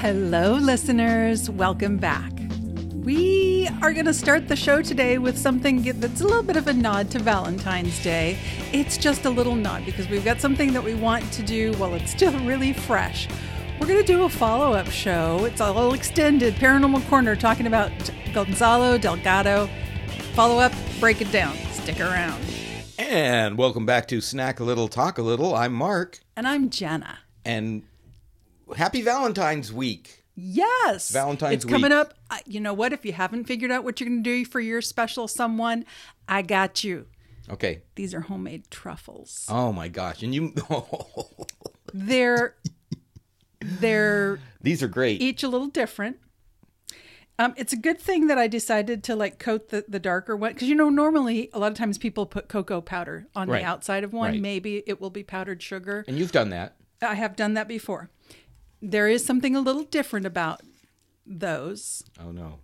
Hello, 0.00 0.52
listeners. 0.52 1.50
Welcome 1.50 1.96
back. 1.96 2.30
We 3.02 3.68
are 3.82 3.92
going 3.92 4.06
to 4.06 4.14
start 4.14 4.46
the 4.46 4.54
show 4.54 4.80
today 4.80 5.18
with 5.18 5.36
something 5.36 5.82
that's 5.98 6.20
a 6.20 6.24
little 6.24 6.44
bit 6.44 6.56
of 6.56 6.68
a 6.68 6.72
nod 6.72 7.10
to 7.10 7.18
Valentine's 7.18 8.00
Day. 8.04 8.38
It's 8.72 8.96
just 8.96 9.24
a 9.24 9.30
little 9.30 9.56
nod 9.56 9.84
because 9.84 10.08
we've 10.08 10.24
got 10.24 10.40
something 10.40 10.72
that 10.72 10.84
we 10.84 10.94
want 10.94 11.32
to 11.32 11.42
do 11.42 11.72
while 11.78 11.94
it's 11.94 12.12
still 12.12 12.30
really 12.44 12.72
fresh. 12.72 13.26
We're 13.80 13.88
going 13.88 13.98
to 13.98 14.06
do 14.06 14.22
a 14.22 14.28
follow 14.28 14.72
up 14.72 14.86
show. 14.86 15.44
It's 15.44 15.60
a 15.60 15.66
little 15.66 15.94
extended 15.94 16.54
Paranormal 16.54 17.08
Corner 17.08 17.34
talking 17.34 17.66
about 17.66 17.90
Gonzalo 18.32 18.98
Delgado. 18.98 19.68
Follow 20.34 20.60
up, 20.60 20.72
break 21.00 21.20
it 21.20 21.32
down. 21.32 21.56
Stick 21.72 21.98
around. 21.98 22.40
And 23.00 23.58
welcome 23.58 23.84
back 23.84 24.06
to 24.08 24.20
Snack 24.20 24.60
a 24.60 24.64
Little, 24.64 24.86
Talk 24.86 25.18
a 25.18 25.22
Little. 25.22 25.56
I'm 25.56 25.72
Mark. 25.72 26.20
And 26.36 26.46
I'm 26.46 26.70
Jana. 26.70 27.18
And 27.44 27.82
happy 28.76 29.02
Valentine's 29.02 29.72
Week. 29.72 30.24
Yes. 30.34 31.10
Valentine's 31.10 31.54
it's 31.56 31.64
coming 31.64 31.90
week. 31.90 31.98
up. 31.98 32.14
You 32.46 32.60
know 32.60 32.72
what? 32.74 32.92
If 32.92 33.04
you 33.04 33.12
haven't 33.12 33.44
figured 33.44 33.70
out 33.72 33.82
what 33.84 34.00
you're 34.00 34.08
going 34.08 34.22
to 34.22 34.30
do 34.30 34.44
for 34.44 34.60
your 34.60 34.80
special 34.80 35.26
someone, 35.26 35.84
I 36.28 36.42
got 36.42 36.84
you. 36.84 37.06
Okay. 37.50 37.82
These 37.96 38.14
are 38.14 38.20
homemade 38.20 38.70
truffles. 38.70 39.46
Oh 39.48 39.72
my 39.72 39.88
gosh. 39.88 40.22
And 40.22 40.34
you, 40.34 40.54
They're 41.94 42.54
they're 43.60 44.38
these 44.60 44.82
are 44.82 44.88
great. 44.88 45.20
each 45.20 45.42
a 45.42 45.48
little 45.48 45.66
different. 45.66 46.18
Um, 47.40 47.54
it's 47.56 47.72
a 47.72 47.76
good 47.76 48.00
thing 48.00 48.26
that 48.26 48.36
I 48.38 48.48
decided 48.48 49.04
to 49.04 49.14
like 49.16 49.38
coat 49.38 49.68
the, 49.68 49.84
the 49.88 50.00
darker 50.00 50.36
one 50.36 50.52
because 50.52 50.68
you 50.68 50.74
know 50.74 50.88
normally 50.90 51.50
a 51.52 51.58
lot 51.58 51.70
of 51.72 51.78
times 51.78 51.96
people 51.98 52.26
put 52.26 52.48
cocoa 52.48 52.80
powder 52.80 53.26
on 53.36 53.48
Right. 53.48 53.62
the 53.62 53.66
outside 53.68 54.04
of 54.04 54.12
one. 54.12 54.32
Right. 54.32 54.40
Maybe 54.40 54.82
it 54.86 55.00
will 55.00 55.10
be 55.10 55.22
powdered 55.22 55.62
sugar. 55.62 56.04
And 56.08 56.18
you've 56.18 56.32
done 56.32 56.50
that. 56.50 56.74
I 57.00 57.14
have 57.14 57.36
done 57.36 57.54
that 57.54 57.68
before. 57.68 58.10
There 58.80 59.08
is 59.08 59.24
something 59.24 59.56
a 59.56 59.60
little 59.60 59.84
different 59.84 60.26
about 60.26 60.62
those. 61.26 62.04
Oh 62.20 62.30
no. 62.30 62.60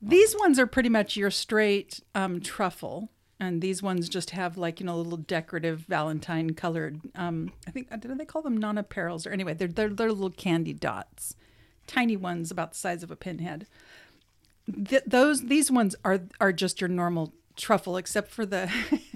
These 0.00 0.34
ones 0.38 0.58
are 0.58 0.66
pretty 0.66 0.88
much 0.88 1.16
your 1.16 1.30
straight 1.30 2.00
um, 2.14 2.40
truffle, 2.40 3.08
and 3.38 3.60
these 3.60 3.82
ones 3.82 4.08
just 4.08 4.30
have 4.30 4.58
like 4.58 4.80
you 4.80 4.86
know 4.86 4.96
little 4.96 5.16
decorative 5.16 5.80
Valentine 5.88 6.54
colored. 6.54 7.00
Um, 7.14 7.52
I 7.66 7.70
think 7.70 7.88
did 8.00 8.18
they 8.18 8.24
call 8.24 8.42
them 8.42 8.60
nonpareils 8.60 9.26
or 9.26 9.30
anyway? 9.30 9.54
They're 9.54 9.68
they're, 9.68 9.88
they're 9.88 10.12
little 10.12 10.30
candy 10.30 10.72
dots, 10.72 11.36
tiny 11.86 12.16
ones 12.16 12.50
about 12.50 12.72
the 12.72 12.78
size 12.78 13.02
of 13.02 13.10
a 13.10 13.16
pinhead. 13.16 13.66
Th- 14.88 15.02
those 15.06 15.42
these 15.46 15.70
ones 15.70 15.94
are 16.04 16.20
are 16.40 16.52
just 16.52 16.80
your 16.80 16.88
normal 16.88 17.32
truffle, 17.56 17.96
except 17.96 18.30
for 18.30 18.44
the 18.44 18.70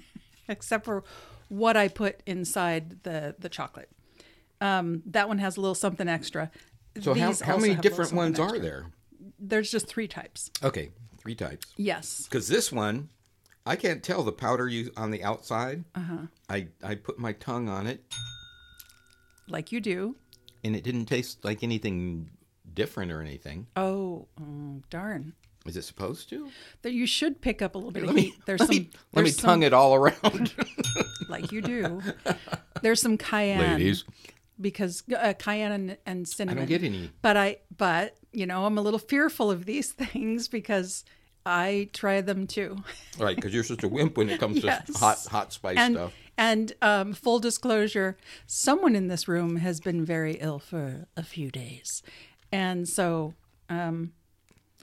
except 0.49 0.85
for 0.85 1.05
what 1.49 1.77
I 1.77 1.89
put 1.89 2.23
inside 2.27 3.03
the 3.03 3.35
the 3.39 3.49
chocolate. 3.49 3.91
Um, 4.61 5.03
that 5.07 5.29
one 5.29 5.39
has 5.39 5.57
a 5.57 5.61
little 5.61 5.75
something 5.75 6.09
extra. 6.09 6.51
So 7.01 7.15
how, 7.15 7.29
These 7.29 7.41
how 7.43 7.55
also 7.55 7.61
many 7.63 7.75
have 7.75 7.79
a 7.79 7.83
little 7.83 7.83
different 7.83 8.09
something 8.11 8.17
ones 8.17 8.41
are 8.41 8.59
there? 8.59 8.87
There's 9.39 9.71
just 9.71 9.87
three 9.87 10.09
types. 10.09 10.51
Okay. 10.63 10.91
Three 11.19 11.35
types. 11.35 11.67
Yes. 11.77 12.23
Because 12.25 12.49
this 12.49 12.73
one, 12.73 13.11
I 13.67 13.77
can't 13.77 14.03
tell 14.03 14.23
the 14.23 14.33
powder 14.33 14.69
you 14.69 14.93
on 14.97 15.11
the 15.11 15.23
outside. 15.25 15.85
Uh-huh. 15.95 16.27
I, 16.49 16.69
I 16.83 16.95
put 16.95 17.19
my 17.19 17.33
tongue 17.33 17.69
on 17.69 17.87
it 17.87 18.03
like 19.49 19.73
you 19.73 19.81
do. 19.81 20.17
and 20.65 20.75
it 20.75 20.83
didn't 20.85 21.07
taste 21.07 21.45
like 21.45 21.63
anything 21.63 22.31
different 22.75 23.13
or 23.13 23.21
anything. 23.21 23.67
Oh, 23.77 24.27
oh, 24.41 24.83
darn! 24.91 25.35
Is 25.67 25.77
it 25.77 25.83
supposed 25.83 26.29
to? 26.31 26.49
That 26.83 26.93
you 26.93 27.07
should 27.07 27.41
pick 27.41 27.61
up 27.63 27.75
a 27.75 27.79
little 27.79 27.91
bit 27.93 28.03
Let 28.05 28.11
of 28.11 28.15
me, 28.17 28.23
heat. 28.23 28.35
There's 28.47 28.61
let 28.61 28.67
some. 28.69 28.77
me, 28.77 28.91
let 29.13 29.23
me 29.25 29.31
there's 29.31 29.37
tongue 29.37 29.61
some, 29.61 29.63
it 29.65 29.73
all 29.73 29.95
around. 29.95 30.55
like 31.29 31.51
you 31.53 31.61
do. 31.63 32.03
There's 32.83 33.01
some 33.01 33.19
cayenne, 33.19 33.59
Ladies. 33.61 34.05
Because 34.61 35.03
uh, 35.17 35.33
cayenne 35.39 35.73
and, 35.73 35.97
and 36.07 36.29
cinnamon. 36.29 36.59
I 36.59 36.61
don't 36.63 36.69
get 36.69 36.83
any. 36.85 37.11
But 37.23 37.37
I, 37.37 37.59
but 37.77 38.17
you 38.33 38.47
know, 38.47 38.65
I'm 38.67 38.79
a 38.79 38.83
little 38.83 38.99
fearful 38.99 39.51
of 39.51 39.65
these 39.67 39.93
things 39.93 40.49
because 40.49 41.05
I 41.45 41.89
try 41.93 42.21
them 42.21 42.47
too. 42.47 42.77
Right, 43.19 43.35
because 43.37 43.55
you're 43.55 43.65
such 43.65 43.83
a 43.83 43.89
wimp 43.89 44.17
when 44.19 44.29
it 44.29 44.39
comes 44.39 44.63
Yes. 44.63 44.87
to 44.87 44.93
hot 44.99 45.19
hot 45.31 45.53
spice 45.53 45.79
and 45.79 45.95
stuff. 45.95 46.13
and 46.37 46.73
um, 46.83 47.13
full 47.15 47.39
disclosure, 47.39 48.17
someone 48.47 48.95
in 48.95 49.09
this 49.09 49.27
room 49.27 49.57
has 49.57 49.81
been 49.81 50.05
very 50.05 50.35
ill 50.35 50.59
for 50.59 51.07
a 51.17 51.23
few 51.23 51.51
days, 51.51 52.03
and 52.53 52.87
so 52.87 53.33
um, 53.71 54.13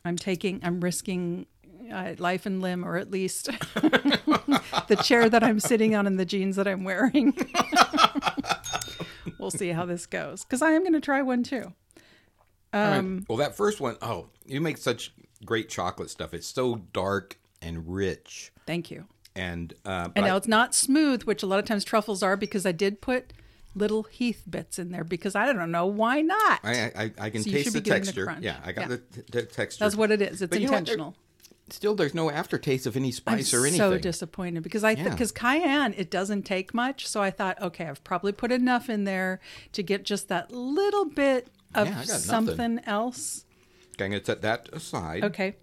I'm 0.03 0.17
taking, 0.17 0.61
I'm 0.63 0.81
risking 0.81 1.45
uh, 1.93 2.13
life 2.17 2.47
and 2.47 2.59
limb, 2.61 2.83
or 2.83 2.97
at 2.97 3.11
least 3.11 3.45
the 3.75 4.99
chair 5.03 5.29
that 5.29 5.43
I'm 5.43 5.59
sitting 5.59 5.93
on 5.95 6.07
and 6.07 6.19
the 6.19 6.25
jeans 6.25 6.55
that 6.55 6.67
I'm 6.67 6.83
wearing. 6.83 7.33
We'll 9.43 9.51
see 9.51 9.69
how 9.69 9.85
this 9.85 10.05
goes 10.05 10.43
because 10.43 10.61
I 10.61 10.71
am 10.71 10.81
going 10.81 10.93
to 10.93 11.01
try 11.01 11.21
one 11.21 11.43
too. 11.43 11.73
All 12.73 12.81
right. 12.81 12.97
Um, 12.97 13.25
Well, 13.29 13.37
that 13.37 13.55
first 13.55 13.79
one, 13.79 13.97
oh, 14.01 14.29
you 14.45 14.59
make 14.61 14.77
such 14.77 15.13
great 15.45 15.69
chocolate 15.69 16.09
stuff. 16.09 16.33
It's 16.33 16.47
so 16.47 16.75
dark 16.93 17.37
and 17.61 17.87
rich, 17.93 18.51
Thank 18.65 18.89
you. 18.91 19.05
and 19.35 19.73
uh, 19.85 20.09
And 20.15 20.25
now 20.25 20.33
I- 20.33 20.37
it's 20.37 20.47
not 20.47 20.73
smooth, 20.73 21.23
which 21.23 21.43
a 21.43 21.45
lot 21.47 21.59
of 21.59 21.65
times 21.65 21.83
truffles 21.83 22.23
are, 22.23 22.35
because 22.35 22.65
I 22.65 22.71
did 22.71 22.99
put 23.01 23.31
little 23.75 24.03
Heath 24.03 24.43
bits 24.49 24.77
in 24.79 24.91
there 24.91 25.03
because 25.03 25.33
I 25.35 25.51
don't 25.51 25.71
know 25.71 25.85
why 25.87 26.21
not. 26.21 26.59
I, 26.63 26.91
I, 26.95 27.11
I 27.19 27.29
can 27.29 27.41
So 27.43 27.51
taste 27.51 27.73
the 27.73 27.81
getting 27.81 28.03
the 28.05 28.11
texture. 28.13 28.37
yeah, 28.41 28.59
I 28.63 28.71
got 28.71 28.81
Yeah. 28.81 28.87
the, 28.87 28.97
t- 28.97 29.21
the 29.31 29.43
texture. 29.43 29.83
That's 29.83 29.95
what 29.95 30.11
it 30.11 30.21
is. 30.21 30.41
It's 30.41 30.49
But 30.51 30.61
intentional. 30.61 31.15
Still, 31.73 31.95
there's 31.95 32.13
no 32.13 32.29
aftertaste 32.29 32.85
of 32.85 32.95
any 32.95 33.07
I'm 33.07 33.11
spice 33.13 33.51
or 33.53 33.61
anything. 33.65 33.79
so 33.79 33.97
disappointed 33.97 34.61
because 34.61 34.83
I 34.83 34.91
Yeah. 34.91 35.09
because 35.09 35.31
cayenne 35.31 35.95
it 35.97 36.11
doesn't 36.11 36.43
take 36.43 36.71
much, 36.71 37.07
so 37.07 37.19
I 37.21 37.31
thought 37.31 37.59
okay, 37.59 37.85
I've 37.87 38.03
probably 38.03 38.31
put 38.31 38.51
enough 38.51 38.89
in 38.89 39.05
there 39.05 39.39
to 39.71 39.81
get 39.81 40.03
just 40.05 40.27
that 40.27 40.51
little 40.51 41.05
bit 41.05 41.47
of 41.73 41.87
Yeah, 41.87 42.03
something 42.03 42.79
else. 42.85 43.45
Okay, 43.95 44.05
I'm 44.05 44.11
going 44.11 44.21
to 44.21 44.25
set 44.25 44.41
that 44.43 44.69
aside. 44.71 45.23
Okay. 45.23 45.55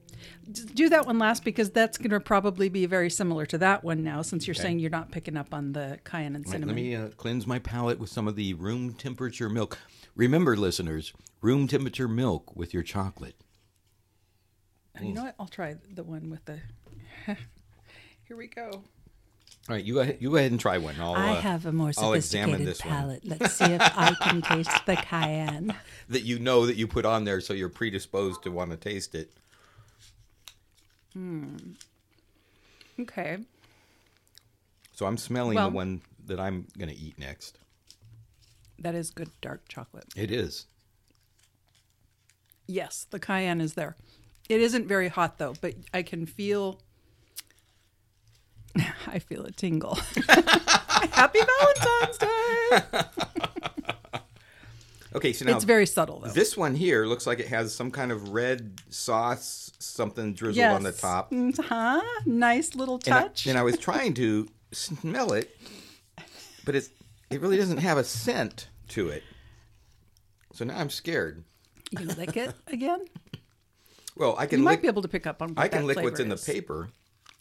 Do 0.75 0.88
that 0.88 1.06
one 1.06 1.19
last 1.20 1.44
because 1.44 1.70
that's 1.70 1.97
going 1.97 2.10
to 2.10 2.19
probably 2.20 2.69
be 2.69 2.87
very 2.87 3.09
similar 3.09 3.47
to 3.47 3.59
that 3.59 3.84
one 3.84 4.03
now, 4.03 4.20
since 4.22 4.47
you're 4.49 4.54
Okay. 4.54 4.62
saying 4.62 4.81
you're 4.81 4.91
not 4.91 5.12
picking 5.12 5.37
up 5.37 5.54
on 5.54 5.72
the 5.72 5.99
cayenne 6.04 6.34
and 6.34 6.44
Right, 6.44 6.53
cinnamon. 6.53 6.75
let 6.75 6.82
me 6.82 6.94
uh, 6.97 7.09
cleanse 7.10 7.47
my 7.47 7.60
palate 7.60 8.00
with 8.00 8.10
some 8.10 8.26
of 8.26 8.34
the 8.34 8.53
room 8.54 8.94
temperature 8.94 9.49
milk. 9.49 9.78
Remember, 10.16 10.56
listeners, 10.56 11.12
room 11.41 11.69
temperature 11.69 12.09
milk 12.09 12.54
with 12.56 12.75
your 12.75 12.82
chocolate. 12.82 13.37
And 15.00 15.09
you 15.09 15.15
know 15.15 15.25
what? 15.25 15.34
I'll 15.41 15.47
try 15.47 15.77
the 15.94 16.03
one 16.03 16.31
with 16.31 16.44
the. 16.44 16.59
Here 18.25 18.37
we 18.37 18.47
go. 18.47 18.71
All 19.69 19.77
right, 19.77 19.84
you 19.84 19.94
go 19.94 20.00
ahead, 20.00 20.19
you 20.21 20.31
go 20.31 20.37
ahead 20.37 20.50
and 20.50 20.61
try 20.61 20.78
one. 20.78 20.94
I'll, 21.00 21.15
I 21.15 21.31
uh, 21.33 21.41
have 21.41 21.66
a 21.66 21.72
more 21.72 21.93
I'll 21.99 22.15
examine 22.15 22.66
sophisticated 22.66 22.66
this 22.66 22.84
one. 22.84 23.21
Let's 23.25 23.55
see 23.55 23.65
if 23.65 23.81
I 23.83 24.15
can 24.15 24.43
taste 24.43 24.87
the 24.87 24.97
cayenne. 24.97 25.75
that 26.09 26.22
you 26.22 26.38
know 26.38 26.66
that 26.66 26.77
you 26.77 26.87
put 26.87 27.05
on 27.05 27.25
there, 27.25 27.41
so 27.41 27.53
you're 27.53 27.69
predisposed 27.69 28.43
to 28.44 28.50
want 28.50 28.71
to 28.71 28.77
taste 28.77 29.15
it. 29.15 29.31
Hmm. 31.12 31.56
Okay. 33.00 33.38
So 34.93 35.06
I'm 35.06 35.17
smelling 35.17 35.56
Well- 35.56 35.71
the 35.71 35.77
one 35.77 36.03
that 36.27 36.38
I'm 36.38 36.67
going 36.78 36.91
to 36.91 36.97
eat 36.97 37.19
next. 37.19 37.59
That 38.78 38.94
is 38.94 39.11
good 39.11 39.31
dark 39.41 39.69
chocolate. 39.69 40.06
It 40.17 40.31
is. 40.31 40.67
Yes, 42.67 43.06
the 43.11 43.19
cayenne 43.19 43.61
is 43.61 43.75
there. 43.75 43.97
It 44.50 44.61
isn't 44.61 44.88
very 44.88 45.06
hot 45.06 45.38
though, 45.38 45.55
but 45.61 45.75
I 45.94 46.03
can 46.03 46.27
feel 46.27 46.81
I 49.06 49.21
feel 49.21 49.44
a 49.47 49.53
tingle. 49.53 49.94
Happy 51.12 51.38
Valentine's 51.38 52.19
Day. 52.19 52.81
Okay, 55.12 55.33
so 55.33 55.44
now 55.44 55.56
it's 55.56 55.65
very 55.65 55.87
subtle 55.87 56.21
though. 56.21 56.31
this 56.31 56.56
one 56.56 56.77
here 56.77 57.05
looks 57.05 57.27
like 57.27 57.41
it 57.41 57.49
has 57.49 57.75
some 57.75 57.91
kind 57.91 58.12
of 58.12 58.28
red 58.28 58.81
sauce, 58.91 59.72
something 59.81 60.34
drizzled 60.34 60.65
on 60.65 60.84
the 60.84 60.93
top. 60.93 61.32
Mm, 61.32 61.59
huh? 61.65 62.00
Nice 62.27 62.77
little 62.77 63.00
And 63.06 63.15
I, 63.15 63.22
touch. 63.22 63.47
and 63.49 63.59
I 63.59 63.65
was 63.65 63.77
trying 63.77 64.15
to 64.15 64.47
smell 64.71 65.32
it, 65.32 65.50
but 66.65 66.77
it's 66.77 66.91
it 67.28 67.41
really 67.41 67.56
doesn't 67.56 67.78
have 67.78 67.99
a 67.99 68.05
scent 68.05 68.69
to 68.91 69.08
it. 69.08 69.25
So 70.53 70.64
now 70.64 70.79
I'm 70.79 70.91
scared. 70.91 71.43
you 71.91 72.06
lick 72.06 72.37
it 72.37 72.55
again? 72.69 73.05
Well, 74.20 74.34
I 74.37 74.44
can. 74.44 74.58
You 74.58 74.64
can 74.64 74.64
might 74.64 74.82
be 74.82 74.88
able 74.88 75.00
to 75.00 75.08
pick 75.08 75.26
up 75.26 75.40
on 75.40 75.55
I 75.56 75.67
can 75.69 75.87
lick 75.87 75.96
what's 75.99 76.20
in 76.20 76.28
the 76.28 76.37
paper. 76.37 76.90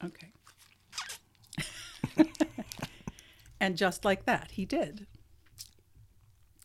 Okay. 0.01 0.31
and 3.59 3.75
just 3.75 4.05
like 4.05 4.23
that, 4.25 4.51
he 4.51 4.63
did. 4.63 5.05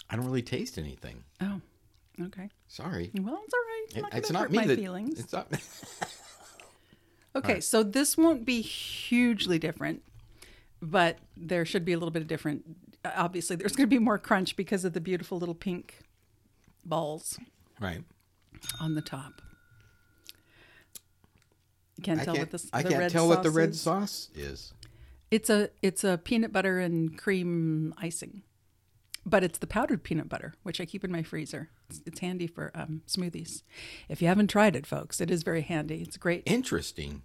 I 0.08 0.14
don't 0.14 0.24
really 0.24 0.40
taste 0.40 0.78
anything. 0.78 1.24
Oh, 1.40 1.60
okay. 2.26 2.48
Sorry. 2.68 3.10
Well, 3.12 3.42
it's 3.44 3.54
all 3.54 3.60
right. 3.60 3.86
I'm 3.90 3.98
It- 3.98 4.02
not 4.02 4.14
it's 4.14 4.30
not 4.30 4.42
hurt 4.42 4.52
me 4.52 4.58
my 4.58 4.66
that. 4.66 4.78
feelings. 4.78 5.18
It's 5.18 5.32
not. 5.32 5.48
Okay, 7.36 7.58
so 7.58 7.82
this 7.82 8.16
won't 8.16 8.44
be 8.44 8.60
hugely 8.60 9.58
different, 9.58 10.04
but 10.80 11.18
there 11.36 11.64
should 11.64 11.84
be 11.84 11.92
a 11.92 11.96
little 11.98 12.12
bit 12.12 12.22
of 12.22 12.28
different. 12.28 12.62
Obviously, 13.04 13.56
there's 13.56 13.74
going 13.74 13.88
to 13.88 13.90
be 13.90 13.98
more 13.98 14.18
crunch 14.18 14.54
because 14.54 14.84
of 14.84 14.92
the 14.92 15.00
beautiful 15.00 15.40
little 15.40 15.56
pink 15.56 15.98
balls 16.84 17.36
right. 17.80 18.04
on 18.78 18.94
the 18.94 19.02
top. 19.02 19.42
You 21.96 22.02
can't 22.02 22.20
I 22.20 22.24
tell 22.24 22.34
can't, 22.34 22.42
what 22.48 22.50
this. 22.52 22.70
I 22.72 22.82
the 22.82 22.88
can't 22.90 23.00
red 23.00 23.10
tell 23.12 23.28
what 23.28 23.42
the 23.42 23.50
red 23.50 23.70
is. 23.70 23.80
sauce 23.80 24.28
is. 24.34 24.72
It's 25.30 25.48
a 25.50 25.70
it's 25.82 26.04
a 26.04 26.18
peanut 26.18 26.52
butter 26.52 26.78
and 26.78 27.16
cream 27.18 27.94
icing. 27.98 28.42
but 29.26 29.42
it's 29.42 29.58
the 29.58 29.66
powdered 29.66 30.02
peanut 30.02 30.28
butter, 30.28 30.54
which 30.64 30.80
I 30.80 30.84
keep 30.84 31.02
in 31.04 31.10
my 31.10 31.22
freezer. 31.22 31.70
It's, 31.88 32.02
it's 32.06 32.20
handy 32.20 32.46
for 32.46 32.70
um, 32.74 33.02
smoothies. 33.06 33.62
If 34.08 34.20
you 34.20 34.28
haven't 34.28 34.48
tried 34.48 34.76
it, 34.76 34.86
folks, 34.86 35.20
it 35.20 35.30
is 35.30 35.42
very 35.42 35.62
handy. 35.62 36.02
It's 36.02 36.16
great. 36.18 36.42
Interesting. 36.46 37.22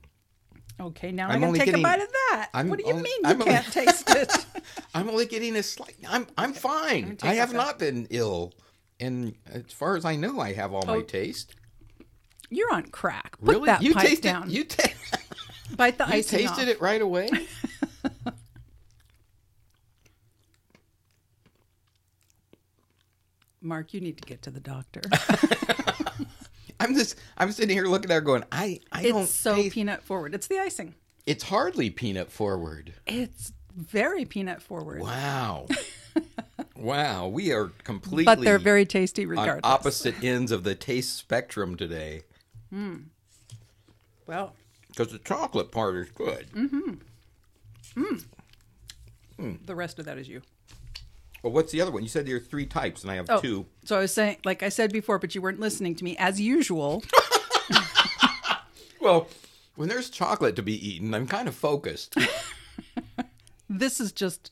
Okay, 0.80 1.12
now 1.12 1.27
I'm 1.27 1.36
I'm, 1.36 1.42
gonna 1.42 1.57
take 1.57 1.65
getting- 1.65 1.81
a 1.81 1.83
bite 1.83 2.01
of 2.01 2.07
that. 2.07 2.50
I'm 2.54 2.69
what 2.69 2.80
do 2.80 2.86
you 2.86 2.94
only- 2.94 3.04
mean 3.04 3.19
you 3.24 3.30
I'm 3.30 3.42
can't 3.42 3.65
taste 3.72 4.10
it? 4.10 4.45
I'm 4.94 5.10
only 5.10 5.25
getting 5.25 5.56
a 5.57 5.63
slight. 5.63 5.95
I'm 6.07 6.25
I'm 6.38 6.54
fine. 6.54 7.18
I 7.22 7.33
have 7.33 7.54
not 7.54 7.80
been 7.80 8.07
ill, 8.12 8.54
and 9.00 9.36
as 9.51 9.74
far 9.74 9.98
as 9.98 10.06
I 10.06 10.15
know, 10.15 10.39
I 10.39 10.54
have 10.54 10.74
all 10.74 10.86
my 10.86 10.95
Oh, 10.98 11.01
taste. 11.01 11.56
You're 12.50 12.74
on 12.74 12.84
crack. 12.88 13.38
Put 13.40 13.48
Really, 13.56 13.66
that 13.68 13.81
you 13.84 13.94
pipe 13.94 14.07
tasted 14.07 14.24
down. 14.24 14.50
you 14.50 14.63
ta- 14.63 14.90
Bite 15.78 15.98
the 15.98 16.06
you 16.16 16.24
tasted 16.24 16.46
off. 16.63 16.68
it 16.68 16.81
right 16.81 17.01
away. 17.01 17.30
Mark, 23.62 23.94
you 23.94 24.00
need 24.01 24.18
to 24.18 24.24
get 24.24 24.42
to 24.44 24.51
the 24.51 24.60
doctor. 24.60 25.01
I'm 26.80 26.96
just 26.96 27.16
I'm 27.38 27.51
sitting 27.51 27.75
here 27.75 27.88
looking 27.88 28.10
at 28.10 28.16
her 28.16 28.22
going, 28.22 28.44
I 28.51 28.80
I 28.92 29.04
don't 29.04 29.24
it's 29.24 29.31
so 29.34 29.56
taste. 29.56 29.75
peanut 29.75 30.01
forward. 30.04 30.34
It's 30.34 30.48
the 30.48 30.60
icing. 30.60 30.96
It's 31.25 31.44
hardly 31.44 31.90
peanut 31.90 32.31
forward. 32.31 32.94
It's 33.06 33.51
very 33.75 34.24
peanut 34.24 34.62
forward. 34.62 35.01
Wow. 35.01 35.68
wow, 36.78 37.28
we 37.28 37.51
are 37.51 37.68
completely 37.84 38.24
But 38.25 38.42
they're 38.42 38.60
very 38.60 38.86
tasty 38.86 39.24
on 39.24 39.30
regardless. 39.30 39.62
opposite 39.66 40.24
ends 40.24 40.51
of 40.54 40.63
the 40.63 40.74
taste 40.75 41.18
spectrum 41.18 41.75
today. 41.75 42.24
Well, 42.71 44.54
Because 44.89 45.12
the 45.12 45.19
chocolate 45.19 45.71
part 45.71 45.95
is 45.95 46.10
good. 46.12 46.48
Mm-hmm. 46.56 46.94
Mm. 48.01 48.25
Mm. 49.39 49.66
The 49.66 49.75
rest 49.75 50.00
of 50.00 50.06
that 50.06 50.18
is 50.18 50.27
you. 50.27 50.42
Well, 51.42 51.54
what's 51.54 51.71
the 51.71 51.81
other 51.81 51.92
one? 51.92 52.04
You 52.04 52.10
said 52.10 52.25
there 52.27 52.36
are 52.36 52.39
three 52.39 52.66
types, 52.66 53.01
and 53.04 53.12
I 53.12 53.16
have 53.16 53.25
Oh, 53.30 53.39
two. 53.39 53.66
so 53.86 53.95
I 53.98 54.01
was 54.01 54.13
saying, 54.13 54.38
like 54.44 54.62
I 54.62 54.69
said 54.69 54.92
before, 54.92 55.18
but 55.19 55.33
you 55.33 55.42
weren't 55.42 55.60
listening 55.60 55.95
to 55.95 56.04
me. 56.04 56.18
As 56.18 56.39
usual, 56.42 57.01
Well, 59.01 59.27
when 59.75 59.88
there's 59.88 60.10
chocolate 60.10 60.57
to 60.57 60.62
be 60.62 60.74
eaten, 60.88 61.13
I'm 61.13 61.25
kind 61.27 61.48
of 61.48 61.56
focused. 61.56 62.15
this 63.69 64.01
is 64.01 64.12
just 64.12 64.51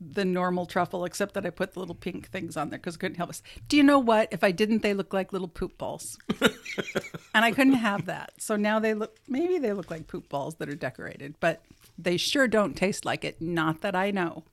the 0.00 0.24
normal 0.24 0.66
truffle, 0.66 1.04
except 1.04 1.34
that 1.34 1.46
I 1.46 1.50
put 1.50 1.72
the 1.72 1.80
little 1.80 1.94
pink 1.94 2.28
things 2.28 2.56
on 2.56 2.70
there 2.70 2.78
because 2.78 2.96
I 2.96 2.98
couldn't 2.98 3.16
help 3.16 3.30
us. 3.30 3.42
Do 3.68 3.76
you 3.76 3.82
know 3.82 3.98
what? 3.98 4.28
If 4.30 4.44
I 4.44 4.50
didn't, 4.50 4.82
they 4.82 4.94
look 4.94 5.12
like 5.12 5.32
little 5.32 5.48
poop 5.48 5.78
balls, 5.78 6.18
and 6.40 7.44
I 7.44 7.50
couldn't 7.52 7.74
have 7.74 8.06
that. 8.06 8.32
So 8.38 8.56
now 8.56 8.78
they 8.78 8.94
look. 8.94 9.16
Maybe 9.28 9.58
they 9.58 9.72
look 9.72 9.90
like 9.90 10.06
poop 10.06 10.28
balls 10.28 10.56
that 10.56 10.68
are 10.68 10.74
decorated, 10.74 11.36
but 11.40 11.62
they 11.98 12.16
sure 12.16 12.46
don't 12.46 12.74
taste 12.76 13.04
like 13.04 13.24
it. 13.24 13.40
Not 13.40 13.80
that 13.80 13.94
I 13.94 14.10
know. 14.10 14.44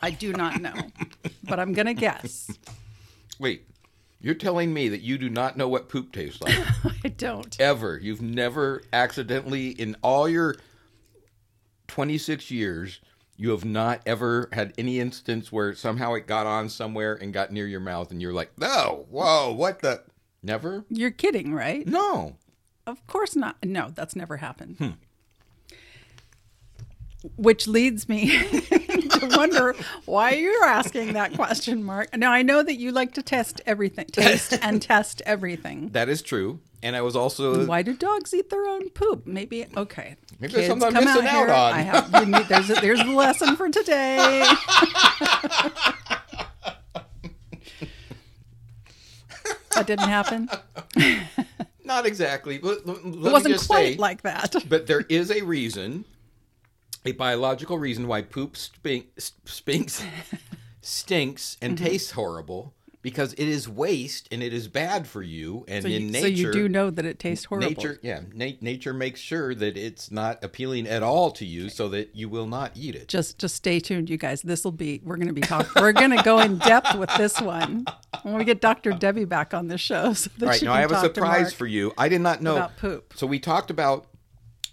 I 0.00 0.10
do 0.10 0.32
not 0.32 0.60
know, 0.60 0.74
but 1.44 1.58
I'm 1.58 1.72
gonna 1.72 1.94
guess. 1.94 2.50
Wait, 3.40 3.66
you're 4.20 4.34
telling 4.34 4.72
me 4.72 4.88
that 4.88 5.00
you 5.00 5.18
do 5.18 5.28
not 5.28 5.56
know 5.56 5.66
what 5.66 5.88
poop 5.88 6.12
tastes 6.12 6.40
like? 6.40 6.56
I 7.04 7.08
don't. 7.08 7.60
Ever. 7.60 7.98
You've 8.00 8.22
never 8.22 8.82
accidentally, 8.92 9.70
in 9.70 9.96
all 10.02 10.28
your 10.28 10.54
26 11.88 12.50
years, 12.52 13.00
you 13.42 13.50
have 13.50 13.64
not 13.64 14.00
ever 14.06 14.48
had 14.52 14.72
any 14.78 15.00
instance 15.00 15.50
where 15.50 15.74
somehow 15.74 16.14
it 16.14 16.28
got 16.28 16.46
on 16.46 16.68
somewhere 16.68 17.14
and 17.14 17.32
got 17.32 17.50
near 17.50 17.66
your 17.66 17.80
mouth 17.80 18.12
and 18.12 18.22
you're 18.22 18.32
like, 18.32 18.56
no, 18.56 19.04
whoa, 19.10 19.52
what 19.52 19.80
the? 19.80 20.00
Never? 20.44 20.84
You're 20.88 21.10
kidding, 21.10 21.52
right? 21.52 21.84
No. 21.84 22.36
Of 22.86 23.04
course 23.08 23.34
not. 23.34 23.56
No, 23.64 23.90
that's 23.92 24.14
never 24.14 24.36
happened. 24.36 24.76
Hmm. 24.78 24.90
Which 27.34 27.66
leads 27.66 28.08
me 28.08 28.28
to 29.20 29.36
wonder 29.36 29.74
why 30.04 30.32
you're 30.34 30.64
asking 30.64 31.12
that 31.14 31.34
question, 31.34 31.84
Mark. 31.84 32.16
Now 32.16 32.32
I 32.32 32.42
know 32.42 32.62
that 32.62 32.76
you 32.76 32.92
like 32.92 33.14
to 33.14 33.22
test 33.22 33.60
everything, 33.66 34.06
taste 34.06 34.58
and 34.62 34.80
test 34.80 35.22
everything. 35.26 35.90
That 35.90 36.08
is 36.08 36.22
true. 36.22 36.60
And 36.82 36.96
I 36.96 37.02
was 37.02 37.14
also. 37.14 37.64
Why 37.64 37.82
do 37.82 37.94
dogs 37.96 38.34
eat 38.34 38.50
their 38.50 38.66
own 38.66 38.90
poop? 38.90 39.26
Maybe 39.26 39.66
okay. 39.76 40.16
Maybe 40.40 40.54
there's 40.54 40.66
something 40.66 40.96
I'm 40.96 41.04
missing 41.04 41.26
out 41.26 41.46
here. 41.46 41.54
on. 41.54 41.72
I 41.72 41.80
have. 41.82 42.28
Need, 42.28 42.48
there's 42.48 42.70
a, 42.70 42.74
there's 42.74 42.98
the 42.98 43.12
lesson 43.12 43.54
for 43.54 43.68
today. 43.68 44.40
that 49.74 49.86
didn't 49.86 50.08
happen. 50.08 50.48
Not 51.84 52.06
exactly. 52.06 52.58
Let 52.58 52.78
It 52.78 53.04
wasn't 53.04 53.66
quite 53.66 53.94
say, 53.94 53.96
like 53.96 54.22
that. 54.22 54.56
But 54.68 54.86
there 54.86 55.04
is 55.08 55.30
a 55.30 55.42
reason, 55.42 56.04
a 57.04 57.12
biological 57.12 57.78
reason 57.78 58.06
why 58.06 58.22
poop 58.22 58.56
spink, 58.56 59.06
spinks, 59.18 60.04
stinks 60.80 61.56
and 61.60 61.76
Mm-hmm. 61.76 61.84
tastes 61.86 62.10
horrible 62.12 62.74
because 63.02 63.32
it 63.32 63.48
is 63.48 63.68
waste 63.68 64.28
and 64.30 64.44
it 64.44 64.52
is 64.52 64.68
bad 64.68 65.08
for 65.08 65.22
you. 65.22 65.64
And 65.66 65.82
So 65.82 65.88
in 65.88 66.02
you, 66.04 66.10
nature, 66.12 66.20
so 66.20 66.26
you 66.28 66.52
do 66.52 66.68
know 66.68 66.88
that 66.90 67.04
it 67.04 67.18
tastes 67.18 67.46
horrible. 67.46 67.68
nature, 67.70 67.98
yeah, 68.00 68.20
na- 68.32 68.52
nature 68.60 68.92
makes 68.94 69.18
sure 69.18 69.56
that 69.56 69.76
it's 69.76 70.12
not 70.12 70.44
appealing 70.44 70.86
at 70.86 71.02
all 71.02 71.32
to 71.32 71.44
you, 71.44 71.68
so 71.68 71.88
that 71.88 72.14
you 72.14 72.28
will 72.28 72.46
not 72.46 72.72
eat 72.76 72.94
it. 72.94 73.08
just 73.08 73.38
just 73.38 73.56
stay 73.56 73.80
tuned 73.80 74.08
you 74.08 74.16
guys 74.16 74.42
this 74.42 74.62
will 74.62 74.70
be 74.70 75.00
we're 75.02 75.16
going 75.16 75.26
to 75.26 75.32
be 75.32 75.40
talking 75.40 75.70
we're 75.82 75.90
going 75.92 76.16
to 76.16 76.22
go 76.22 76.38
in 76.38 76.58
depth 76.58 76.94
with 76.94 77.10
this 77.16 77.40
one 77.40 77.84
when 78.22 78.34
we 78.34 78.44
get 78.44 78.60
dr 78.60 78.92
debbie 78.92 79.24
back 79.24 79.52
on 79.52 79.66
the 79.66 79.76
show 79.78 80.12
so 80.12 80.30
right, 80.38 80.62
now 80.62 80.72
I 80.72 80.80
have 80.80 80.92
a 80.92 81.00
surprise 81.00 81.52
for 81.52 81.66
you. 81.66 81.92
I 81.98 82.08
did 82.08 82.20
not 82.20 82.40
know 82.40 82.54
about 82.56 82.76
poop. 82.76 83.14
So 83.16 83.26
we 83.26 83.40
talked 83.40 83.70
about, 83.72 84.06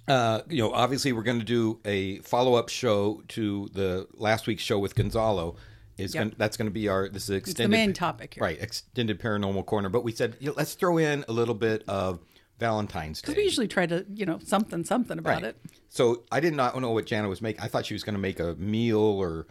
uh, 0.09 0.41
you 0.49 0.57
know, 0.61 0.71
obviously 0.73 1.13
we're 1.13 1.23
going 1.23 1.39
to 1.39 1.45
do 1.45 1.79
a 1.85 2.19
follow 2.19 2.55
up 2.55 2.67
show 2.69 3.21
to 3.29 3.69
the 3.73 4.07
last 4.15 4.47
week's 4.47 4.63
show 4.63 4.79
with 4.79 4.95
Gonzalo. 4.95 5.55
Is 5.97 6.15
Yep. 6.15 6.23
gonna, 6.23 6.35
that's 6.37 6.55
going 6.57 6.67
to 6.67 6.71
be 6.73 6.87
our 6.87 7.09
this 7.09 7.23
is 7.25 7.31
extended 7.31 7.69
main 7.77 7.93
topic 7.93 8.33
here. 8.35 8.43
right? 8.43 8.57
Extended 8.61 9.19
paranormal 9.19 9.65
corner. 9.65 9.89
But 9.89 10.03
we 10.03 10.11
said 10.13 10.35
you 10.39 10.47
know, 10.47 10.53
let's 10.57 10.73
throw 10.73 10.97
in 10.97 11.25
a 11.27 11.31
little 11.33 11.53
bit 11.55 11.83
of 11.89 12.19
Valentine's 12.57 13.21
Day. 13.21 13.25
because 13.27 13.37
we 13.37 13.43
usually 13.43 13.67
try 13.67 13.85
to 13.85 14.05
you 14.13 14.25
know 14.25 14.39
something 14.43 14.83
something 14.85 15.19
about 15.19 15.41
Right. 15.41 15.43
it 15.43 15.57
So 15.89 16.23
I 16.31 16.39
did 16.39 16.53
not 16.53 16.79
know 16.79 16.91
what 16.91 17.05
Jana 17.05 17.27
was 17.29 17.41
making. 17.41 17.61
I 17.61 17.67
thought 17.67 17.85
she 17.85 17.93
was 17.93 18.03
going 18.03 18.15
to 18.15 18.19
make 18.19 18.39
a 18.39 18.55
meal 18.55 18.99
or 18.99 19.47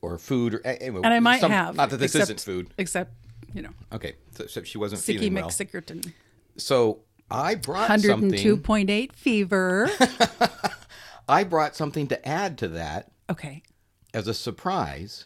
or 0.00 0.18
food 0.18 0.54
or 0.54 0.66
anyway, 0.66 1.00
and 1.04 1.14
i 1.14 1.20
might 1.20 1.40
some- 1.40 1.52
have 1.52 1.76
Not 1.76 1.90
that 1.90 1.98
this 1.98 2.16
except, 2.16 2.22
isn't 2.24 2.40
food. 2.40 2.74
except 2.78 3.12
you 3.54 3.62
know 3.62 3.70
Okay, 3.92 4.14
so, 4.36 4.46
so 4.46 4.62
she 4.64 4.78
wasn't 4.78 5.00
sicky 5.02 5.20
feeling 5.20 5.34
well. 5.34 5.48
mcsickerton 5.48 6.12
So 6.56 6.98
I 7.32 7.54
brought 7.56 7.88
102.8 7.88 9.12
fever 9.12 9.88
I 11.28 11.44
brought 11.44 11.74
something 11.76 12.06
to 12.08 12.28
add 12.28 12.58
to 12.58 12.68
that 12.68 13.10
okay 13.30 13.62
as 14.14 14.28
a 14.28 14.34
surprise. 14.34 15.24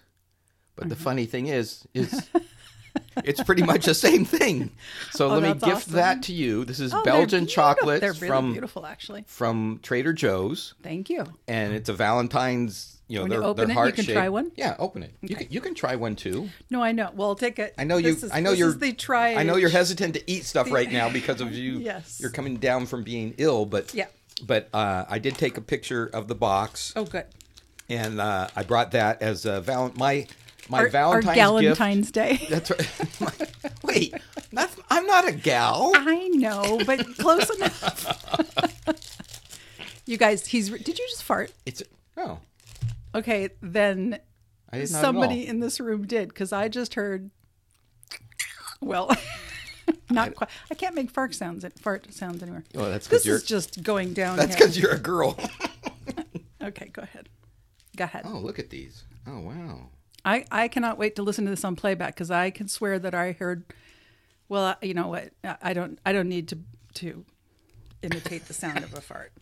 But 0.76 0.82
Mm-hmm. 0.84 0.88
the 0.90 0.96
funny 0.96 1.26
thing 1.26 1.46
is, 1.46 1.88
is 1.94 2.28
it's 3.24 3.42
pretty 3.42 3.62
much 3.62 3.86
the 3.86 3.94
same 3.94 4.24
thing. 4.26 4.70
So 5.10 5.28
let 5.28 5.42
me 5.42 5.48
Oh, 5.48 5.54
gift 5.54 5.64
awesome. 5.88 5.92
that 5.94 6.22
to 6.24 6.34
you. 6.34 6.64
This 6.66 6.80
is 6.80 6.92
Oh, 6.92 7.02
Belgian 7.02 7.46
chocolate 7.46 8.00
they're 8.02 8.12
really 8.12 8.26
from 8.28 8.52
beautiful 8.52 8.84
actually 8.84 9.24
from 9.26 9.80
Trader 9.82 10.12
Joe's, 10.12 10.74
thank 10.82 11.08
you 11.10 11.24
and 11.48 11.72
it's 11.72 11.88
a 11.88 11.94
Valentine's. 11.94 12.95
You 13.08 13.18
know, 13.18 13.22
When 13.22 13.30
they're, 13.30 13.40
you 13.40 13.44
open 13.46 13.68
they're 13.68 13.84
it, 13.84 13.86
you 13.86 13.92
can 13.92 14.04
shaped. 14.04 14.16
try 14.16 14.28
one? 14.28 14.50
Yeah, 14.56 14.74
open 14.80 15.02
it. 15.04 15.14
You 15.22 15.36
can 15.36 15.46
you 15.50 15.60
can 15.60 15.74
try 15.74 15.94
one 15.94 16.16
too. 16.16 16.48
no 16.70 16.82
i 16.82 16.90
know 16.92 17.10
well 17.14 17.34
take 17.36 17.58
it 17.60 17.72
I 17.78 17.84
know 17.84 17.98
you. 17.98 18.08
is, 18.08 18.28
I 18.32 18.40
know 18.40 18.50
you're. 18.52 18.72
the 18.72 18.92
try 18.92 19.34
I 19.36 19.42
know 19.44 19.56
you're 19.56 19.70
hesitant 19.70 20.14
to 20.14 20.30
eat 20.30 20.44
stuff 20.44 20.70
right 20.72 20.90
now 20.90 21.08
because 21.10 21.40
of 21.40 21.52
you. 21.62 21.78
Yes. 21.78 22.18
You're 22.20 22.30
coming 22.30 22.56
down 22.56 22.86
from 22.86 23.04
being 23.04 23.34
ill, 23.38 23.64
but 23.66 23.94
Yeah. 23.94 24.06
But 24.44 24.68
uh, 24.74 25.04
I 25.08 25.18
did 25.18 25.38
take 25.38 25.56
a 25.56 25.60
picture 25.60 26.06
of 26.12 26.26
the 26.28 26.34
box. 26.34 26.92
oh 26.96 27.04
good 27.04 27.26
and 27.88 28.20
uh, 28.20 28.48
I 28.56 28.64
brought 28.64 28.90
that 28.92 29.22
as 29.22 29.46
a 29.46 29.60
val- 29.60 29.92
my 29.96 30.26
my 30.68 30.78
our, 30.78 30.84
our 30.86 30.90
Valentine's 30.90 31.60
gift. 31.60 31.78
galentine's 31.78 32.10
day 32.10 32.46
That's 32.50 32.70
right. 32.72 33.52
Wait, 33.84 34.14
that's, 34.52 34.76
I'm 34.90 35.06
not 35.06 35.28
a 35.28 35.32
gal. 35.32 35.92
I 35.94 36.26
know, 36.28 36.80
but 36.84 37.06
close 37.18 37.48
enough. 37.50 38.74
you 40.06 40.16
guys, 40.16 40.46
he's. 40.46 40.70
Did 40.70 40.98
you 40.98 41.06
just 41.08 41.22
fart? 41.22 41.52
It's 41.64 41.82
oh, 42.16 42.38
Okay, 43.16 43.48
then 43.62 44.18
I 44.72 44.84
somebody 44.84 45.46
in 45.46 45.60
this 45.60 45.80
room 45.80 46.06
did 46.06 46.28
because 46.28 46.52
I 46.52 46.68
just 46.68 46.94
heard. 46.94 47.30
Well, 48.80 49.10
not 50.10 50.34
quite. 50.34 50.50
I 50.70 50.74
can't 50.74 50.94
make 50.94 51.10
fart 51.10 51.34
sounds. 51.34 51.64
Fart 51.80 52.12
sounds 52.12 52.42
anywhere. 52.42 52.64
Well, 52.74 52.90
that's 52.90 53.06
this 53.08 53.24
you're- 53.24 53.36
is 53.36 53.44
just 53.44 53.82
going 53.82 54.12
down. 54.12 54.36
That's 54.36 54.54
because 54.54 54.78
you're 54.78 54.92
a 54.92 54.98
girl. 54.98 55.36
Okay, 56.62 56.88
go 56.92 57.02
ahead. 57.02 57.28
Go 57.96 58.04
ahead. 58.04 58.24
oh, 58.26 58.38
look 58.38 58.58
at 58.58 58.70
these. 58.70 59.04
Oh 59.24 59.38
wow. 59.38 59.88
I, 60.24 60.44
I 60.50 60.66
cannot 60.66 60.98
wait 60.98 61.14
to 61.14 61.22
listen 61.22 61.44
to 61.44 61.50
this 61.50 61.64
on 61.64 61.76
playback 61.76 62.14
because 62.16 62.28
I 62.32 62.50
can 62.50 62.66
swear 62.66 62.98
that 62.98 63.14
I 63.14 63.32
heard. 63.32 63.62
Well, 64.48 64.74
you 64.82 64.92
know 64.92 65.06
what? 65.06 65.30
I- 65.44 65.56
I 65.62 65.72
don't. 65.74 66.00
I 66.04 66.12
don't 66.12 66.28
need 66.28 66.48
to 66.48 66.58
to 66.94 67.24
imitate 68.02 68.46
the 68.46 68.52
sound 68.54 68.78
of 68.82 68.92
a 68.94 69.00
fart. 69.00 69.32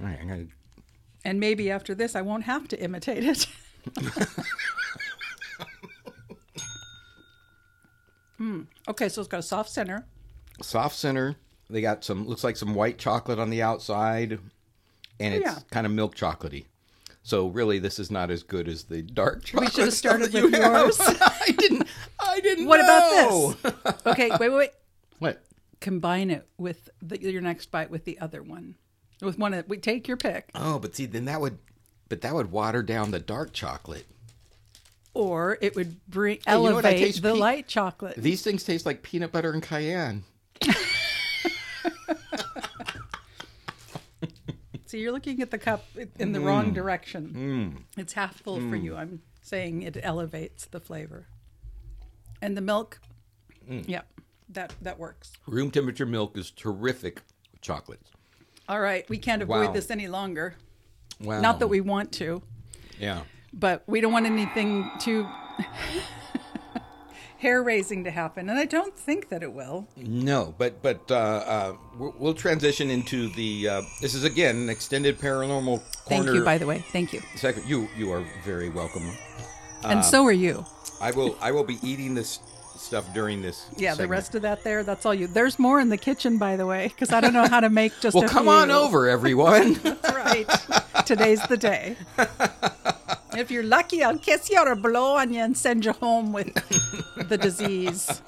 All 0.00 0.04
right, 0.08 0.18
I'm 0.20 0.26
gonna. 0.26 0.46
And 1.26 1.40
maybe 1.40 1.72
after 1.72 1.92
this, 1.92 2.14
I 2.14 2.22
won't 2.22 2.44
have 2.44 2.68
to 2.68 2.80
imitate 2.80 3.24
it. 3.24 3.46
Mm. 8.38 8.66
Okay, 8.86 9.08
so 9.08 9.22
it's 9.22 9.28
got 9.28 9.40
a 9.40 9.42
soft 9.42 9.70
center. 9.70 10.04
Soft 10.60 10.94
center. 10.94 11.36
They 11.70 11.80
got 11.80 12.04
some. 12.04 12.26
Looks 12.26 12.44
like 12.44 12.58
some 12.58 12.74
white 12.74 12.98
chocolate 12.98 13.38
on 13.38 13.48
the 13.48 13.62
outside, 13.62 14.38
and 15.18 15.34
it's 15.34 15.48
Oh, 15.48 15.52
yeah. 15.52 15.58
kind 15.70 15.86
of 15.86 15.92
milk 15.92 16.14
chocolatey. 16.14 16.66
So 17.22 17.46
really, 17.48 17.78
this 17.78 17.98
is 17.98 18.10
not 18.10 18.30
as 18.30 18.42
good 18.42 18.68
as 18.68 18.84
the 18.84 19.00
dark 19.00 19.42
chocolate. 19.42 19.70
We 19.70 19.74
should 19.74 19.84
have 19.86 19.94
started 19.94 20.32
with 20.34 20.52
you 20.52 20.58
yours. 20.60 20.98
I 21.00 21.54
didn't. 21.56 21.88
I 22.20 22.40
didn't. 22.40 22.66
What 22.66 22.76
know. 22.76 23.54
about 23.62 23.84
this? 23.84 24.06
Okay, 24.06 24.28
wait, 24.32 24.38
wait, 24.38 24.50
wait. 24.50 24.70
What? 25.18 25.42
Combine 25.80 26.30
it 26.30 26.46
with 26.58 26.90
the, 27.00 27.18
your 27.18 27.40
next 27.40 27.70
bite 27.70 27.90
with 27.90 28.04
the 28.04 28.18
other 28.20 28.42
one. 28.42 28.74
With 29.22 29.38
one 29.38 29.54
of 29.54 29.68
we 29.68 29.78
take 29.78 30.06
your 30.08 30.16
pick. 30.16 30.50
Oh, 30.54 30.78
but 30.78 30.94
see, 30.94 31.06
then 31.06 31.24
that 31.24 31.40
would, 31.40 31.58
but 32.08 32.20
that 32.20 32.34
would 32.34 32.50
water 32.52 32.82
down 32.82 33.10
the 33.12 33.18
dark 33.18 33.52
chocolate. 33.52 34.06
Or 35.14 35.56
it 35.62 35.74
would 35.74 36.04
bring 36.06 36.36
you 36.36 36.40
know 36.52 36.60
what? 36.60 36.70
I 36.84 36.90
elevate 36.90 36.98
taste 36.98 37.22
the 37.22 37.32
pe- 37.32 37.38
light 37.38 37.66
chocolate. 37.68 38.16
These 38.18 38.42
things 38.42 38.62
taste 38.64 38.84
like 38.84 39.02
peanut 39.02 39.32
butter 39.32 39.52
and 39.52 39.62
cayenne. 39.62 40.24
See, 44.86 45.00
you're 45.00 45.12
looking 45.12 45.42
at 45.42 45.50
the 45.50 45.58
cup 45.58 45.84
in 46.18 46.30
the 46.32 46.38
Mm. 46.38 46.44
wrong 46.44 46.72
direction. 46.72 47.86
It's 47.96 48.12
half 48.12 48.36
full 48.42 48.60
for 48.60 48.76
you. 48.76 48.94
I'm 48.96 49.20
saying 49.42 49.82
it 49.82 49.96
elevates 50.02 50.66
the 50.66 50.78
flavor. 50.80 51.26
And 52.40 52.56
the 52.56 52.60
milk, 52.60 53.00
Mm. 53.68 53.84
yeah, 53.88 54.02
that 54.50 54.74
that 54.82 54.98
works. 54.98 55.32
Room 55.46 55.70
temperature 55.72 56.06
milk 56.06 56.36
is 56.38 56.50
terrific 56.52 57.22
chocolates. 57.60 58.10
All 58.68 58.80
right, 58.80 59.08
we 59.08 59.18
can't 59.18 59.42
avoid 59.42 59.66
Wow. 59.68 59.72
this 59.72 59.90
any 59.90 60.08
longer. 60.08 60.54
Wow. 61.20 61.40
Not 61.40 61.60
that 61.60 61.68
we 61.68 61.80
want 61.80 62.12
to, 62.12 62.42
Yeah. 62.98 63.20
but 63.52 63.82
we 63.86 64.00
don't 64.00 64.12
want 64.12 64.26
anything 64.26 64.90
too 64.98 65.26
hair 67.38 67.62
raising 67.62 68.04
to 68.04 68.10
happen, 68.10 68.48
and 68.50 68.58
I 68.58 68.64
don't 68.64 68.96
think 68.96 69.28
that 69.28 69.42
it 69.42 69.52
will. 69.52 69.86
No, 69.96 70.54
but 70.58 70.82
but 70.82 71.10
uh, 71.10 71.14
uh, 71.14 71.76
we'll 71.96 72.34
transition 72.34 72.90
into 72.90 73.28
the. 73.30 73.68
Uh, 73.68 73.82
this 74.00 74.14
is 74.14 74.24
again 74.24 74.56
an 74.56 74.68
extended 74.68 75.18
paranormal 75.18 75.64
corner. 76.04 76.24
Thank 76.24 76.26
you, 76.34 76.44
by 76.44 76.58
the 76.58 76.66
way. 76.66 76.84
Thank 76.92 77.12
you, 77.12 77.22
Second, 77.36 77.68
you 77.68 77.88
you 77.96 78.10
are 78.12 78.24
very 78.44 78.68
welcome. 78.68 79.10
and 79.84 80.04
so 80.04 80.24
are 80.24 80.32
you. 80.32 80.64
I 81.00 81.10
will 81.12 81.36
I 81.40 81.52
will 81.52 81.64
be 81.64 81.78
eating 81.82 82.14
this 82.14 82.40
stuff 82.86 83.12
during 83.12 83.42
this. 83.42 83.66
Yeah, 83.76 83.94
the 83.94 84.08
rest 84.08 84.34
of 84.34 84.42
that 84.42 84.62
there, 84.64 84.82
that's 84.82 85.04
all 85.04 85.12
you. 85.14 85.26
There's 85.26 85.58
more 85.58 85.80
in 85.80 85.88
the 85.90 85.96
kitchen, 85.98 86.38
by 86.38 86.56
the 86.56 86.64
way, 86.66 86.88
because 86.88 87.12
I 87.12 87.20
don't 87.20 87.32
know 87.34 87.46
how 87.48 87.60
to 87.60 87.68
make 87.68 87.92
just. 88.00 88.14
Well, 88.14 88.28
come 88.28 88.44
few. 88.44 88.52
on 88.52 88.70
over, 88.70 89.08
everyone. 89.08 89.74
That's 89.82 90.14
right. 90.14 90.46
Today's 91.06 91.42
the 91.48 91.56
day. 91.56 91.96
If 93.38 93.50
you're 93.50 93.64
lucky, 93.64 94.02
I'll 94.02 94.16
kiss 94.16 94.48
you 94.48 94.58
or 94.58 94.74
blow 94.74 95.16
on 95.16 95.30
you 95.30 95.42
and 95.42 95.54
send 95.54 95.84
you 95.84 95.92
home 95.92 96.32
with 96.32 96.54
the 97.28 97.36
disease. 97.36 98.22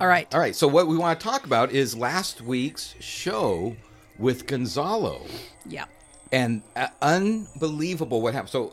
All 0.00 0.08
right. 0.08 0.26
All 0.34 0.40
right. 0.40 0.56
So 0.56 0.66
what 0.66 0.88
we 0.88 0.96
want 0.98 1.20
to 1.20 1.24
talk 1.24 1.46
about 1.46 1.70
is 1.70 1.96
last 1.96 2.42
week's 2.42 2.96
show 2.98 3.76
with 4.18 4.48
Gonzalo, 4.48 5.22
Yeah. 5.64 5.84
and 6.32 6.62
uh, 6.74 6.88
unbelievable 7.00 8.20
what 8.20 8.34
happened. 8.34 8.50
So, 8.50 8.72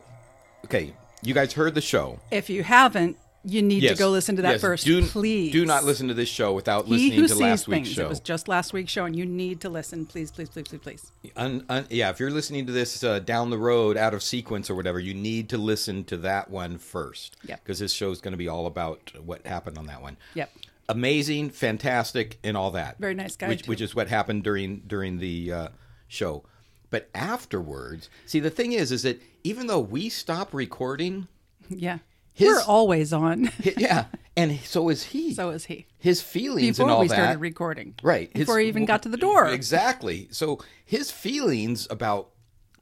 okay, 0.66 0.94
you 1.22 1.36
guys 1.36 1.54
heard 1.54 1.76
the 1.76 1.82
show. 1.82 2.20
If 2.32 2.50
you 2.50 2.64
haven't, 2.64 3.18
you 3.46 3.62
need 3.62 3.82
to 3.82 3.96
go 3.96 4.10
listen 4.10 4.36
to 4.38 4.42
that 4.44 4.54
Yes. 4.54 4.62
first, 4.62 4.86
Do, 4.86 5.06
please. 5.06 5.52
do 5.52 5.66
not 5.66 5.84
listen 5.84 6.08
to 6.08 6.14
this 6.14 6.30
show 6.30 6.54
without 6.54 6.86
He 6.88 7.10
listening 7.12 7.28
to 7.28 7.36
last 7.36 7.68
week's 7.68 7.88
things. 7.88 7.96
show. 7.96 8.06
It 8.06 8.10
was 8.10 8.20
just 8.20 8.48
last 8.48 8.72
week's 8.74 8.92
show, 8.92 9.06
and 9.06 9.16
you 9.16 9.26
need 9.26 9.60
to 9.62 9.70
listen. 9.70 10.06
Please, 10.06 10.32
please, 10.32 10.50
please, 10.50 10.68
please, 10.68 10.80
please. 10.82 11.12
Un, 11.36 11.66
un, 11.70 11.86
yeah, 11.90 12.10
if 12.10 12.20
you're 12.20 12.32
listening 12.32 12.66
to 12.68 12.72
this 12.72 13.04
uh, 13.04 13.20
down 13.20 13.50
the 13.50 13.58
road, 13.58 13.98
out 13.98 14.14
of 14.14 14.24
sequence 14.24 14.70
or 14.70 14.76
whatever, 14.76 15.00
you 15.00 15.14
need 15.14 15.50
to 15.50 15.58
listen 15.58 16.04
to 16.06 16.18
that 16.18 16.50
one 16.50 16.78
first. 16.78 17.36
Yep. 17.46 17.64
Because 17.64 17.80
this 17.80 17.92
show 17.94 18.12
is 18.12 18.22
going 18.22 18.32
to 18.34 18.38
be 18.38 18.48
all 18.48 18.66
about 18.66 19.12
what 19.26 19.46
happened 19.46 19.78
on 19.78 19.88
that 19.88 20.02
one. 20.02 20.18
Yep. 20.36 20.52
Amazing, 20.90 21.50
fantastic, 21.50 22.40
and 22.44 22.58
all 22.58 22.72
that. 22.72 22.98
Very 23.00 23.14
nice 23.14 23.36
guy, 23.36 23.48
Which, 23.48 23.68
which 23.68 23.82
is 23.82 23.96
what 23.96 24.08
happened 24.10 24.44
during 24.44 24.80
during 24.88 25.20
the 25.20 25.52
uh, 25.52 25.68
show. 26.08 26.44
But 26.90 27.10
afterwards, 27.16 28.10
see, 28.26 28.40
the 28.40 28.50
thing 28.50 28.74
is, 28.74 28.92
is 28.92 29.04
that 29.04 29.22
even 29.44 29.68
though 29.68 29.80
we 29.80 30.10
stop 30.10 30.54
recording, 30.54 31.28
Yeah. 31.70 32.00
His- 32.34 32.48
We're 32.50 32.62
always 32.64 33.14
on. 33.14 33.52
yeah, 33.78 34.06
and 34.36 34.60
so 34.62 34.90
is 34.90 35.04
he. 35.04 35.34
so 35.34 35.50
is 35.52 35.66
he. 35.66 35.86
his 36.00 36.22
feelings 36.22 36.78
Before 36.78 36.86
and 36.90 36.92
all 36.96 37.02
we 37.02 37.08
that. 37.08 37.16
started 37.16 37.40
recording. 37.40 37.96
Right. 38.02 38.30
his- 38.34 38.42
Before 38.48 38.60
he 38.60 38.68
even 38.68 38.86
got 38.86 39.04
to 39.04 39.10
the 39.10 39.18
door. 39.18 39.48
Exactly. 39.48 40.28
So 40.32 40.60
his 40.86 41.12
feelings 41.12 41.88
about 41.90 42.30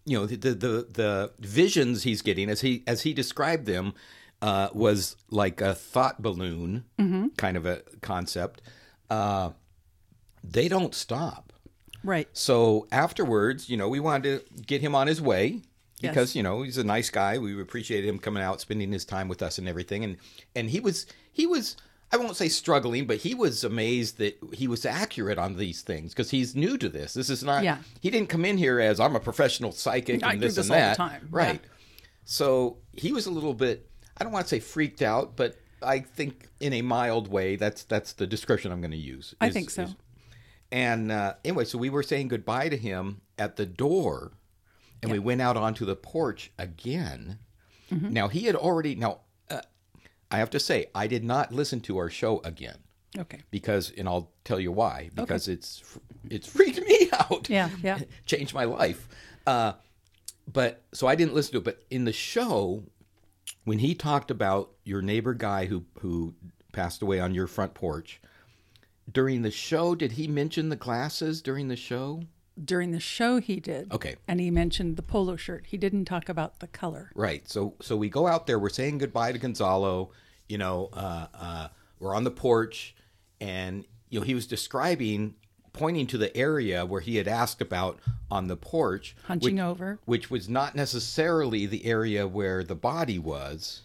you 0.06 0.18
know 0.18 0.26
the 0.26 0.36
the 0.38 0.54
the, 0.54 0.88
the 0.92 1.32
visions 1.40 2.04
he's 2.04 2.22
getting 2.22 2.50
as 2.50 2.62
he 2.62 2.84
as 2.88 3.02
he 3.02 3.14
described 3.14 3.66
them 3.66 3.94
uh, 4.42 4.70
was 4.74 5.16
like 5.30 5.62
a 5.62 5.74
thought 5.76 6.22
balloon 6.22 6.86
Mm-hmm. 6.98 7.28
kind 7.38 7.58
of 7.58 7.66
a 7.66 7.82
concept. 8.02 8.62
Uh, 9.10 9.52
they 10.44 10.68
don't 10.68 10.96
stop. 10.96 11.54
Right. 12.04 12.28
So 12.34 12.88
afterwards, 12.92 13.70
you 13.70 13.78
know, 13.78 13.88
we 13.90 14.00
wanted 14.00 14.44
to 14.58 14.64
get 14.64 14.82
him 14.82 14.96
on 14.96 15.06
his 15.08 15.22
way 15.22 15.62
Yes. 16.02 16.14
because 16.14 16.36
you 16.36 16.44
know 16.44 16.62
he's 16.64 16.78
a 16.78 16.84
nice 16.84 17.10
guy. 17.10 17.38
We 17.38 17.60
appreciated 17.62 18.08
him 18.08 18.20
coming 18.20 18.44
out, 18.44 18.62
spending 18.62 18.92
his 18.92 19.06
time 19.06 19.28
with 19.28 19.42
us, 19.42 19.58
and 19.58 19.68
everything. 19.68 20.04
And 20.04 20.18
and 20.56 20.70
he 20.70 20.80
was 20.80 21.06
he 21.32 21.46
was 21.48 21.78
I 22.12 22.18
won't 22.18 22.36
say 22.36 22.50
struggling, 22.50 23.08
but 23.08 23.18
he 23.18 23.34
was 23.34 23.64
amazed 23.64 24.18
that 24.18 24.38
he 24.54 24.68
was 24.68 24.86
accurate 24.86 25.38
on 25.38 25.56
these 25.56 25.82
things 25.82 26.12
because 26.14 26.30
he's 26.32 26.56
new 26.56 26.78
to 26.78 26.90
this. 26.90 27.14
This 27.14 27.30
is 27.30 27.44
not. 27.44 27.64
Yeah. 27.64 27.78
He 28.02 28.10
didn't 28.10 28.30
come 28.30 28.44
in 28.46 28.58
here 28.58 28.80
as 28.80 29.00
I'm 29.00 29.16
a 29.16 29.20
professional 29.20 29.72
psychic 29.72 30.24
I 30.24 30.34
and 30.34 30.42
this, 30.42 30.56
this 30.56 30.66
and 30.70 30.74
all 30.74 30.78
the 30.80 30.86
that. 30.88 30.98
time. 30.98 31.28
Right. 31.32 31.62
Yeah. 31.64 31.70
So 32.26 32.78
he 32.94 33.12
was 33.14 33.26
a 33.28 33.32
little 33.32 33.54
bit. 33.54 33.90
I 34.18 34.24
don't 34.24 34.34
want 34.34 34.46
to 34.46 34.50
say 34.50 34.60
freaked 34.60 35.02
out, 35.02 35.36
but 35.36 35.56
I 35.82 36.00
think 36.00 36.48
in 36.60 36.74
a 36.74 36.82
mild 36.82 37.28
way. 37.30 37.56
That's 37.56 37.84
that's 37.84 38.14
the 38.14 38.28
description 38.28 38.72
I'm 38.72 38.82
going 38.82 38.92
to 38.92 38.98
use. 38.98 39.34
I 39.42 39.50
think 39.50 39.70
so. 39.70 39.84
is- 39.84 39.96
and 40.74 41.12
uh, 41.12 41.34
anyway, 41.44 41.66
so 41.66 41.78
we 41.78 41.90
were 41.90 42.04
saying 42.04 42.30
goodbye 42.30 42.70
to 42.70 42.78
him 42.78 43.22
at 43.38 43.58
the 43.58 43.66
door, 43.66 44.32
and 45.02 45.12
we 45.12 45.20
went 45.20 45.42
out 45.42 45.58
onto 45.58 45.86
the 45.86 45.96
porch 45.96 46.52
again. 46.58 47.40
Mm-hmm. 47.92 48.14
Now 48.14 48.28
he 48.28 48.42
had 48.42 48.56
already. 48.56 48.96
Now 48.96 49.20
uh, 49.50 49.62
I 50.30 50.38
have 50.38 50.50
to 50.52 50.60
say, 50.60 50.88
I 50.96 51.08
did 51.08 51.24
not 51.24 51.52
listen 51.54 51.82
to 51.82 51.98
our 51.98 52.10
show 52.10 52.40
again 52.44 52.78
Okay. 53.18 53.42
because, 53.52 53.92
and 53.98 54.08
I'll 54.08 54.32
tell 54.46 54.60
you 54.60 54.72
why. 54.72 55.10
Because 55.14 55.48
it's 55.48 55.84
it's 56.30 56.48
freaked 56.48 56.82
me 56.82 57.10
out. 57.20 57.50
Yeah, 57.50 57.70
yeah. 57.84 58.00
changed 58.26 58.54
my 58.54 58.64
life. 58.66 59.08
Uh, 59.46 59.74
but 60.52 60.84
so 60.94 61.08
I 61.08 61.16
didn't 61.16 61.34
listen 61.34 61.54
to 61.54 61.58
it. 61.60 61.64
But 61.64 61.84
in 61.90 62.06
the 62.06 62.14
show, 62.14 62.84
when 63.66 63.80
he 63.80 63.94
talked 63.96 64.32
about 64.32 64.72
your 64.84 65.02
neighbor 65.02 65.34
guy 65.34 65.66
who 65.66 65.84
who 66.00 66.34
passed 66.74 67.02
away 67.02 67.20
on 67.20 67.34
your 67.36 67.48
front 67.48 67.74
porch 67.74 68.22
during 69.12 69.42
the 69.42 69.52
show, 69.52 69.96
did 69.96 70.14
he 70.14 70.28
mention 70.28 70.70
the 70.70 70.76
glasses 70.78 71.42
during 71.42 71.68
the 71.68 71.76
show? 71.76 72.24
During 72.64 72.92
the 72.92 73.00
show, 73.00 73.40
he 73.40 73.60
did. 73.60 73.92
Okay. 73.94 74.16
And 74.28 74.40
he 74.40 74.52
mentioned 74.52 74.98
the 74.98 75.02
polo 75.02 75.36
shirt. 75.36 75.66
He 75.68 75.78
didn't 75.78 76.06
talk 76.06 76.28
about 76.30 76.60
the 76.60 76.68
color. 76.68 77.12
Right. 77.16 77.48
So 77.50 77.76
so 77.82 77.96
we 77.96 78.10
go 78.10 78.28
out 78.28 78.46
there. 78.48 78.60
We're 78.60 78.70
saying 78.70 78.98
goodbye 79.00 79.32
to 79.32 79.40
Gonzalo. 79.40 80.12
You 80.50 80.58
know, 80.58 80.90
uh, 80.94 81.28
uh, 81.34 81.68
we're 82.00 82.14
on 82.14 82.24
the 82.26 82.32
porch, 82.32 82.94
and 83.40 83.86
you 84.10 84.20
know 84.20 84.26
he 84.26 84.36
was 84.36 84.46
describing, 84.48 85.36
pointing 85.72 86.08
to 86.08 86.18
the 86.18 86.36
area 86.36 86.86
where 86.86 87.00
he 87.00 87.16
had 87.16 87.28
asked 87.28 87.62
about 87.62 88.00
on 88.30 88.48
the 88.48 88.58
porch, 88.58 89.16
Hunching 89.24 89.56
which, 89.56 89.64
over. 89.64 90.00
which 90.06 90.30
was 90.30 90.50
not 90.50 90.76
necessarily 90.76 91.66
the 91.66 91.86
area 91.86 92.28
where 92.28 92.64
the 92.64 92.76
body 92.76 93.18
was. 93.18 93.82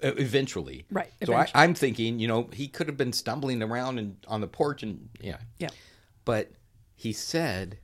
Eventually, 0.00 0.84
Right, 0.92 1.10
So 1.24 1.34
I, 1.34 1.48
I'm 1.56 1.74
thinking, 1.74 2.20
you 2.20 2.28
know, 2.28 2.48
he 2.52 2.68
could 2.68 2.86
have 2.86 2.96
been 2.96 3.12
stumbling 3.12 3.62
around 3.62 3.98
and 3.98 4.16
on 4.28 4.40
the 4.40 4.46
porch, 4.46 4.84
and 4.84 5.08
yeah, 5.20 5.38
Yeah. 5.58 5.70
but 6.24 6.52
he 6.94 7.12
said, 7.12 7.78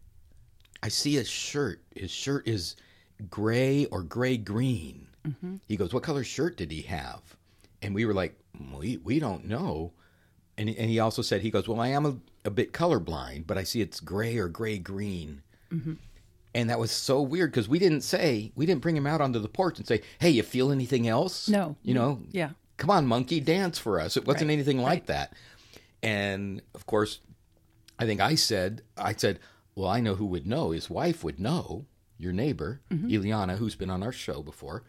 I 0.83 0.89
see 0.89 1.17
a 1.19 1.25
shirt. 1.25 1.83
His 1.95 2.11
shirt 2.11 2.47
is 2.47 2.77
gray 3.31 3.87
or 3.87 4.03
gray 4.03 4.37
green. 4.37 5.07
Mm-hmm. 5.27 5.57
He 5.67 5.77
goes, 5.77 5.93
What 5.93 6.03
color 6.03 6.25
shirt 6.25 6.57
did 6.57 6.71
he 6.71 6.83
have? 6.83 7.21
And 7.83 7.95
we 7.95 8.05
were 8.05 8.15
like, 8.15 8.39
We, 8.77 8.97
we 8.99 9.19
don't 9.19 9.47
know. 9.47 9.93
And, 10.57 10.69
and 10.69 10.91
he 10.91 10.99
also 10.99 11.23
said, 11.23 11.41
He 11.43 11.51
goes, 11.51 11.67
Well, 11.69 11.81
I 11.81 11.89
am 11.89 12.07
a, 12.07 12.17
a 12.45 12.51
bit 12.51 12.73
colorblind, 12.73 13.47
but 13.47 13.59
I 13.59 13.65
see 13.65 13.81
it's 13.81 14.01
gray 14.01 14.37
or 14.39 14.49
gray 14.49 14.79
green. 14.79 15.43
Mm-hmm. 15.73 15.95
And 16.55 16.71
that 16.71 16.79
was 16.79 16.91
so 16.91 17.21
weird 17.21 17.51
because 17.51 17.69
we 17.69 17.79
didn't 17.79 18.01
say, 18.01 18.53
we 18.57 18.65
didn't 18.67 18.81
bring 18.81 18.97
him 18.97 19.07
out 19.07 19.21
onto 19.21 19.39
the 19.39 19.49
porch 19.49 19.79
and 19.79 19.87
say, 19.87 20.03
Hey, 20.21 20.31
you 20.31 20.43
feel 20.43 20.71
anything 20.71 21.07
else? 21.09 21.49
No. 21.49 21.77
You 21.83 21.95
know, 21.95 22.23
Yeah. 22.31 22.51
come 22.77 22.91
on, 22.91 23.07
monkey, 23.07 23.41
dance 23.41 23.79
for 23.79 24.01
us. 24.01 24.17
It 24.17 24.27
wasn't 24.27 24.49
Right, 24.49 24.55
anything 24.55 24.79
like 24.81 25.07
that. 25.07 25.35
And 26.03 26.63
of 26.75 26.87
course, 26.87 27.19
I 27.99 28.07
think 28.07 28.21
I 28.21 28.37
said, 28.37 28.83
I 28.97 29.13
said, 29.15 29.41
well, 29.79 29.89
I 29.89 30.01
know 30.01 30.15
who 30.17 30.27
would 30.27 30.47
know. 30.47 30.71
His 30.73 30.91
wife 30.91 31.23
would 31.25 31.39
know. 31.41 31.87
Your 32.21 32.33
neighbor, 32.33 32.81
Mm-hmm. 32.91 33.09
Ileana, 33.09 33.57
who's 33.59 33.77
been 33.77 33.91
on 33.91 34.03
our 34.03 34.11
show 34.13 34.43
before, 34.43 34.83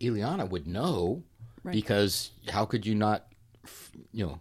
Ileana 0.00 0.48
would 0.48 0.66
know 0.66 1.22
Right. 1.62 1.72
because 1.74 2.30
how 2.48 2.64
could 2.64 2.86
you 2.86 2.94
not, 2.94 3.26
you 4.12 4.26
know, 4.26 4.40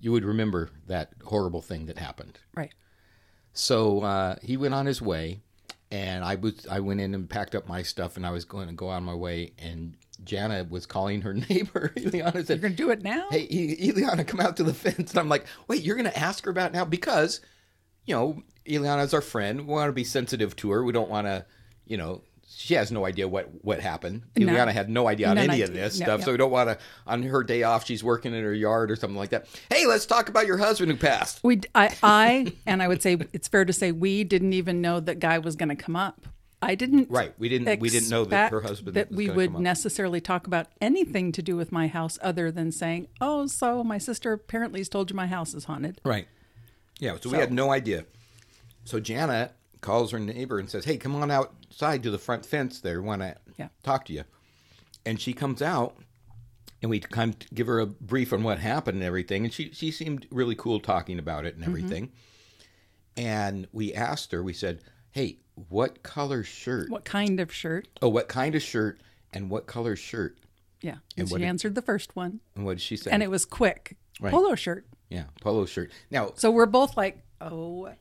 you 0.00 0.12
would 0.12 0.24
remember 0.24 0.70
that 0.86 1.12
horrible 1.24 1.60
thing 1.60 1.86
that 1.86 1.98
happened. 1.98 2.38
Right. 2.54 2.72
So 3.52 4.00
uh, 4.02 4.36
he 4.42 4.56
went 4.56 4.72
on 4.74 4.86
his 4.86 5.02
way, 5.02 5.40
and 5.90 6.24
I 6.24 6.36
was 6.36 6.66
I 6.70 6.78
went 6.80 7.00
in 7.00 7.12
and 7.14 7.28
packed 7.28 7.54
up 7.56 7.66
my 7.66 7.82
stuff, 7.82 8.16
and 8.16 8.24
I 8.24 8.30
was 8.30 8.44
going 8.44 8.68
to 8.68 8.74
go 8.74 8.88
on 8.88 9.02
my 9.04 9.14
way, 9.14 9.52
and 9.58 9.96
Jana 10.24 10.64
was 10.70 10.86
calling 10.86 11.22
her 11.22 11.34
neighbor. 11.50 11.92
Ileana 11.96 12.46
said, 12.46 12.60
You're 12.60 12.70
going 12.70 12.76
to 12.76 12.82
do 12.84 12.90
it 12.90 13.02
now? 13.02 13.26
"Hey, 13.30 13.48
Ileana, 13.48 14.26
come 14.26 14.40
out 14.40 14.56
to 14.58 14.64
the 14.64 14.74
fence." 14.74 15.10
And 15.10 15.18
I'm 15.18 15.28
like, 15.28 15.44
"Wait, 15.66 15.82
you're 15.82 15.96
going 15.96 16.10
to 16.10 16.18
ask 16.18 16.44
her 16.44 16.50
about 16.52 16.70
it 16.70 16.74
now 16.74 16.84
because, 16.84 17.40
you 18.06 18.14
know, 18.14 18.42
Ileana's 18.68 19.14
our 19.14 19.20
friend. 19.20 19.60
We 19.66 19.72
want 19.72 19.88
to 19.88 19.92
be 19.92 20.04
sensitive 20.04 20.54
to 20.56 20.70
her. 20.70 20.84
We 20.84 20.92
don't 20.92 21.08
want 21.08 21.26
to, 21.26 21.44
you 21.86 21.96
know, 21.96 22.22
she 22.50 22.74
has 22.74 22.90
no 22.90 23.04
idea 23.06 23.28
what 23.28 23.48
what 23.62 23.80
happened. 23.80 24.22
Ileana 24.34 24.72
had 24.72 24.88
no 24.90 25.06
idea 25.06 25.28
on 25.28 25.36
None 25.36 25.50
any 25.50 25.62
of 25.62 25.72
this 25.72 25.98
No, 26.00 26.04
stuff, 26.06 26.22
so 26.24 26.32
we 26.32 26.38
don't 26.38 26.50
want 26.50 26.68
to. 26.70 26.78
On 27.06 27.22
her 27.22 27.44
day 27.44 27.62
off, 27.62 27.86
she's 27.86 28.02
working 28.02 28.34
in 28.34 28.42
her 28.42 28.54
yard 28.54 28.90
or 28.90 28.96
something 28.96 29.16
like 29.16 29.30
that. 29.30 29.46
Hey, 29.70 29.86
let's 29.86 30.06
talk 30.06 30.28
about 30.28 30.46
your 30.46 30.56
husband 30.58 30.90
who 30.90 30.96
passed. 30.96 31.40
We, 31.44 31.60
I, 31.74 31.94
I, 32.02 32.52
and 32.66 32.82
I 32.82 32.88
would 32.88 33.00
say 33.02 33.16
it's 33.32 33.48
fair 33.48 33.64
to 33.64 33.72
say 33.72 33.92
we 33.92 34.24
didn't 34.24 34.54
even 34.54 34.80
know 34.80 34.98
that 35.00 35.20
guy 35.20 35.38
was 35.38 35.56
going 35.56 35.68
to 35.68 35.76
come 35.76 35.94
up. 35.94 36.26
I 36.60 36.74
didn't. 36.74 37.08
Right, 37.10 37.32
we 37.38 37.48
didn't- 37.48 37.78
we 37.80 37.88
didn't 37.88 38.08
know 38.10 38.24
that 38.24 38.50
her 38.50 38.60
husband 38.62 38.96
that 38.96 39.10
was 39.10 39.16
we 39.16 39.30
would 39.30 39.50
come 39.50 39.56
up. 39.56 39.62
necessarily 39.62 40.20
talk 40.20 40.48
about 40.48 40.66
anything 40.80 41.30
to 41.32 41.42
do 41.42 41.54
with 41.56 41.70
my 41.70 41.86
house 41.86 42.18
other 42.20 42.50
than 42.50 42.72
saying, 42.72 43.06
"Oh, 43.20 43.46
so 43.46 43.84
my 43.84 43.98
sister 43.98 44.32
apparently 44.32 44.80
has 44.80 44.88
told 44.88 45.10
you 45.10 45.14
my 45.16 45.28
house 45.28 45.54
is 45.54 45.64
haunted." 45.64 46.00
Right. 46.04 46.26
Yeah. 46.98 47.16
So, 47.20 47.30
we 47.30 47.38
had 47.38 47.52
no 47.52 47.70
idea. 47.70 48.04
So 48.88 48.98
Jana 49.00 49.52
calls 49.82 50.12
her 50.12 50.18
neighbor 50.18 50.58
and 50.58 50.70
says, 50.70 50.86
"Hey, 50.86 50.96
come 50.96 51.14
on 51.14 51.30
outside 51.30 52.02
to 52.04 52.10
the 52.10 52.18
front 52.18 52.46
fence. 52.46 52.80
There, 52.80 53.02
want 53.02 53.20
to 53.20 53.36
Yeah. 53.58 53.68
talk 53.82 54.06
to 54.06 54.14
you." 54.14 54.24
And 55.04 55.20
she 55.20 55.34
comes 55.34 55.60
out, 55.60 55.98
and 56.80 56.90
we 56.90 56.98
kind 57.00 57.34
of 57.34 57.50
give 57.54 57.66
her 57.66 57.80
a 57.80 57.86
brief 57.86 58.32
on 58.32 58.42
what 58.42 58.60
happened 58.60 58.96
and 58.96 59.04
everything. 59.04 59.44
And 59.44 59.52
she 59.52 59.70
she 59.72 59.90
seemed 59.90 60.26
really 60.30 60.54
cool 60.54 60.80
talking 60.80 61.18
about 61.18 61.44
it 61.44 61.54
and 61.54 61.62
Mm-hmm. 61.64 61.70
everything. 61.70 62.12
And 63.16 63.68
we 63.72 63.92
asked 63.92 64.32
her. 64.32 64.42
We 64.42 64.54
said, 64.54 64.80
"Hey, 65.10 65.38
what 65.68 66.02
color 66.02 66.42
shirt? 66.42 66.88
What 66.88 67.04
kind 67.04 67.40
of 67.40 67.52
shirt? 67.52 67.88
Oh, 68.00 68.08
what 68.08 68.28
kind 68.28 68.54
of 68.54 68.62
shirt? 68.62 69.00
And 69.34 69.50
what 69.50 69.66
color 69.66 69.96
shirt?" 69.96 70.38
Yeah, 70.80 70.92
And 70.92 71.00
and 71.18 71.28
she 71.28 71.34
did- 71.36 71.44
answered 71.44 71.74
the 71.74 71.82
first 71.82 72.16
one, 72.16 72.40
And 72.56 72.64
what 72.64 72.78
did 72.78 72.80
she 72.82 72.96
say? 72.96 73.10
and 73.10 73.22
it 73.22 73.30
was 73.30 73.44
quick. 73.44 73.96
Right. 74.20 74.32
Polo 74.32 74.54
shirt. 74.54 74.86
yeah, 75.10 75.24
polo 75.42 75.66
shirt. 75.66 75.90
Now, 76.10 76.32
So 76.36 76.50
we're 76.50 76.66
both 76.66 76.96
like, 76.96 77.22
"Oh, 77.40 77.92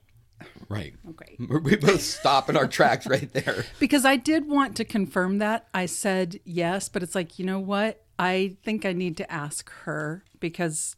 right. 0.70 0.94
okay." 1.10 1.36
We 1.40 1.76
both 1.76 2.02
stop 2.02 2.50
in 2.50 2.58
our 2.58 2.68
tracks 2.68 3.08
right 3.08 3.32
there. 3.34 3.66
Because 3.80 4.06
I 4.06 4.16
did 4.16 4.48
want 4.48 4.76
to 4.78 4.86
confirm 4.86 5.40
that. 5.40 5.68
I 5.74 5.86
said 5.86 6.40
yes, 6.44 6.90
but 6.90 7.04
it's 7.04 7.16
like, 7.16 7.40
you 7.40 7.46
know 7.46 7.60
what? 7.60 8.04
I 8.20 8.58
think 8.64 8.86
I 8.86 8.94
need 8.94 9.18
to 9.18 9.32
ask 9.32 9.70
her 9.84 10.24
because 10.40 10.96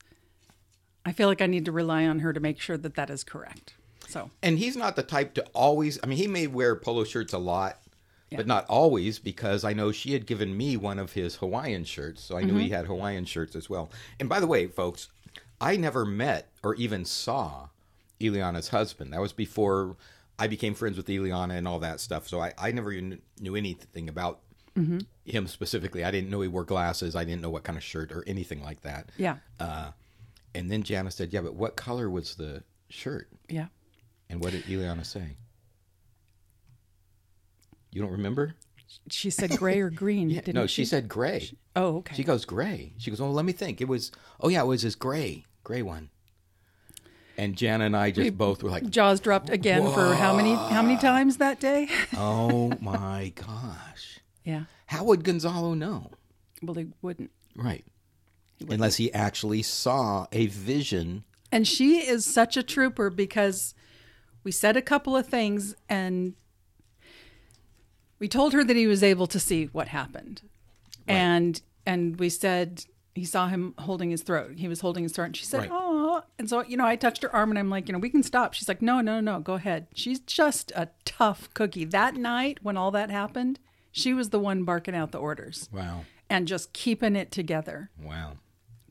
I 1.06 1.12
feel 1.12 1.28
like 1.28 1.42
I 1.42 1.48
need 1.48 1.66
to 1.66 1.72
rely 1.72 2.06
on 2.06 2.20
her 2.20 2.34
to 2.34 2.40
make 2.40 2.60
sure 2.60 2.78
that 2.78 2.96
that 2.96 3.10
is 3.10 3.24
correct. 3.24 3.74
So, 4.08 4.32
And 4.42 4.58
he's 4.58 4.76
not 4.76 4.96
the 4.96 5.04
type 5.04 5.34
to 5.36 5.46
always. 5.54 6.00
I 6.04 6.08
mean, 6.08 6.18
he 6.18 6.28
may 6.28 6.48
wear 6.48 6.76
polo 6.76 7.04
shirts 7.04 7.34
a 7.34 7.38
lot, 7.38 7.80
but 8.32 8.48
not 8.48 8.66
always 8.68 9.20
because 9.20 9.64
I 9.64 9.74
know 9.74 9.92
she 9.92 10.14
had 10.14 10.26
given 10.26 10.56
me 10.56 10.78
one 10.78 11.00
of 11.00 11.14
his 11.14 11.36
Hawaiian 11.36 11.84
shirts, 11.84 12.24
so 12.24 12.38
I 12.38 12.44
knew 12.44 12.56
he 12.56 12.66
mm-hmm. 12.66 12.76
had 12.76 12.86
Hawaiian 12.86 13.26
shirts 13.26 13.56
as 13.56 13.70
well. 13.70 13.92
And 14.20 14.30
by 14.30 14.40
the 14.40 14.48
way, 14.48 14.68
folks, 14.68 15.10
I 15.62 15.78
never 15.78 16.06
met 16.06 16.52
or 16.64 16.76
even 16.76 17.06
saw 17.06 17.70
Ileana's 18.22 18.70
husband. 18.70 19.14
That 19.14 19.22
was 19.22 19.34
before 19.34 19.98
I 20.38 20.48
became 20.48 20.74
friends 20.74 20.98
with 20.98 21.08
Ileana 21.08 21.58
and 21.58 21.68
all 21.68 21.80
that 21.80 22.00
stuff. 22.00 22.28
So 22.28 22.40
I, 22.40 22.54
I 22.58 22.72
never 22.72 22.92
even 22.92 23.22
knew 23.40 23.56
anything 23.56 24.10
about 24.10 24.40
him 25.26 25.48
specifically. 25.48 26.06
I 26.06 26.12
didn't 26.12 26.30
know 26.30 26.40
he 26.40 26.48
wore 26.48 26.64
glasses. 26.64 27.14
I 27.16 27.26
didn't 27.26 27.42
know 27.42 27.50
what 27.50 27.64
kind 27.64 27.78
of 27.78 27.84
shirt 27.84 28.14
or 28.14 28.24
anything 28.26 28.64
like 28.64 28.82
that. 28.82 29.10
yeah. 29.18 29.38
Uh, 29.60 29.92
and 30.56 30.72
then 30.72 30.84
Jana 30.84 31.12
said, 31.12 31.32
"Yeah, 31.34 31.42
but 31.42 31.54
what 31.54 31.76
color 31.76 32.10
was 32.10 32.36
the 32.36 32.64
shirt?" 32.90 33.28
Yeah. 33.50 33.68
And 34.30 34.42
what 34.42 34.52
did 34.52 34.64
Ileana 34.64 35.06
say? 35.06 35.36
You 37.92 38.02
don't 38.02 38.12
remember? 38.12 38.56
She 39.10 39.30
said 39.30 39.58
gray 39.58 39.80
or 39.80 39.90
green, 39.90 40.30
didn't 40.30 40.54
no, 40.54 40.66
she? 40.66 40.82
she 40.82 40.86
said 40.86 41.08
gray. 41.08 41.50
Oh, 41.76 41.98
okay. 41.98 42.16
She 42.16 42.24
goes 42.24 42.46
gray. 42.46 42.94
She 42.98 43.12
goes, 43.12 43.20
oh, 43.22 43.30
let 43.30 43.46
me 43.46 43.52
think. 43.52 43.82
It 43.82 43.88
was, 43.88 44.12
oh 44.40 44.50
yeah, 44.50 44.62
it 44.62 44.68
was 44.68 44.82
this 44.84 44.96
gray, 44.96 45.46
gray 45.64 45.82
one. 45.82 46.10
And 47.40 47.56
Jana 47.56 47.86
and 47.86 47.96
I 47.96 48.12
just 48.12 48.38
both 48.38 48.62
were 48.62 48.70
like, 48.70 48.90
Jaws 48.90 49.22
dropped 49.22 49.50
again 49.50 49.90
for 49.94 50.14
how 50.14 50.36
many 50.36 50.54
how 50.54 50.82
many 50.82 50.98
times 50.98 51.38
that 51.38 51.62
day? 51.62 51.88
oh 52.18 52.74
my 52.82 53.32
gosh. 53.34 54.20
yeah. 54.44 54.64
How 54.88 55.06
would 55.06 55.24
Gonzalo 55.24 55.74
know? 55.74 56.12
Well, 56.62 56.76
he 56.76 56.88
wouldn't. 57.02 57.32
Right. 57.56 57.86
Unless 58.68 58.98
he 58.98 59.14
actually 59.14 59.62
saw 59.62 60.28
a 60.34 60.48
vision. 60.48 61.24
And 61.50 61.66
she 61.66 62.00
is 62.06 62.26
such 62.26 62.58
a 62.58 62.64
trooper 62.64 63.10
because 63.10 63.74
we 64.44 64.52
said 64.52 64.76
a 64.76 64.82
couple 64.82 65.16
of 65.16 65.26
things 65.26 65.76
and 65.88 66.34
we 68.20 68.28
told 68.28 68.52
her 68.52 68.66
that 68.66 68.76
he 68.76 68.86
was 68.86 69.02
able 69.02 69.28
to 69.28 69.40
see 69.40 69.68
what 69.68 69.88
happened. 69.88 70.42
And 71.08 71.62
and 71.86 72.20
we 72.20 72.28
said 72.28 72.84
he 73.20 73.26
saw 73.26 73.48
him 73.48 73.74
holding 73.78 74.10
his 74.10 74.24
throat. 74.24 74.54
He 74.58 74.68
was 74.68 74.80
holding 74.82 75.04
his 75.04 75.12
throat 75.14 75.26
and 75.26 75.38
she 75.38 75.46
said, 75.46 75.60
Right. 75.62 75.70
"Oh." 75.72 76.24
And 76.40 76.50
so, 76.50 76.64
you 76.64 76.78
know, 76.78 76.86
I 76.86 76.96
touched 76.96 77.22
her 77.24 77.34
arm 77.36 77.50
and 77.52 77.60
I'm 77.60 77.70
like, 77.70 77.88
"You 77.88 77.94
know, 77.94 78.00
we 78.00 78.10
can 78.10 78.24
stop." 78.24 78.54
She's 78.54 78.68
like, 78.68 78.82
"No, 78.82 79.02
no, 79.02 79.20
no, 79.20 79.40
go 79.40 79.54
ahead." 79.54 79.88
She's 79.94 80.20
just 80.20 80.72
a 80.76 80.90
tough 81.06 81.54
cookie. 81.54 81.86
That 81.86 82.16
night 82.16 82.60
when 82.64 82.78
all 82.78 82.92
that 82.92 83.10
happened, 83.12 83.60
she 83.92 84.14
was 84.14 84.30
the 84.30 84.40
one 84.40 84.64
barking 84.64 84.96
out 84.96 85.12
the 85.12 85.20
orders 85.20 85.70
Wow. 85.72 86.06
and 86.30 86.48
just 86.48 86.74
keeping 86.74 87.16
it 87.16 87.32
together. 87.32 87.90
Wow. 88.02 88.34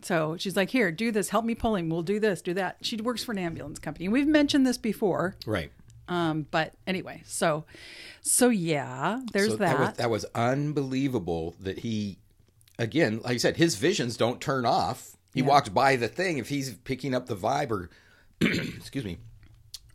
So 0.03 0.37
she's 0.39 0.57
like, 0.57 0.71
"Here, 0.71 0.93
do 0.93 1.11
this. 1.11 1.31
Help 1.31 1.45
me 1.45 1.55
pull 1.57 1.75
him. 1.75 1.89
We'll 1.89 2.03
do 2.03 2.21
this, 2.21 2.41
do 2.41 2.55
that." 2.55 2.77
She 2.83 2.97
works 2.99 3.25
for 3.25 3.33
an 3.33 3.39
ambulance 3.39 3.79
company. 3.81 4.09
We've 4.09 4.29
mentioned 4.29 4.65
this 4.67 4.79
before, 4.79 5.35
Right. 5.45 5.73
um, 6.07 6.47
but 6.53 6.75
anyway, 6.87 7.23
so 7.27 7.65
so 8.23 8.49
yeah, 8.49 9.21
there's 9.33 9.51
So 9.51 9.57
that. 9.57 9.79
was, 9.79 9.93
that 9.97 10.11
was 10.11 10.25
unbelievable 10.35 11.57
that 11.61 11.81
he, 11.81 12.19
again, 12.79 13.21
like 13.23 13.35
I 13.35 13.37
said, 13.39 13.57
his 13.57 13.75
visions 13.77 14.17
don't 14.17 14.41
turn 14.41 14.65
off. 14.67 15.17
He 15.35 15.43
walks 15.43 15.69
by 15.69 15.97
the 15.97 16.09
thing. 16.09 16.39
If 16.39 16.49
he's 16.49 16.75
picking 16.75 17.15
up 17.15 17.27
the 17.27 17.37
vibe 17.37 17.71
or, 17.71 17.91
excuse 18.41 19.05
me, 19.05 19.19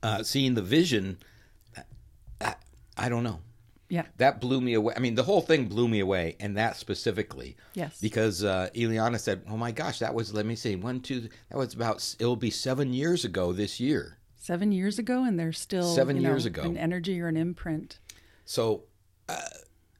uh, 0.01 0.23
seeing 0.23 0.53
the 0.53 0.61
vision, 0.61 1.17
I, 2.39 2.55
I 2.97 3.09
don't 3.09 3.23
know. 3.23 3.39
yeah, 3.89 4.05
That 4.17 4.39
blew 4.39 4.61
me 4.61 4.73
away. 4.73 4.93
I 4.95 4.99
mean, 4.99 5.15
the 5.15 5.23
whole 5.23 5.41
thing 5.41 5.65
blew 5.65 5.87
me 5.87 5.99
away, 5.99 6.35
and 6.39 6.55
that 6.57 6.77
specifically. 6.77 7.57
Yes. 7.73 7.99
Because 7.99 8.43
uh, 8.43 8.69
Ileana 8.75 9.19
said, 9.19 9.43
"Oh 9.49 9.57
my 9.57 9.71
gosh, 9.71 9.99
that 9.99 10.13
was 10.13 10.33
let 10.33 10.45
me 10.45 10.55
see, 10.55 10.75
one, 10.75 10.99
two. 11.01 11.29
That 11.49 11.57
was 11.57 11.73
about. 11.73 12.15
It'll 12.19 12.35
be 12.35 12.49
seven 12.51 12.93
years 12.93 13.25
ago 13.25 13.51
this 13.53 13.79
year. 13.79 14.19
seven 14.37 14.71
years 14.71 14.99
ago, 14.99 15.23
and 15.23 15.39
there's 15.39 15.57
still 15.59 15.93
Seven 15.95 16.17
you 16.17 16.23
know, 16.23 16.29
years 16.29 16.45
ago. 16.45 16.61
an 16.63 16.77
energy 16.77 17.19
or 17.19 17.27
an 17.27 17.37
imprint. 17.37 17.99
So 18.45 18.83
uh, 19.29 19.39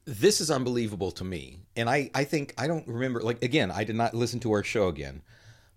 this 0.04 0.40
is 0.40 0.50
unbelievable 0.50 1.10
to 1.12 1.24
me. 1.24 1.58
And 1.76 1.88
I, 1.88 2.10
I 2.14 2.24
think, 2.24 2.54
I 2.58 2.66
don't 2.66 2.86
remember, 2.86 3.20
like, 3.20 3.42
again, 3.42 3.70
I 3.70 3.84
did 3.84 3.96
not 3.96 4.14
listen 4.14 4.40
to 4.40 4.52
our 4.52 4.62
show 4.62 4.88
again, 4.88 5.22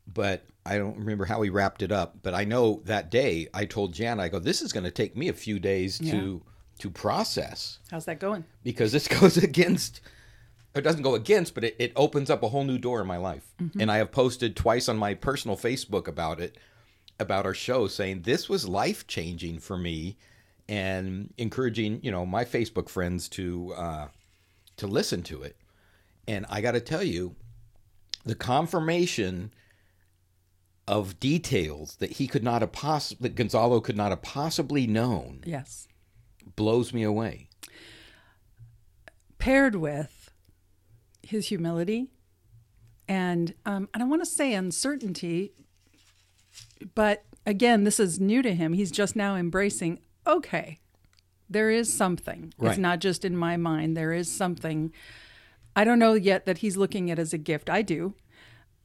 but 0.05 0.45
I 0.65 0.77
don't 0.77 0.97
remember 0.97 1.25
how 1.25 1.39
we 1.39 1.49
wrapped 1.49 1.81
it 1.81 1.91
up. 1.91 2.17
But 2.21 2.33
I 2.33 2.43
know 2.43 2.81
that 2.85 3.09
day 3.09 3.47
I 3.53 3.65
told 3.65 3.93
Jan, 3.93 4.19
I 4.19 4.27
go, 4.27 4.39
this 4.39 4.61
is 4.61 4.73
going 4.73 4.83
to 4.83 4.91
take 4.91 5.15
me 5.15 5.29
a 5.29 5.33
few 5.33 5.59
days 5.59 5.97
to 5.99 6.41
to 6.79 6.91
process 6.91 7.79
How's 7.89 8.05
that 8.05 8.19
going? 8.19 8.43
because 8.63 8.91
this 8.91 9.07
goes 9.19 9.37
against, 9.37 10.01
it 10.75 10.81
doesn't 10.81 11.01
go 11.01 11.15
against, 11.15 11.55
but 11.55 11.63
it, 11.63 11.75
it 11.79 11.91
opens 11.95 12.29
up 12.29 12.43
a 12.43 12.49
whole 12.49 12.63
new 12.63 12.77
door 12.77 13.01
in 13.01 13.07
my 13.07 13.17
life. 13.17 13.51
Mm-hmm. 13.59 13.81
And 13.81 13.91
I 13.91 13.97
have 13.97 14.11
posted 14.11 14.55
twice 14.55 14.87
on 14.87 14.97
my 14.97 15.15
personal 15.15 15.57
Facebook 15.57 16.07
about 16.07 16.39
it, 16.39 16.57
about 17.19 17.45
our 17.45 17.53
show, 17.55 17.87
saying 17.87 18.21
this 18.21 18.47
was 18.47 18.67
life 18.67 19.07
changing 19.07 19.59
for 19.59 19.77
me 19.77 20.17
and 20.69 21.33
encouraging, 21.37 21.99
you 22.03 22.11
know, 22.11 22.25
my 22.25 22.43
Facebook 22.45 22.89
friends 22.89 23.29
to, 23.29 23.73
uh, 23.75 24.07
to 24.77 24.87
listen 24.87 25.23
to 25.23 25.41
it. 25.43 25.55
And 26.27 26.45
I 26.49 26.61
got 26.61 26.71
to 26.73 26.81
tell 26.81 27.03
you, 27.03 27.35
the 28.25 28.35
confirmation 28.35 29.53
of 30.87 31.19
details 31.19 31.95
that 31.97 32.11
he 32.13 32.27
could 32.27 32.43
not 32.43 32.61
have 32.61 32.71
possibly, 32.73 33.29
that 33.29 33.35
Gonzalo 33.35 33.79
could 33.79 33.95
not 33.97 34.09
have 34.11 34.21
possibly 34.21 34.87
known 34.87 35.41
Yes, 35.45 35.87
blows 36.55 36.93
me 36.93 37.03
away. 37.03 37.47
paired 39.37 39.75
with 39.75 40.31
his 41.23 41.47
humility, 41.47 42.07
and 43.07 43.53
um, 43.65 43.87
and 43.93 44.03
I 44.03 44.05
want 44.05 44.21
to 44.21 44.25
say 44.29 44.53
uncertainty, 44.53 45.53
but 46.95 47.23
again, 47.45 47.83
this 47.83 47.99
is 47.99 48.19
new 48.19 48.41
to 48.41 48.53
him. 48.53 48.73
He's 48.73 48.91
just 48.91 49.15
now 49.15 49.35
embracing. 49.35 49.99
Okay, 50.27 50.79
there 51.49 51.69
is 51.69 51.91
something. 51.91 52.53
Right. 52.57 52.71
It's 52.71 52.77
not 52.77 52.99
just 52.99 53.23
in 53.23 53.37
my 53.37 53.57
mind. 53.57 53.95
There 53.95 54.13
is 54.13 54.29
something. 54.29 54.91
I 55.75 55.83
don't 55.83 55.99
know 55.99 56.13
yet 56.13 56.45
that 56.45 56.59
he's 56.59 56.75
looking 56.75 57.09
at 57.09 57.19
as 57.19 57.33
a 57.33 57.37
gift. 57.37 57.69
I 57.69 57.81
do. 57.81 58.13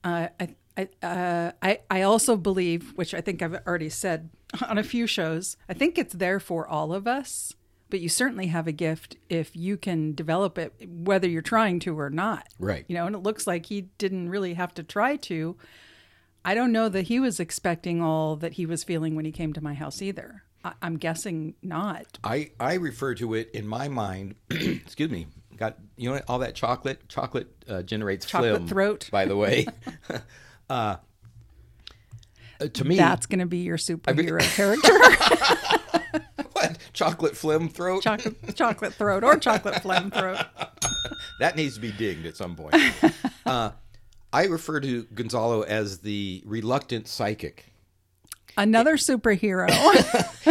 Uh, 0.05 0.29
I, 0.39 0.55
I, 0.77 0.89
uh, 1.03 1.53
I, 1.63 1.81
I 1.91 2.03
also 2.03 2.37
believe, 2.37 2.93
which 2.97 3.15
I 3.15 3.21
think 3.21 3.43
I've 3.43 3.61
already 3.67 3.89
said 3.89 4.31
on 4.69 4.79
a 4.79 4.83
few 4.83 5.07
shows, 5.07 5.57
I 5.69 5.75
think 5.75 5.99
it's 5.99 6.15
there 6.15 6.41
for 6.41 6.67
all 6.67 6.93
of 6.93 7.07
us. 7.07 7.55
But 7.91 8.01
you 8.01 8.09
certainly 8.09 8.47
have 8.47 8.67
a 8.67 8.73
gift 8.73 9.17
if 9.29 9.55
you 9.55 9.77
can 9.77 10.15
develop 10.15 10.57
it, 10.57 10.73
whether 10.89 11.29
you're 11.29 11.43
trying 11.43 11.79
to 11.81 11.99
or 11.99 12.09
not. 12.09 12.49
Right. 12.59 12.87
You 12.89 12.95
know, 12.95 13.07
and 13.07 13.15
it 13.15 13.23
looks 13.23 13.47
like 13.47 13.67
he 13.67 13.83
didn't 13.99 14.31
really 14.31 14.55
have 14.55 14.73
to 14.75 14.83
try 14.83 15.17
to. 15.17 15.59
I 16.43 16.55
don't 16.55 16.73
know 16.73 16.89
that 16.89 17.09
he 17.09 17.21
was 17.21 17.39
expecting 17.39 18.01
all 18.01 18.37
that 18.37 18.55
he 18.55 18.65
was 18.65 18.83
feeling 18.83 19.15
when 19.15 19.27
he 19.27 19.33
came 19.33 19.53
to 19.53 19.63
my 19.63 19.75
house 19.75 20.01
either. 20.01 20.43
I, 20.65 20.73
I'm 20.83 20.97
guessing 20.97 21.55
not. 21.63 22.19
I, 22.25 22.51
I 22.61 22.75
refer 22.75 23.15
to 23.17 23.35
it 23.35 23.51
in 23.53 23.67
my 23.67 23.89
mind. 23.89 24.35
excuse 24.51 25.11
me. 25.11 25.27
Got 25.57 25.77
you 25.97 26.11
know 26.11 26.21
all 26.29 26.39
that 26.41 26.55
chocolate. 26.55 27.09
Chocolate 27.09 27.49
uh, 27.69 27.83
generates 27.83 28.27
Chocolate 28.27 28.57
phlegm, 28.57 28.69
throat. 28.69 29.09
By 29.13 29.27
the 29.27 29.37
way, 29.37 29.67
uh, 30.71 30.97
uh, 32.61 32.69
to 32.69 32.85
me, 32.85 32.97
That's 32.97 33.27
going 33.27 33.41
to 33.41 33.47
be 33.47 33.59
your 33.59 33.77
superhero 33.77 34.41
character. 34.57 36.19
what? 36.53 36.79
Chocolate 36.93 37.37
phlegm 37.37 37.69
throat? 37.69 38.03
chocolate 38.03 38.57
chocolate 38.57 38.95
throat 38.95 39.25
or 39.25 39.37
chocolate 39.37 39.83
phlegm 39.83 40.11
throat. 40.11 40.39
that 41.39 41.55
needs 41.57 41.75
to 41.75 41.81
be 41.81 41.93
digged 41.93 42.27
at 42.27 42.37
some 42.37 42.57
point. 42.57 42.75
uh, 43.47 43.71
I 44.33 44.45
refer 44.47 44.81
to 44.81 45.05
Gonzalo 45.15 45.63
as 45.63 45.99
the 45.99 46.43
reluctant 46.47 47.07
psychic 47.09 47.72
Another 48.57 48.97
superhero. 48.97 49.69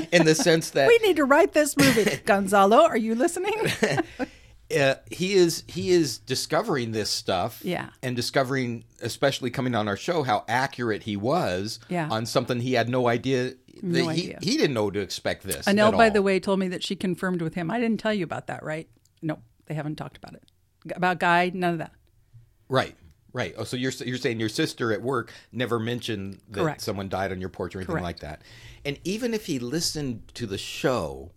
in 0.12 0.26
the 0.26 0.36
sense 0.36 0.72
that 0.72 0.88
we 0.88 0.98
need 1.00 1.18
to 1.18 1.26
write 1.26 1.54
this 1.54 1.78
movie. 1.78 2.18
Gonzalo, 2.26 2.84
are 2.84 2.98
you 2.98 3.16
listening? 3.16 3.54
uh, 4.80 4.96
he 5.10 5.34
is 5.34 5.64
he 5.68 5.90
is 5.92 6.18
discovering 6.20 6.92
this 6.94 7.10
stuff 7.10 7.60
Yeah. 7.64 7.90
and 8.02 8.16
discovering 8.16 8.86
especially 9.02 9.50
coming 9.52 9.76
on 9.76 9.88
our 9.88 9.98
show 9.98 10.24
how 10.24 10.46
accurate 10.48 11.04
he 11.04 11.18
was 11.18 11.80
Yeah. 11.90 12.08
on 12.10 12.26
something 12.26 12.60
he 12.62 12.74
had 12.74 12.88
no 12.90 13.08
idea 13.08 13.54
No 13.82 14.08
he, 14.10 14.10
idea. 14.10 14.40
he 14.42 14.58
didn't 14.58 14.74
know 14.74 14.90
to 14.90 15.00
expect 15.00 15.44
this 15.44 15.66
Anel, 15.66 15.92
by 15.96 16.08
all. 16.08 16.12
the 16.14 16.22
way, 16.22 16.40
told 16.40 16.60
me 16.60 16.68
that 16.70 16.84
she 16.84 16.96
confirmed 16.96 17.42
with 17.42 17.54
him. 17.56 17.70
I 17.70 17.80
didn't 17.80 18.00
tell 18.00 18.14
you 18.14 18.24
about 18.24 18.48
that, 18.48 18.64
right? 18.64 18.88
No, 19.22 19.40
they 19.66 19.74
haven't 19.76 19.96
talked 19.98 20.18
about 20.18 20.34
it. 20.36 20.44
About 20.96 21.20
Guy, 21.20 21.52
none 21.54 21.74
of 21.74 21.80
that. 21.80 21.92
right 22.70 22.96
right 23.34 23.54
oh 23.58 23.64
so 23.64 23.78
you're 23.78 23.92
you're 24.06 24.18
saying 24.18 24.40
your 24.40 24.50
sister 24.50 24.92
at 24.92 25.02
work 25.02 25.34
never 25.52 25.80
mentioned 25.80 26.40
that 26.50 26.62
Correct. 26.62 26.82
someone 26.82 27.10
died 27.10 27.32
on 27.32 27.40
your 27.40 27.50
porch 27.50 27.76
or 27.76 27.80
anything 27.80 27.94
Correct. 27.94 28.04
like 28.04 28.20
that 28.20 28.42
and 28.86 29.00
even 29.04 29.34
if 29.34 29.46
he 29.46 29.60
listened 29.60 30.28
to 30.36 30.46
the 30.46 30.58
show 30.58 31.32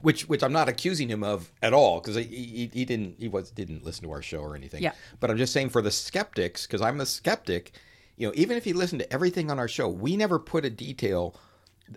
which 0.00 0.28
which 0.28 0.42
I'm 0.42 0.52
not 0.52 0.68
accusing 0.68 1.08
him 1.08 1.24
of 1.24 1.50
at 1.62 1.72
all 1.72 2.00
because 2.00 2.16
he, 2.16 2.22
he, 2.22 2.70
he 2.72 2.84
didn't 2.84 3.16
he 3.18 3.28
was 3.28 3.50
didn't 3.50 3.84
listen 3.84 4.04
to 4.04 4.12
our 4.12 4.22
show 4.22 4.40
or 4.40 4.54
anything. 4.54 4.82
Yeah. 4.82 4.92
But 5.20 5.30
I'm 5.30 5.36
just 5.36 5.52
saying 5.52 5.70
for 5.70 5.82
the 5.82 5.90
skeptics 5.90 6.66
because 6.66 6.80
I'm 6.80 7.00
a 7.00 7.06
skeptic. 7.06 7.72
You 8.16 8.28
know, 8.28 8.32
even 8.36 8.56
if 8.56 8.64
he 8.64 8.72
listened 8.72 9.00
to 9.00 9.12
everything 9.12 9.50
on 9.50 9.58
our 9.58 9.68
show, 9.68 9.88
we 9.88 10.16
never 10.16 10.38
put 10.38 10.64
a 10.64 10.70
detail. 10.70 11.36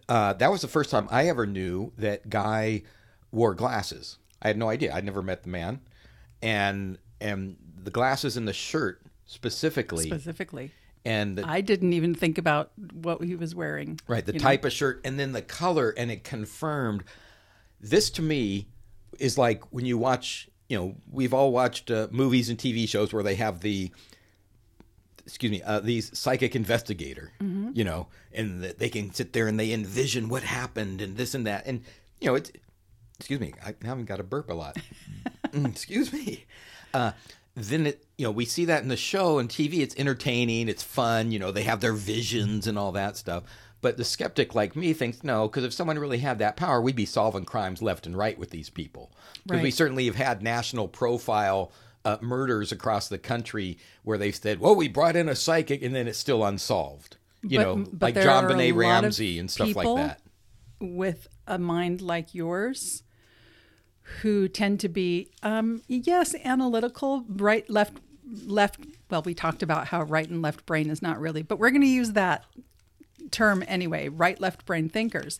Uh, 0.07 0.33
that 0.33 0.51
was 0.51 0.61
the 0.61 0.67
first 0.67 0.89
time 0.89 1.07
I 1.11 1.27
ever 1.27 1.47
knew 1.47 1.93
that 1.97 2.29
Guy 2.29 2.83
wore 3.31 3.55
glasses. 3.55 4.17
I 4.41 4.47
had 4.47 4.57
no 4.57 4.69
idea. 4.69 4.93
I'd 4.93 5.05
never 5.05 5.21
met 5.21 5.43
the 5.43 5.49
man, 5.49 5.81
and 6.41 6.97
and 7.19 7.57
the 7.83 7.91
glasses 7.91 8.37
and 8.37 8.47
the 8.47 8.53
shirt 8.53 9.01
specifically, 9.31 10.05
Specifically, 10.05 10.71
and 11.05 11.37
the, 11.37 11.47
I 11.47 11.61
didn't 11.61 11.93
even 11.93 12.13
think 12.13 12.37
about 12.37 12.71
what 12.93 13.23
he 13.23 13.35
was 13.35 13.55
wearing. 13.55 13.99
Right, 14.07 14.25
the 14.25 14.33
you 14.33 14.39
know? 14.39 14.43
type 14.43 14.65
of 14.65 14.73
shirt 14.73 15.01
and 15.05 15.19
then 15.19 15.31
the 15.31 15.41
color, 15.41 15.93
and 15.97 16.11
it 16.11 16.23
confirmed. 16.23 17.03
This 17.79 18.09
to 18.11 18.21
me 18.21 18.67
is 19.19 19.37
like 19.37 19.63
when 19.71 19.85
you 19.85 19.97
watch, 19.97 20.49
you 20.69 20.77
know, 20.77 20.95
we've 21.09 21.33
all 21.33 21.51
watched 21.51 21.89
uh, 21.89 22.07
movies 22.11 22.49
and 22.49 22.57
TV 22.59 22.87
shows 22.87 23.11
where 23.13 23.23
they 23.23 23.35
have 23.35 23.61
the, 23.61 23.89
excuse 25.25 25.51
me, 25.51 25.61
uh, 25.63 25.79
these 25.79 26.15
psychic 26.17 26.55
investigator, 26.55 27.31
Mm-hmm. 27.41 27.71
you 27.73 27.83
know, 27.83 28.07
and 28.33 28.63
that 28.63 28.77
they 28.79 28.89
can 28.89 29.13
sit 29.13 29.33
there 29.33 29.47
and 29.47 29.59
they 29.59 29.71
envision 29.71 30.29
what 30.29 30.43
happened 30.43 31.01
and 31.01 31.17
this 31.17 31.33
and 31.33 31.47
that, 31.47 31.65
and 31.65 31.81
you 32.19 32.27
know, 32.27 32.35
it's, 32.35 32.51
excuse 33.17 33.39
me, 33.39 33.53
I 33.65 33.73
haven't 33.83 34.05
got 34.05 34.19
a 34.19 34.23
burp 34.23 34.49
a 34.49 34.53
lot. 34.53 34.77
Mm, 35.51 35.67
excuse 35.69 36.13
me. 36.13 36.45
Uh, 36.93 37.11
then 37.63 37.87
it, 37.87 38.05
you 38.17 38.25
know, 38.25 38.31
we 38.31 38.45
see 38.45 38.65
that 38.65 38.83
in 38.83 38.89
the 38.89 38.97
show 38.97 39.39
and 39.39 39.49
TV. 39.49 39.79
It's 39.79 39.95
entertaining, 39.97 40.69
it's 40.69 40.83
fun. 40.83 41.31
You 41.31 41.39
know, 41.39 41.51
they 41.51 41.63
have 41.63 41.81
their 41.81 41.93
visions 41.93 42.67
and 42.67 42.77
all 42.77 42.91
that 42.93 43.17
stuff. 43.17 43.43
But 43.81 43.97
the 43.97 44.03
skeptic 44.05 44.53
like 44.53 44.75
me 44.75 44.93
thinks 44.93 45.23
no, 45.23 45.47
because 45.47 45.63
if 45.63 45.73
someone 45.73 45.97
really 45.97 46.19
had 46.19 46.37
that 46.39 46.55
power, 46.55 46.79
we'd 46.79 46.95
be 46.95 47.05
solving 47.05 47.45
crimes 47.45 47.81
left 47.81 48.05
and 48.05 48.15
right 48.15 48.37
with 48.37 48.51
these 48.51 48.69
people. 48.69 49.11
Because 49.45 49.63
we 49.63 49.71
certainly 49.71 50.05
have 50.05 50.15
had 50.15 50.43
national 50.43 50.87
profile 50.87 51.71
uh, 52.05 52.17
murders 52.21 52.71
across 52.71 53.07
the 53.09 53.17
country 53.17 53.77
where 54.03 54.17
they've 54.19 54.35
said, 54.35 54.59
"Well, 54.59 54.75
we 54.75 54.87
brought 54.87 55.15
in 55.15 55.27
a 55.29 55.35
psychic," 55.35 55.81
and 55.81 55.95
then 55.95 56.07
it's 56.07 56.19
still 56.19 56.45
unsolved. 56.45 57.17
You 57.43 57.57
But- 57.57 57.63
know, 57.63 57.75
but 57.91 58.15
like 58.15 58.23
JonBenét 58.23 58.75
Ramsey 58.75 59.39
and 59.39 59.49
stuff 59.49 59.75
like 59.75 59.87
that. 59.97 60.19
with 60.79 61.27
a 61.47 61.57
mind 61.57 62.01
like 62.01 62.35
yours 62.35 63.01
who 64.21 64.47
tend 64.47 64.79
to 64.79 64.89
be 64.89 65.29
um 65.43 65.81
yes 65.87 66.35
analytical 66.43 67.23
right 67.27 67.69
left 67.69 67.97
left 68.45 68.79
well 69.09 69.21
we 69.21 69.33
talked 69.33 69.61
about 69.63 69.87
how 69.87 70.03
right 70.03 70.29
and 70.29 70.41
left 70.41 70.65
brain 70.65 70.89
is 70.89 71.01
not 71.01 71.19
really 71.19 71.41
but 71.41 71.59
we're 71.59 71.69
going 71.69 71.81
to 71.81 71.87
use 71.87 72.13
that 72.13 72.45
term 73.29 73.63
anyway 73.67 74.07
right 74.07 74.39
left 74.39 74.65
brain 74.65 74.89
thinkers 74.89 75.39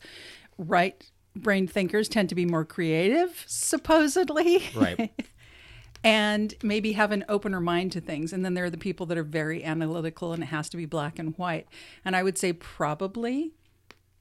right 0.58 1.10
brain 1.36 1.68
thinkers 1.68 2.08
tend 2.10 2.30
to 2.30 2.36
be 2.36 2.46
more 2.46 2.66
creative 2.66 3.44
supposedly 3.48 4.64
Right. 4.76 5.12
and 6.04 6.54
maybe 6.64 6.94
have 6.94 7.12
an 7.12 7.24
opener 7.30 7.60
mind 7.60 7.92
to 7.92 8.02
things. 8.02 8.34
And 8.34 8.44
then 8.44 8.54
there 8.54 8.66
are 8.66 8.70
the 8.70 8.78
people 8.78 9.06
that 9.08 9.18
are 9.18 9.24
very 9.24 9.64
analytical 9.64 10.34
and 10.34 10.42
it 10.42 10.48
has 10.48 10.68
to 10.70 10.78
be 10.78 10.86
black 10.86 11.20
and 11.20 11.38
white. 11.38 11.68
And 12.04 12.16
I 12.16 12.24
would 12.24 12.38
say 12.38 12.54
probably 12.54 13.54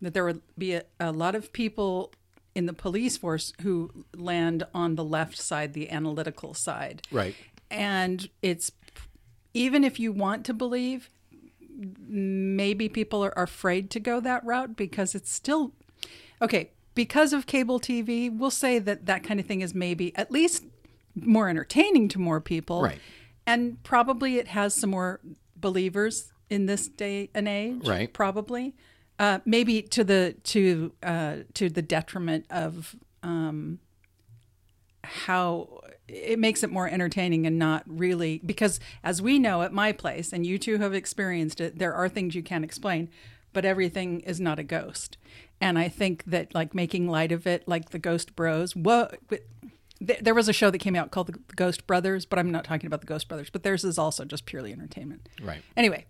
that 0.03 0.15
there 0.15 0.25
would 0.25 0.43
be 0.59 0.75
a, 0.75 0.85
a 0.99 1.13
lot 1.13 1.35
of 1.35 1.53
people 1.53 2.13
in 2.55 2.67
the 2.67 2.73
police 2.73 3.17
force 3.17 3.53
who 3.63 3.91
land 4.17 4.67
on 4.75 4.97
the 4.97 5.05
left 5.05 5.39
side, 5.39 5.73
the 5.73 5.91
analytical 5.91 6.55
side. 6.55 7.03
Right. 7.11 7.35
And 7.71 8.29
it's 8.43 8.73
even 9.55 9.85
if 9.85 9.99
you 10.01 10.13
want 10.13 10.45
to 10.47 10.55
believe, 10.55 11.11
maybe 12.07 12.89
people 12.89 13.25
are 13.25 13.33
afraid 13.37 13.91
to 13.91 14.01
go 14.01 14.21
that 14.21 14.45
route 14.45 14.77
because 14.77 15.15
it's 15.15 15.33
still 15.33 15.73
okay. 16.43 16.71
Because 16.95 17.33
of 17.33 17.47
cable 17.47 17.81
TV, 17.81 18.37
we'll 18.37 18.51
say 18.51 18.79
that 18.79 19.07
that 19.07 19.23
kind 19.23 19.39
of 19.39 19.47
thing 19.47 19.61
is 19.61 19.75
maybe 19.75 20.15
at 20.17 20.31
least 20.31 20.65
more 21.15 21.49
entertaining 21.49 22.09
to 22.09 22.19
more 22.19 22.41
people. 22.41 22.83
Right. 22.83 22.99
And 23.47 23.83
probably 23.83 24.37
it 24.37 24.49
has 24.49 24.75
some 24.75 24.91
more 24.91 25.21
believers 25.57 26.33
in 26.49 26.67
this 26.67 26.89
day 26.89 27.31
and 27.35 27.49
age. 27.49 27.87
Right. 27.87 28.13
Probably. 28.13 28.75
Uh, 29.21 29.39
maybe 29.45 29.83
to 29.83 30.03
the 30.03 30.35
to 30.45 30.93
uh, 31.03 31.37
to 31.53 31.69
the 31.69 31.83
detriment 31.83 32.47
of 32.51 32.97
um, 33.23 33.79
how 35.05 35.81
it 36.09 36.39
makes 36.39 36.63
it 36.63 36.71
more 36.71 36.89
entertaining 36.89 37.47
and 37.47 37.59
not 37.59 37.83
really 37.87 38.41
because 38.45 38.81
as 39.05 39.21
we 39.21 39.39
know 39.39 39.61
at 39.61 39.73
my 39.75 39.93
place 39.93 40.33
and 40.33 40.47
you 40.47 40.59
two 40.59 40.79
have 40.79 40.95
experienced 40.95 41.61
it 41.61 41.79
there 41.79 41.93
are 41.95 42.09
things 42.09 42.35
you 42.35 42.43
can't 42.43 42.65
explain 42.65 43.09
but 43.53 43.65
everything 43.65 44.21
is 44.21 44.41
not 44.41 44.59
a 44.59 44.63
ghost 44.65 45.17
and 45.61 45.79
i 45.79 45.89
think 45.89 46.25
that 46.25 46.55
like 46.55 46.75
making 46.75 47.07
light 47.07 47.31
of 47.31 47.47
it 47.47 47.67
like 47.69 47.91
the 47.91 47.99
ghost 47.99 48.35
bros 48.35 48.75
what 48.75 49.19
there 50.01 50.35
was 50.35 50.49
a 50.49 50.53
show 50.53 50.71
that 50.71 50.79
came 50.79 50.97
out 50.97 51.11
called 51.11 51.27
the 51.29 51.39
ghost 51.57 51.87
brothers 51.87 52.25
but 52.25 52.39
i'm 52.39 52.51
not 52.51 52.65
talking 52.65 52.87
about 52.87 53.01
the 53.01 53.07
ghost 53.07 53.29
brothers 53.29 53.51
but 53.51 53.63
theirs 53.63 53.85
is 53.85 53.99
also 53.99 54.25
just 54.25 54.47
purely 54.47 54.73
entertainment 54.73 55.29
Right. 55.43 55.63
anyway 55.77 56.07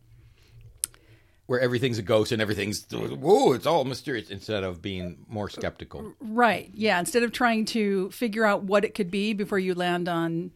Where 1.50 1.58
everything's 1.58 1.98
a 1.98 2.02
ghost 2.02 2.30
and 2.30 2.40
everything's 2.40 2.86
whoa, 2.92 3.54
it's 3.54 3.66
all 3.66 3.84
mysterious 3.84 4.30
instead 4.30 4.62
of 4.62 4.80
being 4.80 5.26
more 5.26 5.48
skeptical. 5.48 6.14
Right. 6.20 6.70
Yeah. 6.72 7.00
Instead 7.00 7.24
of 7.24 7.32
trying 7.32 7.64
to 7.66 8.08
figure 8.12 8.44
out 8.44 8.62
what 8.62 8.84
it 8.84 8.94
could 8.94 9.10
be 9.10 9.32
before 9.32 9.58
you 9.58 9.74
land 9.74 10.08
on, 10.08 10.52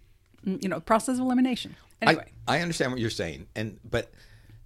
mm, 0.46 0.62
you 0.62 0.68
know, 0.68 0.78
process 0.78 1.16
of 1.16 1.22
elimination. 1.22 1.74
Anyway. 2.00 2.30
I, 2.46 2.58
I 2.58 2.60
understand 2.60 2.92
what 2.92 3.00
you're 3.00 3.10
saying, 3.10 3.48
and 3.56 3.80
but 3.84 4.12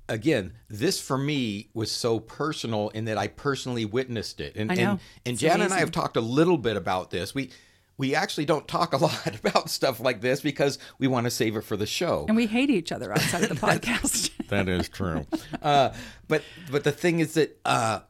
again, 0.08 0.52
this 0.68 1.00
for 1.00 1.16
me 1.16 1.68
was 1.72 1.90
so 1.90 2.20
personal 2.20 2.88
in 2.90 3.06
that 3.06 3.16
I 3.16 3.28
personally 3.28 3.84
witnessed 3.84 4.40
it, 4.40 4.56
and 4.56 4.72
I 4.72 4.74
know. 4.74 4.90
and, 4.90 5.00
and 5.24 5.38
Jan 5.38 5.60
and 5.60 5.72
I 5.72 5.78
have 5.78 5.92
talked 5.92 6.16
a 6.16 6.20
little 6.20 6.58
bit 6.58 6.76
about 6.76 7.10
this. 7.10 7.34
We 7.34 7.50
we 7.98 8.14
actually 8.14 8.46
don't 8.46 8.66
talk 8.66 8.92
a 8.94 8.96
lot 9.08 9.34
about 9.44 9.68
stuff 9.68 10.00
like 10.00 10.20
this 10.22 10.40
because 10.40 10.78
we 10.98 11.06
want 11.08 11.24
to 11.26 11.30
save 11.30 11.56
it 11.56 11.62
for 11.64 11.76
the 11.76 11.87
show. 11.87 12.24
and 12.28 12.37
we 12.37 12.46
hate 12.46 12.70
each 12.70 12.90
other 12.92 13.12
outside 13.12 13.42
of 13.42 13.48
the 13.50 13.54
podcast. 13.66 14.30
That 14.48 14.66
is 14.66 14.88
true. 14.88 15.26
uh, 15.61 15.90
but 16.26 16.42
but 16.70 16.82
the 16.82 16.92
thing 16.92 17.18
is 17.20 17.34
that 17.34 17.58
uh, 17.66 18.00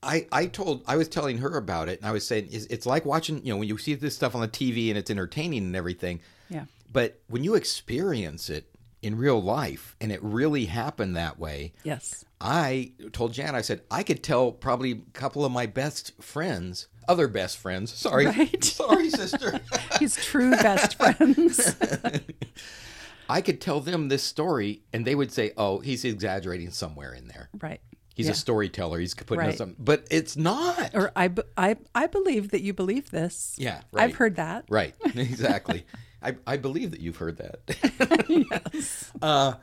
I 0.00 0.26
I 0.30 0.46
told 0.46 0.84
I 0.86 0.96
was 0.96 1.08
telling 1.08 1.38
her 1.38 1.56
about 1.56 1.88
it, 1.88 1.98
and 1.98 2.08
I 2.08 2.12
was 2.12 2.24
saying 2.24 2.50
it's, 2.52 2.66
it's 2.66 2.86
like 2.86 3.04
watching 3.04 3.44
you 3.44 3.52
know 3.52 3.56
when 3.58 3.66
you 3.66 3.76
see 3.76 3.94
this 3.94 4.14
stuff 4.14 4.36
on 4.36 4.42
the 4.42 4.48
TV 4.48 4.90
and 4.90 4.96
it's 4.98 5.10
entertaining 5.10 5.64
and 5.64 5.74
everything. 5.74 6.20
Yeah. 6.48 6.66
But 6.92 7.20
when 7.26 7.42
you 7.42 7.56
experience 7.56 8.48
it 8.48 8.68
in 9.02 9.16
real 9.18 9.42
life 9.42 9.96
and 10.00 10.12
it 10.12 10.22
really 10.22 10.66
happened 10.66 11.16
that 11.16 11.36
way, 11.38 11.72
yes. 11.82 12.24
I 12.40 12.92
told 13.12 13.32
Jan 13.32 13.56
I 13.56 13.62
said 13.62 13.80
I 13.90 14.04
could 14.04 14.22
tell 14.22 14.52
probably 14.52 14.92
a 14.92 14.96
couple 15.18 15.44
of 15.44 15.50
my 15.50 15.66
best 15.66 16.12
friends, 16.22 16.86
other 17.08 17.28
best 17.28 17.58
friends. 17.58 17.92
Sorry, 17.92 18.26
Right. 18.26 18.62
sorry, 18.64 19.10
sister. 19.10 19.60
His 20.00 20.16
true 20.16 20.50
best 20.52 20.96
friends. 20.96 21.74
I 23.28 23.40
could 23.40 23.60
tell 23.60 23.80
them 23.80 24.08
this 24.08 24.22
story, 24.22 24.82
and 24.92 25.04
they 25.04 25.14
would 25.14 25.32
say, 25.32 25.52
"Oh, 25.56 25.80
he's 25.80 26.04
exaggerating 26.04 26.70
somewhere 26.70 27.12
in 27.12 27.28
there." 27.28 27.48
right. 27.60 27.80
He's 28.14 28.26
Yeah. 28.26 28.32
a 28.32 28.36
storyteller. 28.36 28.98
He's 28.98 29.12
putting 29.14 29.38
Right. 29.44 29.58
something, 29.58 29.76
but 29.78 30.06
it's 30.10 30.38
not. 30.38 30.94
Or 30.94 31.12
I, 31.14 31.30
I, 31.58 31.76
I 31.94 32.06
believe 32.06 32.50
that 32.52 32.62
you 32.62 32.72
believe 32.72 33.10
this. 33.10 33.54
yeah, 33.58 33.82
right. 33.92 34.04
I've 34.04 34.14
heard 34.14 34.36
that. 34.36 34.64
Right, 34.70 34.94
exactly. 35.14 35.84
I, 36.22 36.36
I 36.46 36.56
believe 36.56 36.92
that 36.92 37.00
you've 37.00 37.16
heard 37.18 37.36
that. 37.36 38.26
yes. 38.50 39.10
Uh, 39.20 39.54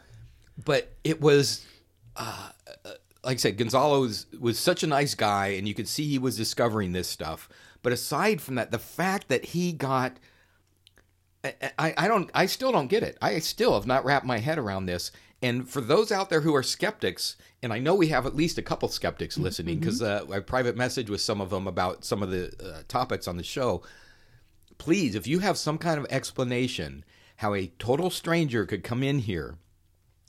but 0.63 0.93
it 1.03 1.19
was, 1.19 1.65
uh, 2.15 2.49
like 3.23 3.35
I 3.35 3.37
said, 3.37 3.57
Gonzalo 3.57 4.01
was, 4.01 4.25
was 4.39 4.59
such 4.59 4.83
a 4.83 4.87
nice 4.87 5.15
guy, 5.15 5.47
and 5.47 5.67
you 5.67 5.73
could 5.73 5.87
see 5.87 6.07
he 6.07 6.19
was 6.19 6.35
discovering 6.35 6.91
this 6.91 7.07
stuff. 7.07 7.47
But 7.81 7.93
aside 7.93 8.41
from 8.41 8.55
that, 8.55 8.71
the 8.71 8.79
fact 8.79 9.29
that 9.29 9.45
he 9.45 9.71
got 9.71 10.17
I, 11.43 11.93
I 11.97 12.07
don't 12.07 12.29
I 12.33 12.45
still 12.45 12.71
don't 12.71 12.87
get 12.87 13.03
it. 13.03 13.17
I 13.21 13.39
still 13.39 13.73
have 13.73 13.85
not 13.85 14.05
wrapped 14.05 14.25
my 14.25 14.39
head 14.39 14.57
around 14.57 14.85
this. 14.85 15.11
And 15.41 15.67
for 15.67 15.81
those 15.81 16.09
out 16.09 16.29
there 16.29 16.39
who 16.39 16.55
are 16.55 16.63
skeptics, 16.63 17.35
and 17.61 17.73
I 17.73 17.79
know 17.79 17.95
we 17.95 18.07
have 18.07 18.25
at 18.25 18.35
least 18.35 18.57
a 18.57 18.61
couple 18.61 18.87
skeptics 18.87 19.37
listening 19.37 19.79
because 19.79 20.01
uh, 20.01 20.25
I 20.31 20.39
private 20.39 20.77
message 20.77 21.09
with 21.09 21.19
some 21.19 21.41
of 21.41 21.49
them 21.49 21.67
about 21.67 22.05
some 22.05 22.23
of 22.23 22.29
the 22.29 22.53
uh, 22.63 22.83
topics 22.87 23.27
on 23.27 23.35
the 23.35 23.43
show. 23.43 23.83
Please, 24.77 25.15
if 25.15 25.27
you 25.27 25.39
have 25.39 25.57
some 25.57 25.77
kind 25.77 25.99
of 25.99 26.07
explanation 26.09 27.03
how 27.37 27.53
a 27.53 27.67
total 27.77 28.09
stranger 28.09 28.65
could 28.65 28.85
come 28.85 29.03
in 29.03 29.19
here 29.19 29.57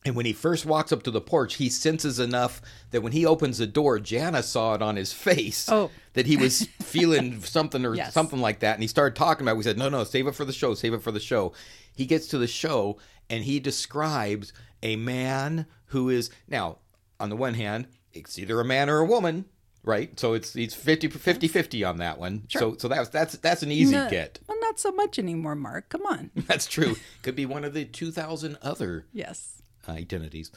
and 0.04 0.14
when 0.14 0.26
he 0.26 0.32
first 0.32 0.66
walks 0.66 0.92
up 0.92 1.02
to 1.04 1.10
the 1.10 1.20
porch, 1.20 1.54
he 1.54 1.68
senses 1.70 2.18
enough 2.20 2.60
that 2.90 3.02
when 3.02 3.12
he 3.12 3.24
opens 3.24 3.58
the 3.58 3.66
door, 3.66 3.98
Jana 3.98 4.42
saw 4.42 4.74
it 4.74 4.82
on 4.82 4.96
his 4.96 5.12
face 5.12 5.68
Oh. 5.70 5.90
that 6.12 6.26
he 6.26 6.36
was 6.36 6.62
feeling 6.82 7.40
something 7.42 7.84
or 7.86 7.94
Yes. 7.94 8.12
something 8.12 8.40
like 8.40 8.60
that. 8.60 8.74
And 8.74 8.82
he 8.82 8.88
started 8.88 9.16
talking 9.16 9.44
about 9.44 9.52
it. 9.52 9.58
We 9.58 9.62
said, 9.64 9.78
no, 9.78 9.88
no, 9.88 10.04
save 10.04 10.26
it 10.26 10.34
for 10.34 10.44
the 10.44 10.52
show, 10.52 10.74
save 10.74 10.94
it 10.94 11.02
for 11.02 11.12
the 11.12 11.20
show. 11.20 11.52
He 11.94 12.06
gets 12.06 12.26
to 12.28 12.38
the 12.38 12.46
show 12.46 12.98
and 13.30 13.44
he 13.44 13.60
describes 13.60 14.52
a 14.82 14.96
man 14.96 15.66
who 15.86 16.10
is, 16.10 16.30
now, 16.48 16.78
on 17.18 17.30
the 17.30 17.36
one 17.36 17.54
hand, 17.54 17.86
it's 18.12 18.38
either 18.38 18.60
a 18.60 18.64
man 18.64 18.90
or 18.90 18.98
a 18.98 19.06
woman, 19.06 19.46
right? 19.82 20.18
So 20.20 20.34
it's 20.34 20.54
it's 20.54 20.74
50 20.74 21.08
50 21.08 21.48
50 21.48 21.82
on 21.84 21.96
that 21.98 22.18
one. 22.18 22.44
So 22.50 22.76
so 22.78 22.88
that's 22.88 23.08
that's 23.08 23.36
that's 23.38 23.62
an 23.62 23.72
easy 23.72 23.92
No- 23.92 24.10
get. 24.10 24.38
Well, 24.46 24.58
not 24.60 24.78
so 24.78 24.92
much 24.92 25.18
anymore, 25.18 25.54
Mark. 25.54 25.88
Come 25.88 26.04
on. 26.06 26.30
That's 26.46 26.66
true. 26.66 26.96
Could 27.22 27.36
be 27.36 27.46
one 27.46 27.64
of 27.64 27.74
the 27.74 27.84
2000 27.84 28.56
other 28.62 29.06
Yes. 29.12 29.62
Identities. 29.88 30.51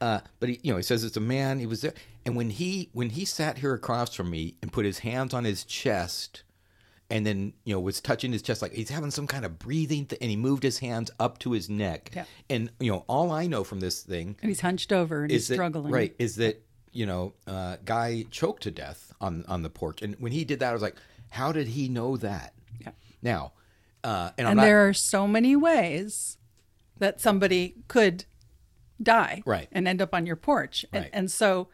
Uh, 0.00 0.20
but 0.40 0.48
he, 0.48 0.60
you 0.62 0.70
know, 0.72 0.76
he 0.76 0.82
says 0.82 1.02
it's 1.04 1.16
a 1.16 1.20
man. 1.20 1.58
He 1.58 1.66
was 1.66 1.80
there, 1.80 1.94
and 2.24 2.36
when 2.36 2.50
he 2.50 2.88
when 2.92 3.10
he 3.10 3.24
sat 3.24 3.58
here 3.58 3.74
across 3.74 4.14
from 4.14 4.30
me 4.30 4.54
and 4.62 4.72
put 4.72 4.84
his 4.84 5.00
hands 5.00 5.34
on 5.34 5.42
his 5.44 5.64
chest, 5.64 6.44
and 7.10 7.26
then 7.26 7.52
you 7.64 7.74
know 7.74 7.80
was 7.80 8.00
touching 8.00 8.30
his 8.32 8.40
chest 8.42 8.62
like 8.62 8.72
he's 8.72 8.90
having 8.90 9.10
some 9.10 9.26
kind 9.26 9.44
of 9.44 9.58
breathing, 9.58 10.06
th- 10.06 10.20
and 10.22 10.30
he 10.30 10.36
moved 10.36 10.62
his 10.62 10.78
hands 10.78 11.10
up 11.18 11.40
to 11.40 11.50
his 11.50 11.68
neck. 11.68 12.12
Yeah. 12.14 12.24
And 12.48 12.70
you 12.78 12.92
know, 12.92 13.04
all 13.08 13.32
I 13.32 13.48
know 13.48 13.64
from 13.64 13.80
this 13.80 14.02
thing 14.02 14.36
And 14.40 14.48
he's 14.50 14.60
hunched 14.60 14.92
over 14.92 15.22
and 15.22 15.32
he's 15.32 15.48
that 15.48 15.54
struggling. 15.54 15.92
right 15.92 16.14
is 16.18 16.36
that 16.36 16.62
you 16.92 17.04
know, 17.04 17.32
uh, 17.48 17.76
guy 17.84 18.24
choked 18.30 18.62
to 18.64 18.70
death 18.70 19.12
on 19.20 19.44
on 19.48 19.62
the 19.64 19.70
porch, 19.70 20.00
and 20.00 20.14
when 20.20 20.30
he 20.30 20.44
did 20.44 20.60
that, 20.60 20.70
I 20.70 20.72
was 20.72 20.82
like, 20.82 20.96
how 21.30 21.50
did 21.50 21.66
he 21.68 21.88
know 21.88 22.16
that? 22.18 22.54
Yeah. 22.80 22.92
Now, 23.20 23.52
uh, 24.04 24.30
and 24.38 24.46
And 24.46 24.56
not 24.58 24.62
there 24.62 24.86
are 24.88 24.94
so 24.94 25.26
many 25.26 25.56
ways 25.56 26.38
that 26.98 27.20
somebody 27.20 27.74
could 27.88 28.24
die 29.02 29.42
Right. 29.46 29.68
and 29.72 29.86
end 29.88 30.00
up 30.02 30.14
on 30.14 30.26
your 30.26 30.36
porch. 30.36 30.84
And, 30.92 31.04
Right. 31.04 31.10
and 31.12 31.30
so 31.30 31.68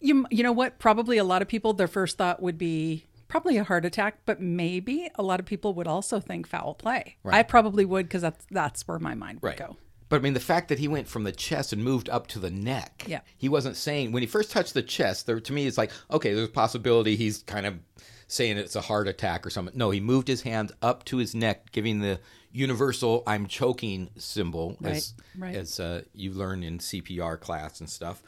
you 0.00 0.26
you 0.30 0.42
know 0.42 0.52
what? 0.52 0.78
Probably 0.78 1.18
a 1.18 1.24
lot 1.24 1.42
of 1.42 1.48
people 1.48 1.72
their 1.72 1.88
first 1.88 2.18
thought 2.18 2.42
would 2.42 2.58
be 2.58 3.06
probably 3.28 3.56
a 3.56 3.64
heart 3.64 3.84
attack, 3.84 4.18
but 4.26 4.40
maybe 4.40 5.10
a 5.16 5.22
lot 5.22 5.40
of 5.40 5.46
people 5.46 5.74
would 5.74 5.86
also 5.88 6.20
think 6.20 6.46
foul 6.46 6.74
play. 6.74 7.16
I 7.24 7.42
probably 7.42 7.84
would 7.84 8.06
because 8.06 8.22
that's 8.22 8.46
that's 8.50 8.86
where 8.86 8.98
my 8.98 9.14
mind 9.14 9.40
would 9.42 9.48
Right. 9.48 9.56
go. 9.58 9.76
But 10.10 10.16
I 10.16 10.18
mean, 10.20 10.34
the 10.34 10.40
fact 10.40 10.68
that 10.68 10.78
he 10.78 10.86
went 10.86 11.08
from 11.08 11.24
the 11.24 11.32
chest 11.32 11.72
and 11.72 11.82
moved 11.82 12.08
up 12.10 12.26
to 12.28 12.38
the 12.38 12.50
neck. 12.50 13.04
Yeah. 13.08 13.20
He 13.36 13.48
wasn't 13.48 13.76
saying 13.76 14.12
when 14.12 14.22
he 14.22 14.26
first 14.26 14.50
touched 14.50 14.74
the 14.74 14.82
chest. 14.82 15.26
There, 15.26 15.40
to 15.40 15.52
me, 15.52 15.66
it's 15.66 15.78
like 15.78 15.90
okay, 16.10 16.34
there's 16.34 16.48
a 16.48 16.52
possibility 16.52 17.16
he's 17.16 17.42
kind 17.42 17.66
of 17.66 17.78
saying 18.26 18.58
it's 18.58 18.76
a 18.76 18.80
heart 18.82 19.08
attack 19.08 19.46
or 19.46 19.50
something. 19.50 19.76
No, 19.76 19.90
he 19.90 20.00
moved 20.00 20.28
his 20.28 20.42
hands 20.42 20.72
up 20.82 21.04
to 21.06 21.16
his 21.16 21.34
neck, 21.34 21.72
giving 21.72 22.00
the 22.00 22.20
universal 22.54 23.22
"I'm 23.26 23.46
choking" 23.46 24.08
symbol, 24.16 24.76
as 24.82 25.12
Right, 25.36 25.48
right. 25.48 25.56
as 25.56 25.78
uh, 25.80 26.02
you 26.14 26.30
learn 26.32 26.62
in 26.62 26.78
CPR 26.78 27.38
class 27.38 27.80
and 27.80 27.90
stuff. 27.90 28.22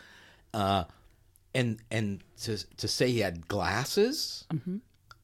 Uh, 0.53 0.85
and 1.55 1.79
and 1.91 2.23
to 2.43 2.59
to 2.77 2.89
say 2.89 3.11
he 3.11 3.21
had 3.21 3.49
glasses, 3.49 4.45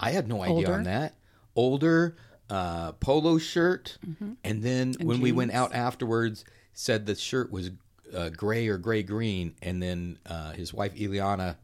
I 0.00 0.10
had 0.12 0.28
no 0.28 0.40
idea 0.42 0.54
Mm-hmm. 0.54 0.58
Older. 0.66 0.72
on 0.78 0.82
that. 0.84 1.14
Older, 1.54 2.16
uh, 2.48 2.92
polo 2.92 3.36
shirt, 3.38 3.98
Mm-hmm. 4.06 4.32
and 4.44 4.62
then 4.62 4.94
when 5.02 5.20
we 5.20 5.32
went 5.32 5.52
out 5.52 5.74
afterwards, 5.74 6.44
said 6.72 7.04
the 7.06 7.14
shirt 7.14 7.50
was 7.52 7.70
uh, 8.14 8.28
gray 8.30 8.68
or 8.68 8.78
gray 8.78 9.02
green, 9.02 9.54
and 9.62 9.82
then 9.82 10.18
uh, 10.26 10.52
his 10.52 10.72
wife 10.72 10.94
Ileana, 10.94 11.56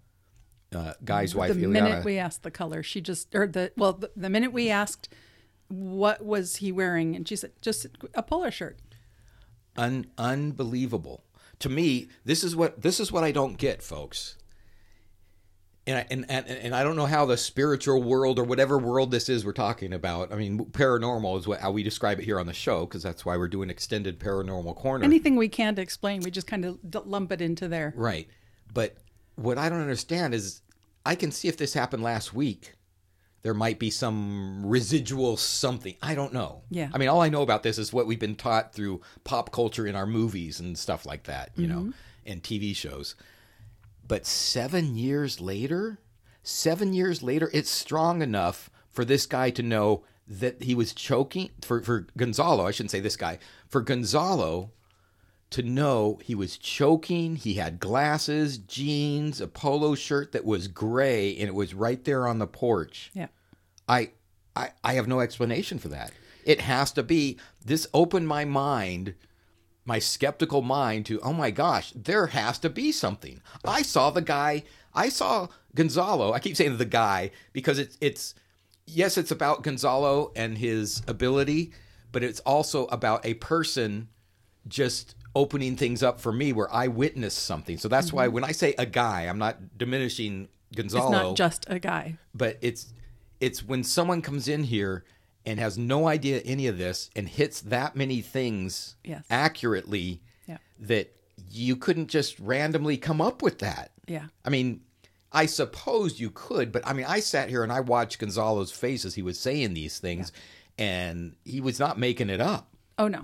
uh, 0.74 0.92
guy's 1.04 1.34
wife 1.34 1.54
the 1.54 1.62
Ileana, 1.64 1.72
minute 1.72 2.04
we 2.04 2.18
asked 2.18 2.42
the 2.42 2.50
color, 2.50 2.82
she 2.82 3.00
just 3.00 3.34
or 3.34 3.46
the 3.46 3.72
well 3.76 3.94
the, 3.94 4.10
the 4.16 4.28
minute 4.28 4.52
we 4.52 4.68
asked 4.70 5.08
what 5.68 6.24
was 6.24 6.56
he 6.56 6.72
wearing 6.72 7.14
and 7.14 7.28
she 7.28 7.36
said 7.36 7.52
just 7.60 7.86
a 8.14 8.22
polo 8.22 8.50
shirt. 8.50 8.78
un- 9.76 10.06
unbelievable 10.16 11.24
to 11.60 11.68
me. 11.68 12.08
This 12.24 12.42
is 12.42 12.56
what 12.56 12.82
this 12.82 13.00
is 13.00 13.12
what 13.12 13.24
I 13.24 13.32
don't 13.32 13.58
get, 13.58 13.82
folks. 13.82 14.36
And 15.86 15.96
I, 15.96 16.06
and, 16.10 16.26
and 16.28 16.46
and 16.46 16.74
I 16.74 16.82
don't 16.82 16.96
know 16.96 17.06
how 17.06 17.24
the 17.24 17.38
spiritual 17.38 18.02
world 18.02 18.38
or 18.38 18.44
whatever 18.44 18.76
world 18.76 19.10
this 19.10 19.30
is 19.30 19.44
we're 19.46 19.52
talking 19.52 19.94
about. 19.94 20.30
I 20.32 20.36
mean, 20.36 20.58
paranormal 20.66 21.38
is 21.38 21.48
what 21.48 21.60
how 21.60 21.70
we 21.70 21.82
describe 21.82 22.18
it 22.18 22.24
here 22.24 22.38
on 22.38 22.46
the 22.46 22.52
show 22.52 22.84
because 22.84 23.02
that's 23.02 23.24
why 23.24 23.38
we're 23.38 23.48
doing 23.48 23.70
extended 23.70 24.20
paranormal 24.20 24.76
corner. 24.76 25.02
Anything 25.02 25.36
we 25.36 25.48
can't 25.48 25.78
explain, 25.78 26.20
we 26.20 26.30
just 26.30 26.46
kind 26.46 26.66
of 26.66 26.78
d- 26.90 27.00
lump 27.06 27.32
it 27.32 27.40
into 27.40 27.68
there. 27.68 27.94
Right. 27.96 28.28
But 28.74 28.98
what 29.36 29.56
I 29.56 29.70
don't 29.70 29.80
understand 29.80 30.34
is 30.34 30.60
I 31.06 31.14
can 31.14 31.32
see 31.32 31.48
if 31.48 31.56
this 31.56 31.72
happened 31.72 32.02
last 32.02 32.34
week, 32.34 32.74
there 33.42 33.54
might 33.54 33.78
be 33.78 33.90
some 33.90 34.66
residual 34.66 35.36
something. 35.36 35.94
I 36.02 36.14
don't 36.14 36.32
know. 36.32 36.62
Yeah. 36.70 36.90
I 36.92 36.98
mean, 36.98 37.08
all 37.08 37.20
I 37.20 37.28
know 37.28 37.42
about 37.42 37.62
this 37.62 37.78
is 37.78 37.92
what 37.92 38.06
we've 38.06 38.18
been 38.18 38.36
taught 38.36 38.74
through 38.74 39.00
pop 39.24 39.52
culture 39.52 39.86
in 39.86 39.94
our 39.94 40.06
movies 40.06 40.60
and 40.60 40.76
stuff 40.76 41.06
like 41.06 41.24
that, 41.24 41.50
you 41.56 41.66
know, 41.66 41.78
mm-hmm. 41.78 41.90
and 42.26 42.42
TV 42.42 42.74
shows. 42.74 43.14
But 44.06 44.26
seven 44.26 44.96
years 44.96 45.40
later, 45.40 45.98
seven 46.42 46.92
years 46.92 47.22
later, 47.22 47.50
it's 47.52 47.70
strong 47.70 48.22
enough 48.22 48.70
for 48.90 49.04
this 49.04 49.26
guy 49.26 49.50
to 49.50 49.62
know 49.62 50.04
that 50.26 50.62
he 50.62 50.74
was 50.74 50.92
choking 50.92 51.50
for, 51.62 51.82
for 51.82 52.06
Gonzalo. 52.16 52.66
I 52.66 52.70
shouldn't 52.70 52.90
say 52.90 53.00
this 53.00 53.16
guy 53.16 53.38
for 53.68 53.80
Gonzalo 53.80 54.72
to 55.50 55.62
know 55.62 56.20
he 56.22 56.34
was 56.34 56.58
choking. 56.58 57.36
He 57.36 57.54
had 57.54 57.80
glasses, 57.80 58.58
jeans, 58.58 59.40
a 59.40 59.48
polo 59.48 59.94
shirt 59.94 60.32
that 60.32 60.44
was 60.44 60.68
gray, 60.68 61.36
and 61.36 61.48
it 61.48 61.54
was 61.54 61.74
right 61.74 62.02
there 62.04 62.26
on 62.26 62.38
the 62.38 62.46
porch. 62.46 63.10
Yeah. 63.14 63.28
I, 63.88 64.10
I, 64.54 64.70
I 64.84 64.94
have 64.94 65.08
no 65.08 65.20
explanation 65.20 65.78
for 65.78 65.88
that. 65.88 66.12
It 66.44 66.60
has 66.62 66.92
to 66.92 67.02
be. 67.02 67.38
This 67.64 67.86
opened 67.94 68.28
my 68.28 68.44
mind, 68.44 69.14
my 69.84 69.98
skeptical 69.98 70.62
mind 70.62 71.06
to, 71.06 71.20
oh 71.20 71.32
my 71.32 71.50
gosh, 71.50 71.92
there 71.94 72.28
has 72.28 72.58
to 72.60 72.70
be 72.70 72.92
something. 72.92 73.40
I 73.64 73.82
saw 73.82 74.10
the 74.10 74.22
guy. 74.22 74.64
I 74.94 75.08
saw 75.08 75.48
Gonzalo. 75.74 76.32
I 76.32 76.40
keep 76.40 76.56
saying 76.56 76.76
the 76.76 76.84
guy 76.84 77.30
because 77.52 77.78
it's 77.78 77.96
it's 78.00 78.34
yes, 78.86 79.16
it's 79.16 79.30
about 79.30 79.62
Gonzalo 79.62 80.32
and 80.34 80.58
his 80.58 81.02
ability, 81.06 81.72
but 82.12 82.22
it's 82.22 82.40
also 82.40 82.86
about 82.86 83.24
a 83.24 83.34
person 83.34 84.08
just 84.66 85.14
opening 85.38 85.76
things 85.76 86.02
up 86.02 86.20
for 86.20 86.32
me 86.32 86.52
where 86.52 86.72
I 86.74 86.88
witnessed 86.88 87.38
something. 87.44 87.78
So 87.78 87.86
that's 87.86 88.12
why 88.12 88.24
mm-hmm. 88.26 88.34
when 88.34 88.44
I 88.44 88.50
say 88.52 88.74
a 88.76 88.84
guy, 88.86 89.22
I'm 89.22 89.38
not 89.38 89.78
diminishing 89.78 90.48
Gonzalo 90.74 91.04
It's 91.04 91.12
not 91.12 91.36
just 91.36 91.64
a 91.68 91.78
guy. 91.78 92.18
but 92.34 92.58
it's 92.60 92.92
it's 93.40 93.62
when 93.64 93.84
someone 93.84 94.20
comes 94.20 94.48
in 94.48 94.64
here 94.64 95.04
and 95.46 95.60
has 95.60 95.78
no 95.78 96.08
idea 96.08 96.40
any 96.40 96.66
of 96.66 96.76
this 96.76 97.08
and 97.14 97.28
hits 97.28 97.60
that 97.60 97.94
many 97.94 98.20
things 98.20 98.96
Yes. 99.04 99.24
accurately 99.30 100.20
Yeah. 100.48 100.58
that 100.80 101.14
you 101.50 101.76
couldn't 101.76 102.08
just 102.08 102.38
randomly 102.40 102.96
come 102.96 103.20
up 103.20 103.40
with 103.40 103.60
that. 103.60 103.92
Yeah. 104.08 104.26
I 104.44 104.50
mean, 104.50 104.80
I 105.30 105.46
suppose 105.46 106.18
you 106.18 106.30
could, 106.30 106.72
but 106.72 106.84
I 106.84 106.92
mean, 106.94 107.06
I 107.06 107.20
sat 107.20 107.48
here 107.48 107.62
and 107.62 107.70
I 107.72 107.80
watched 107.80 108.18
Gonzalo's 108.18 108.72
face 108.72 109.04
as 109.04 109.14
he 109.14 109.22
was 109.22 109.38
saying 109.38 109.74
these 109.74 109.98
things, 110.00 110.32
and 110.78 111.36
he 111.44 111.60
was 111.60 111.78
not 111.78 111.96
making 111.98 112.28
it 112.28 112.40
up. 112.40 112.74
Oh 112.98 113.06
no. 113.08 113.22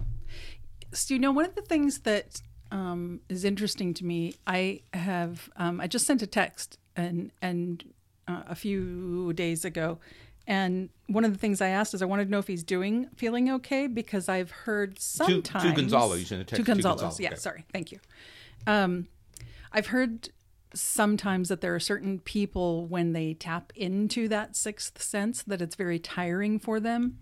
So 0.94 1.14
you 1.14 1.20
know 1.20 1.33
one 1.33 1.44
of 1.44 1.54
the 1.54 1.62
things 1.62 2.00
that 2.00 2.40
um, 2.70 3.20
is 3.28 3.44
interesting 3.44 3.94
to 3.94 4.04
me. 4.04 4.35
I 4.46 4.80
have 4.92 5.50
um, 5.57 5.80
I 5.80 5.87
just 5.87 6.07
sent 6.07 6.22
a 6.22 6.26
text 6.26 6.78
and 6.96 7.30
and 7.42 7.85
uh, 8.26 8.42
a 8.48 8.54
few 8.54 9.33
days 9.35 9.64
ago, 9.64 9.98
and 10.46 10.88
one 11.07 11.24
of 11.24 11.33
the 11.33 11.38
things 11.38 11.61
I 11.61 11.68
asked 11.68 11.94
is 11.94 12.02
I 12.02 12.07
wanted 12.07 12.26
to 12.26 12.30
know 12.30 12.38
if 12.38 12.46
he's 12.46 12.64
doing 12.64 13.09
feeling 13.16 13.50
okay 13.50 13.87
because 13.87 14.28
I've 14.28 14.50
heard 14.50 14.98
sometimes 14.98 15.76
Gonzalo, 15.76 16.14
you 16.14 16.24
sent 16.24 16.40
a 16.40 16.44
text 16.44 16.57
to 16.57 16.62
to 16.62 16.66
Gonzalo. 16.66 16.96
Gonzalo, 16.96 17.16
Yeah, 17.20 17.28
okay. 17.28 17.37
sorry, 17.37 17.64
thank 17.72 17.92
you. 17.92 18.00
Um, 18.66 19.09
I've 19.72 19.88
heard 19.88 20.30
sometimes 20.74 21.48
that 21.50 21.61
there 21.61 21.74
are 21.74 21.80
certain 21.80 22.18
people 22.20 22.87
when 22.87 23.12
they 23.12 23.35
tap 23.35 23.72
into 23.76 24.26
that 24.28 24.57
sixth 24.57 25.00
sense 25.02 25.42
that 25.42 25.62
it's 25.62 25.76
very 25.76 25.98
tiring 26.00 26.59
for 26.59 26.80
them 26.80 27.18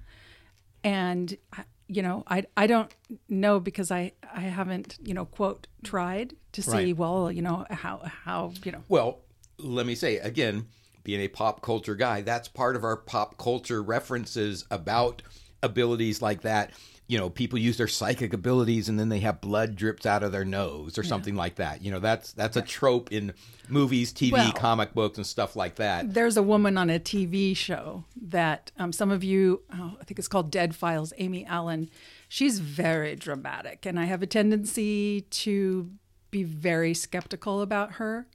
and 0.83 1.37
I- 1.53 1.65
you 1.93 2.03
know 2.03 2.25
i 2.27 2.45
i 2.57 2.67
don't 2.67 2.95
know 3.29 3.61
because 3.61 3.91
i 3.91 4.13
i 4.35 4.41
haven't 4.41 4.99
you 5.03 5.15
know 5.15 5.25
quote 5.25 5.67
tried 5.85 6.35
to 6.53 6.63
see 6.63 6.71
Right. 6.71 6.97
well 6.97 7.31
you 7.31 7.43
know 7.43 7.67
how 7.71 7.99
how 8.25 8.53
you 8.65 8.73
know 8.73 8.83
Well, 8.89 9.21
let 9.59 9.87
me 9.87 9.95
say 9.95 10.17
again, 10.19 10.67
being 11.05 11.21
a 11.21 11.29
pop 11.29 11.63
culture 11.63 11.95
guy, 11.95 12.21
that's 12.23 12.49
part 12.49 12.77
of 12.77 12.85
our 12.85 12.97
pop 12.97 13.37
culture 13.39 13.83
references 13.83 14.65
about 14.71 15.23
abilities 15.63 16.21
like 16.23 16.43
that. 16.43 16.71
You 17.13 17.19
know, 17.19 17.29
people 17.29 17.59
use 17.59 17.77
their 17.77 17.89
psychic 17.89 18.33
abilities 18.33 18.89
and 18.89 18.99
then 18.99 19.11
they 19.11 19.21
have 19.21 19.43
blood 19.43 19.77
drips 19.77 20.07
out 20.07 20.23
of 20.23 20.33
their 20.33 20.47
nose 20.47 20.97
or 20.97 21.03
something 21.03 21.35
like 21.37 21.57
that. 21.57 21.83
You 21.83 21.91
know, 21.91 21.99
that's 21.99 22.33
that's 22.33 22.57
a 22.57 22.63
trope 22.63 23.13
in 23.13 23.35
movies, 23.69 24.15
TV, 24.15 24.33
Well- 24.33 24.53
comic 24.53 24.95
books, 24.95 25.19
and 25.19 25.27
stuff 25.27 25.55
like 25.55 25.75
that. 25.75 26.15
There's 26.15 26.39
a 26.39 26.43
woman 26.43 26.79
on 26.79 26.89
a 26.89 26.99
TV 26.99 27.55
show 27.55 28.05
that 28.17 28.73
um, 28.79 28.95
some 28.95 29.11
of 29.11 29.23
you, 29.23 29.61
oh, 29.75 29.99
I 30.01 30.05
think 30.05 30.19
it's 30.19 30.27
called 30.27 30.51
Dead 30.51 30.75
Files, 30.75 31.13
Amy 31.19 31.45
Allen. 31.45 31.91
She's 32.31 32.61
very 32.61 33.15
dramatic, 33.15 33.85
and 33.85 34.01
I 34.01 34.07
have 34.07 34.23
a 34.23 34.27
tendency 34.27 35.21
to 35.21 35.91
be 36.31 36.45
very 36.45 36.95
skeptical 36.95 37.61
about 37.61 37.93
her. 37.93 38.27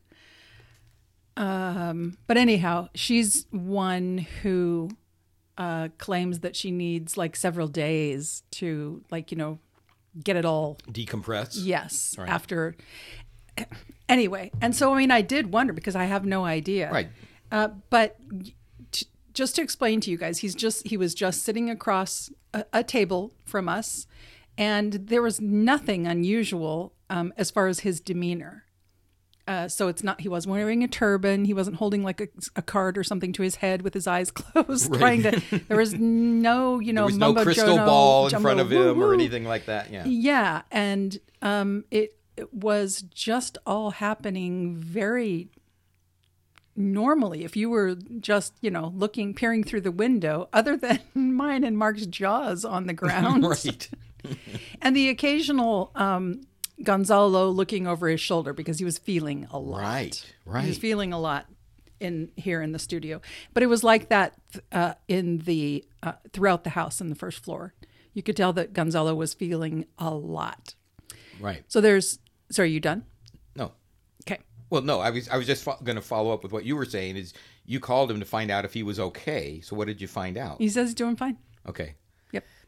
Um, 1.36 2.20
but 2.28 2.38
anyhow, 2.38 2.90
she's 2.94 3.48
one 3.50 4.20
who 4.44 4.92
uh, 5.58 5.90
claims 5.98 6.40
that 6.40 6.56
she 6.56 6.72
needs 6.72 7.18
like 7.18 7.36
several 7.36 7.68
days 7.68 8.44
to, 8.52 9.04
like, 9.12 9.32
you 9.32 9.38
know, 9.38 9.60
get 10.24 10.36
it 10.36 10.46
all 10.46 10.78
Decompress. 10.90 11.58
Yes. 11.62 12.16
Right. 12.18 12.30
After. 12.30 12.76
Anyway, 14.10 14.50
and 14.62 14.74
so 14.74 14.94
I 14.94 15.00
mean, 15.00 15.12
I 15.12 15.20
did 15.20 15.52
wonder 15.52 15.74
because 15.74 15.94
I 15.94 16.06
have 16.06 16.26
no 16.26 16.46
idea. 16.46 16.90
Right. 16.90 17.10
Uh, 17.52 17.68
but 17.90 18.16
t- 18.94 19.06
just 19.34 19.54
to 19.58 19.62
explain 19.62 20.00
to 20.00 20.10
you 20.10 20.18
guys, 20.18 20.38
he's 20.38 20.56
just 20.56 20.88
he 20.88 20.96
was 20.96 21.14
just 21.14 21.44
sitting 21.44 21.70
across 21.70 22.32
a, 22.54 22.64
a 22.72 22.84
table 22.86 23.34
from 23.44 23.68
us, 23.68 24.08
and 24.58 24.94
there 24.94 25.22
was 25.22 25.42
nothing 25.42 26.08
unusual 26.08 26.94
um, 27.10 27.34
as 27.36 27.52
far 27.52 27.68
as 27.68 27.82
his 27.82 28.00
demeanor. 28.00 28.64
Uh, 29.48 29.68
so 29.68 29.88
it's 29.88 30.04
not 30.04 30.20
he 30.20 30.28
wasn't 30.28 30.52
wearing 30.52 30.84
a 30.84 30.88
turban 30.88 31.46
he 31.46 31.54
wasn't 31.54 31.76
holding 31.78 32.04
like 32.04 32.20
a, 32.20 32.28
a 32.58 32.62
card 32.62 32.98
or 32.98 33.04
something 33.04 33.32
to 33.32 33.42
his 33.42 33.56
head 33.56 33.82
with 33.82 33.94
his 33.94 34.06
eyes 34.06 34.30
closed 34.40 34.94
trying 34.94 35.24
to 35.24 35.42
there 35.70 35.78
was 35.78 35.94
no 35.94 36.80
you 36.80 36.92
know 36.92 37.06
was 37.06 37.18
no 37.18 37.34
crystal 37.34 37.76
jumbo- 37.78 37.86
ball 37.86 38.26
in 38.26 38.32
jumbo 38.32 38.44
front 38.44 38.60
of 38.60 38.72
him 38.72 38.82
or 38.82 38.94
woo-woo. 38.94 39.14
anything 39.14 39.46
like 39.46 39.66
that. 39.68 39.92
Yeah. 39.92 40.04
Yeah, 40.06 40.62
and 40.72 41.18
um, 41.42 41.86
it, 41.92 42.18
it 42.36 42.54
was 42.54 43.02
just 43.04 43.58
all 43.66 43.92
happening 43.92 44.76
very 44.76 45.50
normally. 46.76 47.44
If 47.44 47.56
you 47.56 47.70
were 47.70 47.96
just, 48.20 48.54
you 48.62 48.70
know, 48.70 48.94
looking, 48.96 49.34
peering 49.34 49.64
through 49.64 49.82
the 49.82 49.92
window, 49.92 50.50
other 50.54 50.78
than 50.78 51.00
mine 51.16 51.64
and 51.64 51.78
Mark's 51.78 52.06
jaws 52.06 52.66
on 52.66 52.88
the 52.88 52.94
ground, 52.94 53.46
right. 53.46 53.90
and 54.82 54.96
the 54.96 55.10
occasional 55.10 55.92
um, 55.96 56.42
Gonzalo 56.84 57.50
looking 57.50 57.88
over 57.88 58.08
his 58.08 58.22
shoulder 58.22 58.54
because 58.54 58.80
he 58.80 58.86
was 58.86 58.98
feeling 58.98 59.48
a 59.52 59.60
lot. 59.60 59.82
Right. 59.82 60.34
right. 60.46 60.64
He 60.64 60.70
was 60.70 60.78
feeling 60.78 61.14
a 61.14 61.20
lot 61.20 61.48
in 62.00 62.30
here 62.36 62.62
in 62.62 62.72
the 62.72 62.80
studio, 62.80 63.22
but 63.54 63.64
it 63.64 63.68
was 63.68 63.84
like 63.84 64.10
that 64.10 64.36
uh, 64.72 64.94
in 65.08 65.40
the 65.40 65.84
uh, 66.04 66.14
throughout 66.32 66.64
the 66.64 66.72
house 66.72 67.02
in 67.02 67.10
the 67.10 67.16
first 67.16 67.44
floor. 67.44 67.74
You 68.14 68.24
could 68.24 68.38
tell 68.38 68.54
that 68.54 68.74
Gonzalo 68.74 69.14
was 69.14 69.34
feeling 69.34 69.86
a 69.98 70.14
lot. 70.14 70.76
Right. 71.40 71.64
So 71.68 71.82
there's. 71.82 72.20
Sorry, 72.50 72.72
you 72.72 72.80
done? 72.80 73.04
No. 73.56 73.74
Okay. 74.24 74.42
Well, 74.70 74.82
no. 74.82 75.00
I 75.00 75.10
was 75.12 75.30
I 75.30 75.38
was 75.38 75.46
just 75.46 75.64
fo- 75.64 75.78
going 75.84 75.98
to 75.98 76.02
follow 76.02 76.32
up 76.32 76.44
with 76.44 76.52
what 76.52 76.66
you 76.66 76.76
were 76.76 76.86
saying. 76.86 77.18
Is 77.18 77.34
you 77.66 77.80
called 77.80 78.10
him 78.10 78.20
to 78.20 78.26
find 78.26 78.50
out 78.50 78.66
if 78.66 78.74
he 78.74 78.84
was 78.84 79.00
okay. 79.00 79.62
So 79.62 79.76
what 79.76 79.88
did 79.88 80.02
you 80.02 80.08
find 80.08 80.38
out? 80.38 80.58
He 80.60 80.70
says 80.70 80.90
he's 80.90 80.96
doing 80.96 81.16
fine. 81.16 81.38
Okay. 81.68 81.96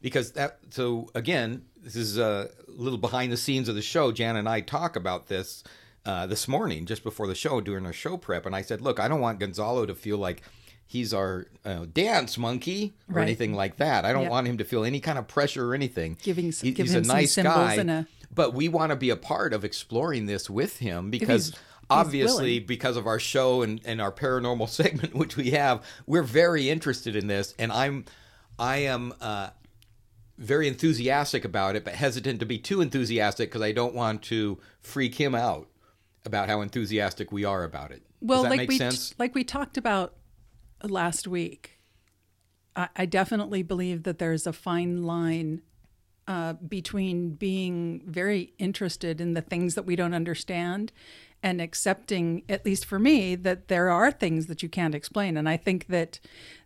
Because 0.01 0.31
that 0.33 0.59
so 0.69 1.09
again 1.15 1.63
this 1.81 1.95
is 1.95 2.17
a 2.17 2.49
little 2.67 2.97
behind 2.99 3.31
the 3.31 3.37
scenes 3.37 3.69
of 3.69 3.75
the 3.75 3.81
show. 3.81 4.11
Jan 4.11 4.35
and 4.35 4.47
i 4.49 4.61
talk 4.61 4.95
about 4.95 5.27
this 5.27 5.63
uh, 6.05 6.25
this 6.25 6.47
morning 6.47 6.85
just 6.85 7.03
before 7.03 7.27
the 7.27 7.35
show 7.35 7.61
during 7.61 7.85
our 7.85 7.93
show 7.93 8.17
prep. 8.17 8.45
And 8.45 8.55
i 8.55 8.61
said 8.61 8.81
look 8.81 8.99
i 8.99 9.07
don't 9.07 9.21
want 9.21 9.39
gonzalo 9.39 9.85
to 9.85 9.95
feel 9.95 10.17
like 10.17 10.41
he's 10.87 11.13
our 11.13 11.45
uh, 11.65 11.85
dance 11.93 12.37
monkey 12.37 12.93
or 13.09 13.15
Right. 13.17 13.23
anything 13.23 13.53
like 13.53 13.77
that. 13.77 14.05
I 14.05 14.11
don't 14.13 14.23
Yep. 14.23 14.31
want 14.31 14.47
him 14.47 14.57
to 14.57 14.63
feel 14.63 14.83
any 14.83 14.99
kind 14.99 15.19
of 15.19 15.27
pressure 15.27 15.69
or 15.69 15.75
anything. 15.75 16.17
Giving 16.23 16.51
He- 16.51 16.71
give 16.71 16.87
he's 16.87 16.95
him 16.95 17.03
a 17.03 17.07
nice 17.07 17.35
guy 17.35 17.75
a- 17.75 18.05
but 18.33 18.53
we 18.53 18.69
want 18.69 18.89
to 18.91 18.95
be 18.95 19.09
a 19.11 19.15
part 19.15 19.53
of 19.53 19.63
exploring 19.63 20.25
this 20.25 20.49
with 20.49 20.77
him 20.79 21.11
because 21.11 21.53
obviously 21.91 22.59
because 22.59 22.97
of 22.97 23.05
our 23.07 23.19
show 23.19 23.61
and, 23.61 23.81
and 23.85 23.99
our 24.01 24.11
paranormal 24.11 24.67
segment 24.79 25.13
which 25.15 25.35
we 25.37 25.51
have 25.51 25.83
we're 26.07 26.23
very 26.23 26.69
interested 26.69 27.15
in 27.15 27.27
this. 27.27 27.53
And 27.59 27.71
i'm 27.71 28.05
i 28.57 28.77
am 28.77 29.13
uh 29.21 29.49
very 30.39 30.67
enthusiastic 30.69 31.43
about 31.43 31.75
it, 31.75 31.83
but 31.83 31.93
hesitant 31.93 32.39
to 32.39 32.45
be 32.45 32.57
too 32.57 32.79
enthusiastic 32.81 33.49
because 33.49 33.61
I 33.61 33.73
don't 33.73 33.93
want 33.93 34.23
to 34.23 34.57
freak 34.79 35.15
him 35.15 35.35
out 35.35 35.67
about 36.25 36.47
how 36.47 36.61
enthusiastic 36.61 37.31
we 37.31 37.43
are 37.43 37.63
about 37.63 37.91
it. 37.91 38.03
Well, 38.21 38.43
Does 38.43 38.43
that 38.43 38.49
like 38.49 38.57
make 38.57 38.69
we 38.69 38.77
sense? 38.77 39.13
like 39.19 39.35
we 39.35 39.43
talked 39.43 39.77
about 39.77 40.15
last 40.83 41.27
week, 41.27 41.79
I, 42.75 42.87
I 42.95 43.05
definitely 43.05 43.63
believe 43.63 44.03
that 44.03 44.17
there's 44.17 44.47
a 44.47 44.53
fine 44.53 45.03
line 45.03 45.61
uh, 46.27 46.53
between 46.53 47.31
being 47.31 48.01
very 48.05 48.53
interested 48.57 49.19
in 49.19 49.33
the 49.33 49.41
things 49.41 49.75
that 49.75 49.83
we 49.83 49.95
don't 49.95 50.13
understand 50.13 50.93
and 51.41 51.61
accepting, 51.61 52.43
at 52.49 52.65
least 52.65 52.85
for 52.85 52.99
me, 52.99 53.33
that 53.35 53.67
there 53.69 53.89
are 53.89 54.11
things 54.11 54.47
that 54.47 54.61
you 54.61 54.67
can't 54.69 54.93
explain. 54.95 55.37
And 55.37 55.47
I 55.47 55.55
think 55.57 55.87
that 55.87 56.19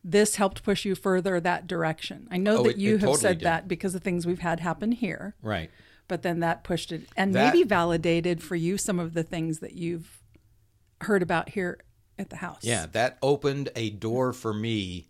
this 0.03 0.36
helped 0.36 0.63
push 0.63 0.83
you 0.86 0.95
further 0.95 1.39
that 1.39 1.67
direction. 1.67 2.27
I 2.31 2.38
know 2.38 2.57
Oh, 2.57 2.63
that 2.63 2.69
it- 2.71 2.77
you 2.77 2.89
it 2.95 3.01
have 3.01 3.01
totally 3.01 3.19
said 3.21 3.38
did. 3.39 3.45
that 3.45 3.67
because 3.67 3.93
of 3.93 4.01
things 4.03 4.25
we've 4.25 4.39
had 4.39 4.59
happen 4.59 4.91
here. 4.91 5.36
Right. 5.41 5.69
but 6.09 6.21
then 6.21 6.41
that 6.41 6.63
pushed 6.65 6.91
it 6.91 7.07
and 7.15 7.33
That- 7.33 7.53
maybe 7.55 7.63
validated 7.67 8.43
for 8.43 8.57
you 8.57 8.77
some 8.77 8.99
of 8.99 9.13
the 9.13 9.23
things 9.23 9.59
that 9.59 9.73
you've 9.73 10.21
heard 11.01 11.23
about 11.23 11.49
here 11.49 11.79
at 12.19 12.29
the 12.29 12.36
house. 12.36 12.59
Yeah, 12.62 12.86
that 12.91 13.17
opened 13.21 13.69
a 13.75 13.89
door 13.89 14.33
for 14.33 14.53
me 14.53 15.07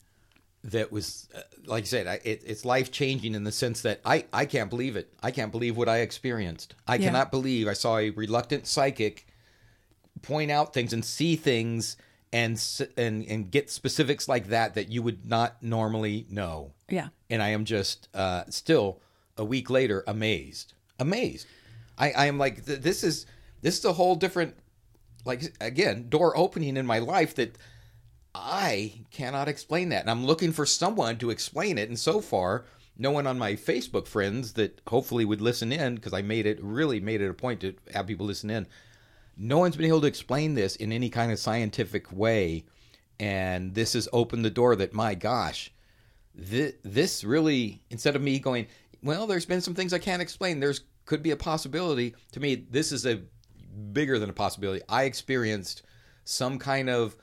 that 0.63 0.91
was, 0.91 1.28
uh, 1.36 1.41
like 1.65 1.84
I 1.84 1.88
said, 1.88 2.08
I, 2.08 2.19
it, 2.23 2.43
it's 2.45 2.63
life 2.63 2.91
changing 2.91 3.34
in 3.34 3.43
the 3.43 3.52
sense 3.52 3.82
that 3.82 4.02
I, 4.06 4.26
I 4.32 4.45
can't 4.45 4.69
believe 4.69 4.95
it. 4.95 5.12
I 5.21 5.32
can't 5.32 5.52
believe 5.52 5.76
what 5.76 5.89
I 5.89 5.97
experienced. 5.97 6.76
I 6.88 6.95
Yeah. 6.95 7.08
cannot 7.08 7.32
believe 7.32 7.67
I 7.67 7.73
saw 7.73 7.97
a 7.97 8.12
reluctant 8.12 8.67
psychic 8.67 9.26
point 10.24 10.50
out 10.50 10.74
things 10.74 10.94
and 10.94 11.06
see 11.06 11.36
things 11.36 11.96
and 12.32 12.60
and 12.98 13.24
and 13.28 13.52
get 13.52 13.70
specifics 13.70 14.28
like 14.28 14.48
that 14.48 14.74
that 14.74 14.90
you 14.90 15.04
would 15.04 15.26
not 15.30 15.62
normally 15.62 16.26
know. 16.30 16.72
Yeah. 16.90 17.10
and 17.30 17.42
I 17.42 17.50
am 17.50 17.66
just 17.66 18.10
uh, 18.14 18.44
still 18.50 19.00
a 19.38 19.46
week 19.46 19.70
later 19.70 20.04
amazed, 20.08 20.74
amazed. 21.00 21.48
I, 21.98 22.12
I 22.12 22.26
am 22.26 22.38
like 22.40 22.66
th- 22.66 22.82
this 22.82 23.04
is 23.04 23.28
this 23.62 23.78
is 23.78 23.86
a 23.86 23.94
whole 23.94 24.16
different, 24.16 24.56
like 25.26 25.54
again, 25.62 26.10
door 26.10 26.36
opening 26.36 26.76
in 26.76 26.86
my 26.88 27.00
life 27.00 27.36
that 27.36 27.56
I 28.36 29.06
cannot 29.12 29.48
explain 29.48 29.90
that, 29.90 30.02
and 30.02 30.10
I'm 30.10 30.26
looking 30.26 30.52
for 30.52 30.66
someone 30.66 31.18
to 31.20 31.30
explain 31.30 31.78
it. 31.78 31.90
And 31.90 32.00
so 32.00 32.20
far, 32.20 32.66
no 32.98 33.12
one 33.12 33.28
on 33.28 33.38
my 33.38 33.54
Facebook 33.54 34.08
friends 34.08 34.54
that 34.54 34.82
hopefully 34.88 35.26
would 35.26 35.42
listen 35.42 35.72
in 35.72 35.96
because 35.96 36.14
I 36.14 36.24
made 36.24 36.46
it 36.48 36.60
really 36.64 37.00
made 37.00 37.22
it 37.22 37.30
a 37.30 37.34
point 37.34 37.62
to 37.62 37.76
have 37.94 38.08
people 38.08 38.26
listen 38.26 38.50
in. 38.50 38.66
No 39.36 39.58
one's 39.58 39.76
been 39.76 39.88
able 39.88 40.02
to 40.02 40.08
explain 40.08 40.54
this 40.54 40.76
in 40.76 40.91
any 40.91 41.10
kind 41.10 41.32
of 41.32 41.39
scientific 41.39 42.12
way, 42.12 42.65
and 43.19 43.74
this 43.74 43.93
has 43.93 44.08
opened 44.13 44.46
the 44.46 44.50
door 44.50 44.76
that 44.76 44.93
my 44.93 45.15
gosh, 45.15 45.72
this, 46.36 46.74
this 46.84 47.24
really 47.24 47.82
instead 47.89 48.15
of 48.15 48.22
me 48.22 48.39
going 48.39 48.67
well 49.04 49.28
there's 49.28 49.46
been 49.46 49.62
some 49.62 49.76
things 49.76 49.93
i 49.93 50.00
can't 50.00 50.22
explain 50.22 50.60
there's 50.60 50.82
could 51.06 51.22
be 51.22 51.32
a 51.32 51.36
possibility. 51.36 52.15
To 52.32 52.39
me 52.39 52.56
this 52.56 52.91
is 52.91 53.06
a 53.06 53.22
bigger 53.91 54.17
than 54.19 54.30
a 54.30 54.34
possibility. 54.34 54.82
I 54.88 55.04
experienced 55.04 55.84
some 56.24 56.58
kind 56.60 56.89
of 56.89 57.15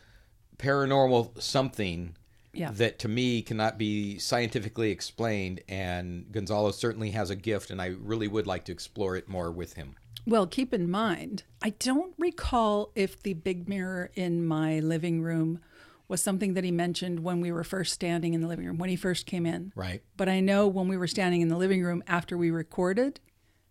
paranormal 0.58 1.40
something 1.40 2.14
Yeah. 2.52 2.70
that 2.72 2.98
to 3.00 3.08
me 3.08 3.40
cannot 3.42 3.78
be 3.78 4.18
scientifically 4.18 4.90
explained 4.90 5.62
and 5.68 6.30
gonzalo 6.30 6.70
certainly 6.72 7.10
has 7.12 7.30
a 7.30 7.36
gift 7.36 7.70
and 7.70 7.80
i 7.80 7.86
really 7.86 8.28
would 8.28 8.46
like 8.46 8.64
to 8.66 8.72
explore 8.72 9.16
it 9.16 9.28
more 9.28 9.50
with 9.50 9.74
him 9.74 9.96
Well, 10.26 10.46
keep 10.46 10.72
in 10.74 10.90
mind, 10.90 11.44
I 11.62 11.70
don't 11.70 12.14
recall 12.18 12.92
if 12.94 13.22
the 13.22 13.34
big 13.34 13.68
mirror 13.68 14.10
in 14.14 14.44
my 14.46 14.80
living 14.80 15.22
room 15.22 15.60
was 16.08 16.20
something 16.22 16.54
that 16.54 16.64
he 16.64 16.70
mentioned 16.72 17.20
when 17.20 17.40
we 17.40 17.52
were 17.52 17.64
first 17.64 17.92
standing 17.92 18.34
in 18.34 18.40
the 18.40 18.48
living 18.48 18.66
room, 18.66 18.78
when 18.78 18.90
he 18.90 18.96
first 18.96 19.26
came 19.26 19.46
in. 19.46 19.72
right 19.76 20.02
But 20.16 20.28
I 20.28 20.40
know 20.40 20.66
when 20.66 20.88
we 20.88 20.96
were 20.96 21.06
standing 21.06 21.40
in 21.40 21.48
the 21.48 21.56
living 21.56 21.82
room 21.82 22.02
after 22.06 22.36
we 22.36 22.50
recorded 22.50 23.20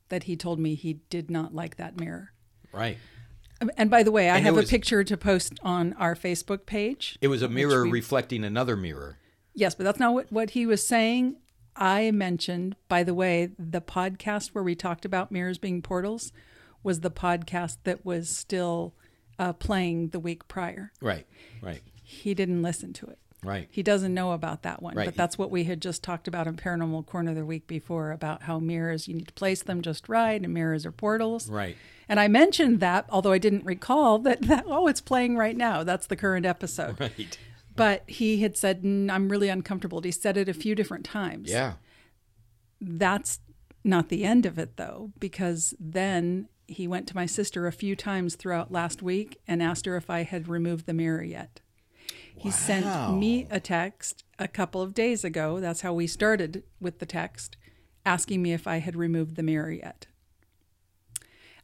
that 0.09 0.23
he 0.23 0.35
told 0.35 0.59
me 0.59 0.75
he 0.75 0.93
did 1.09 1.29
not 1.29 1.53
like 1.53 1.75
that 1.77 1.99
mirror. 1.99 2.31
right 2.71 2.97
um, 3.61 3.69
And 3.77 3.89
by 3.89 4.03
the 4.03 4.11
way, 4.11 4.29
I 4.29 4.37
And 4.37 4.45
have 4.45 4.55
was- 4.55 4.65
a 4.65 4.69
picture 4.69 5.03
to 5.03 5.17
post 5.17 5.59
on 5.63 5.93
our 5.93 6.15
Facebook 6.15 6.65
page. 6.65 7.17
it 7.21 7.27
was 7.27 7.41
a 7.41 7.49
mirror 7.49 7.83
we- 7.85 7.91
reflecting 7.91 8.43
another 8.43 8.75
mirror 8.75 9.17
Yes, 9.53 9.75
but 9.75 9.83
that's 9.83 9.99
not 9.99 10.13
what, 10.13 10.31
what 10.31 10.51
he 10.51 10.65
was 10.65 10.85
saying. 10.87 11.35
I 11.75 12.11
mentioned, 12.11 12.75
by 12.87 13.03
the 13.03 13.13
way, 13.13 13.51
the 13.57 13.81
podcast 13.81 14.49
where 14.49 14.63
we 14.63 14.75
talked 14.75 15.05
about 15.05 15.31
mirrors 15.31 15.57
being 15.57 15.81
portals 15.81 16.31
was 16.83 17.01
the 17.01 17.11
podcast 17.11 17.77
that 17.83 18.05
was 18.05 18.29
still 18.29 18.93
uh, 19.37 19.53
playing 19.53 20.09
the 20.09 20.19
week 20.19 20.47
prior. 20.47 20.91
right 21.01 21.25
right 21.61 21.81
He 22.03 22.33
didn't 22.33 22.61
listen 22.61 22.91
to 22.93 23.05
it. 23.07 23.17
right 23.43 23.67
He 23.71 23.83
doesn't 23.83 24.13
know 24.13 24.31
about 24.33 24.63
that 24.63 24.81
one. 24.81 24.95
Right. 24.95 25.05
But 25.05 25.15
that's 25.15 25.37
what 25.37 25.51
we 25.51 25.63
had 25.63 25.81
just 25.81 26.03
talked 26.03 26.27
about 26.27 26.47
in 26.47 26.55
Paranormal 26.55 27.05
Corner 27.05 27.33
the 27.33 27.45
week 27.45 27.67
before 27.67 28.11
about 28.11 28.43
how 28.43 28.59
mirrors, 28.59 29.07
you 29.07 29.13
need 29.13 29.27
to 29.27 29.33
place 29.33 29.63
them 29.63 29.81
just 29.81 30.09
right, 30.09 30.41
and 30.41 30.53
mirrors 30.53 30.85
are 30.85 30.91
portals. 30.91 31.49
right 31.49 31.77
And 32.09 32.19
I 32.19 32.27
mentioned 32.27 32.79
that, 32.81 33.05
although 33.09 33.31
I 33.31 33.37
didn't 33.37 33.65
recall 33.65 34.19
that, 34.19 34.41
that 34.43 34.65
oh, 34.67 34.87
it's 34.87 35.01
playing 35.01 35.37
right 35.37 35.55
now. 35.55 35.83
That's 35.83 36.07
the 36.07 36.15
current 36.17 36.45
episode. 36.45 36.99
right 36.99 37.37
But 37.79 38.03
he 38.07 38.41
had 38.41 38.55
said, 38.55 38.83
"Mm, 38.83 39.09
I'm 39.09 39.29
really 39.29 39.49
uncomfortable. 39.49 40.01
He 40.01 40.11
said 40.11 40.37
it 40.37 40.47
a 40.47 40.53
few 40.53 40.75
different 40.75 41.05
times. 41.05 41.49
yeah 41.49 41.73
that's 42.81 43.39
not 43.83 44.09
the 44.09 44.23
end 44.23 44.45
of 44.45 44.57
it 44.57 44.77
though, 44.77 45.11
because 45.19 45.73
then 45.79 46.47
he 46.67 46.87
went 46.87 47.07
to 47.07 47.15
my 47.15 47.25
sister 47.25 47.65
a 47.65 47.71
few 47.71 47.95
times 47.95 48.35
throughout 48.35 48.71
last 48.71 49.01
week 49.01 49.39
and 49.47 49.63
asked 49.63 49.85
her 49.85 49.95
if 49.95 50.09
I 50.09 50.23
had 50.23 50.47
removed 50.47 50.85
the 50.85 50.93
mirror 50.93 51.23
yet. 51.23 51.61
He 52.35 52.51
sent 52.51 53.17
me 53.17 53.47
a 53.49 53.59
text 53.59 54.23
a 54.37 54.47
couple 54.47 54.81
of 54.81 54.93
days 54.93 55.23
ago. 55.23 55.59
That's 55.59 55.81
how 55.81 55.93
we 55.93 56.07
started 56.07 56.63
with 56.79 56.99
the 56.99 57.05
text, 57.05 57.57
asking 58.05 58.41
me 58.41 58.53
if 58.53 58.65
I 58.65 58.77
had 58.77 58.95
removed 58.95 59.35
the 59.35 59.43
mirror 59.43 59.71
yet. 59.71 60.07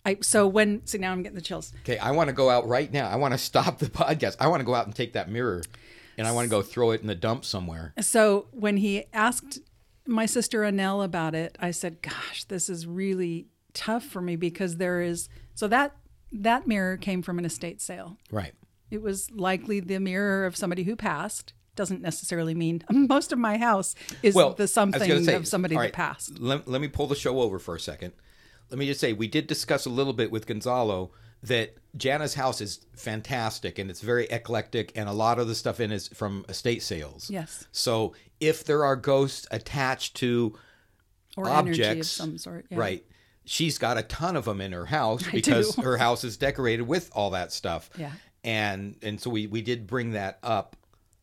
I 0.06 0.18
so 0.22 0.48
when 0.48 0.86
see 0.86 0.98
now 0.98 1.12
I'm 1.12 1.24
getting 1.24 1.36
the 1.36 1.42
chills. 1.42 1.74
Okay, 1.82 1.98
I 1.98 2.12
want 2.12 2.28
to 2.28 2.34
go 2.34 2.50
out 2.50 2.68
right 2.68 2.92
now. 2.92 3.08
I 3.08 3.16
want 3.16 3.34
to 3.34 3.38
stop 3.38 3.80
the 3.80 3.86
podcast. 4.02 4.36
I 4.40 4.48
want 4.48 4.60
to 4.60 4.66
go 4.66 4.76
out 4.76 4.86
and 4.86 4.96
take 4.96 5.14
that 5.14 5.30
mirror 5.30 5.64
and 6.18 6.28
I 6.28 6.32
want 6.32 6.46
to 6.46 6.50
go 6.50 6.62
throw 6.62 6.92
it 6.92 7.02
in 7.02 7.08
the 7.08 7.16
dump 7.16 7.46
somewhere. 7.46 7.94
So 8.02 8.48
when 8.52 8.78
he 8.78 9.06
asked 9.14 9.60
my 10.08 10.26
sister 10.26 10.62
Annelle 10.62 11.04
about 11.04 11.36
it, 11.36 11.58
I 11.60 11.72
said, 11.72 12.02
"Gosh, 12.02 12.44
this 12.46 12.70
is 12.70 12.86
really 12.88 13.48
tough 13.74 14.04
for 14.04 14.22
me 14.22 14.36
because 14.36 14.78
there 14.78 15.02
is 15.02 15.30
so 15.54 15.68
that 15.68 15.96
that 16.32 16.68
mirror 16.68 16.98
came 16.98 17.22
from 17.22 17.40
an 17.40 17.46
estate 17.46 17.82
sale. 17.82 18.18
Right. 18.32 18.54
It 18.92 19.02
was 19.02 19.32
likely 19.32 19.80
the 19.80 20.00
mirror 20.00 20.46
of 20.46 20.56
somebody 20.56 20.84
who 20.84 20.96
passed. 20.96 21.54
Doesn't 21.76 22.02
necessarily 22.02 22.54
mean 22.54 22.84
most 22.90 23.32
of 23.32 23.40
my 23.40 23.58
house 23.58 23.96
is 24.24 24.34
Well, 24.34 24.54
the 24.54 24.68
something 24.68 25.24
say, 25.24 25.34
of 25.34 25.48
somebody 25.48 25.76
all 25.76 25.82
that 25.82 25.94
passed. 25.94 26.40
Let, 26.40 26.68
let 26.68 26.82
me 26.82 26.88
pull 26.88 27.08
the 27.08 27.16
show 27.16 27.42
over 27.42 27.60
for 27.60 27.76
a 27.76 27.80
second. 27.80 28.14
Let 28.70 28.80
me 28.80 28.88
just 28.88 29.00
say, 29.00 29.14
we 29.14 29.28
did 29.28 29.48
discuss 29.48 29.86
a 29.86 29.90
little 29.90 30.14
bit 30.14 30.32
with 30.32 30.48
Gonzalo 30.48 31.12
that 31.48 31.76
Jana's 31.98 32.34
house 32.34 32.62
is 32.62 32.86
fantastic 32.96 33.80
and 33.80 33.90
it's 33.90 34.02
very 34.02 34.26
eclectic, 34.26 34.92
and 34.96 35.08
a 35.10 35.14
lot 35.14 35.40
of 35.40 35.48
the 35.48 35.56
stuff 35.56 35.80
in 35.80 35.92
is 35.92 36.08
from 36.10 36.46
estate 36.50 36.84
sales. 36.84 37.30
Yes. 37.30 37.66
So 37.72 38.14
if 38.40 38.64
there 38.64 38.84
are 38.86 38.96
ghosts 38.96 39.48
attached 39.52 40.16
to 40.18 40.58
Or 41.38 41.48
energy 41.50 41.82
of 41.84 41.90
objects, 41.90 42.10
some 42.10 42.38
sort. 42.38 42.66
yeah. 42.70 42.78
right? 42.78 43.06
She's 43.46 43.78
got 43.78 43.98
a 43.98 44.04
ton 44.04 44.36
of 44.36 44.46
them 44.46 44.60
in 44.62 44.72
her 44.72 44.86
house 44.88 45.24
because 45.32 45.76
her 45.76 45.98
house 45.98 46.24
is 46.24 46.36
decorated 46.38 46.84
with 46.88 47.10
all 47.14 47.32
that 47.32 47.52
stuff. 47.52 47.90
Yeah. 47.98 48.12
and 48.44 48.96
and 49.02 49.20
so 49.22 49.30
we 49.30 49.48
we 49.48 49.62
did 49.62 49.88
bring 49.88 50.12
that 50.12 50.40
up 50.44 50.76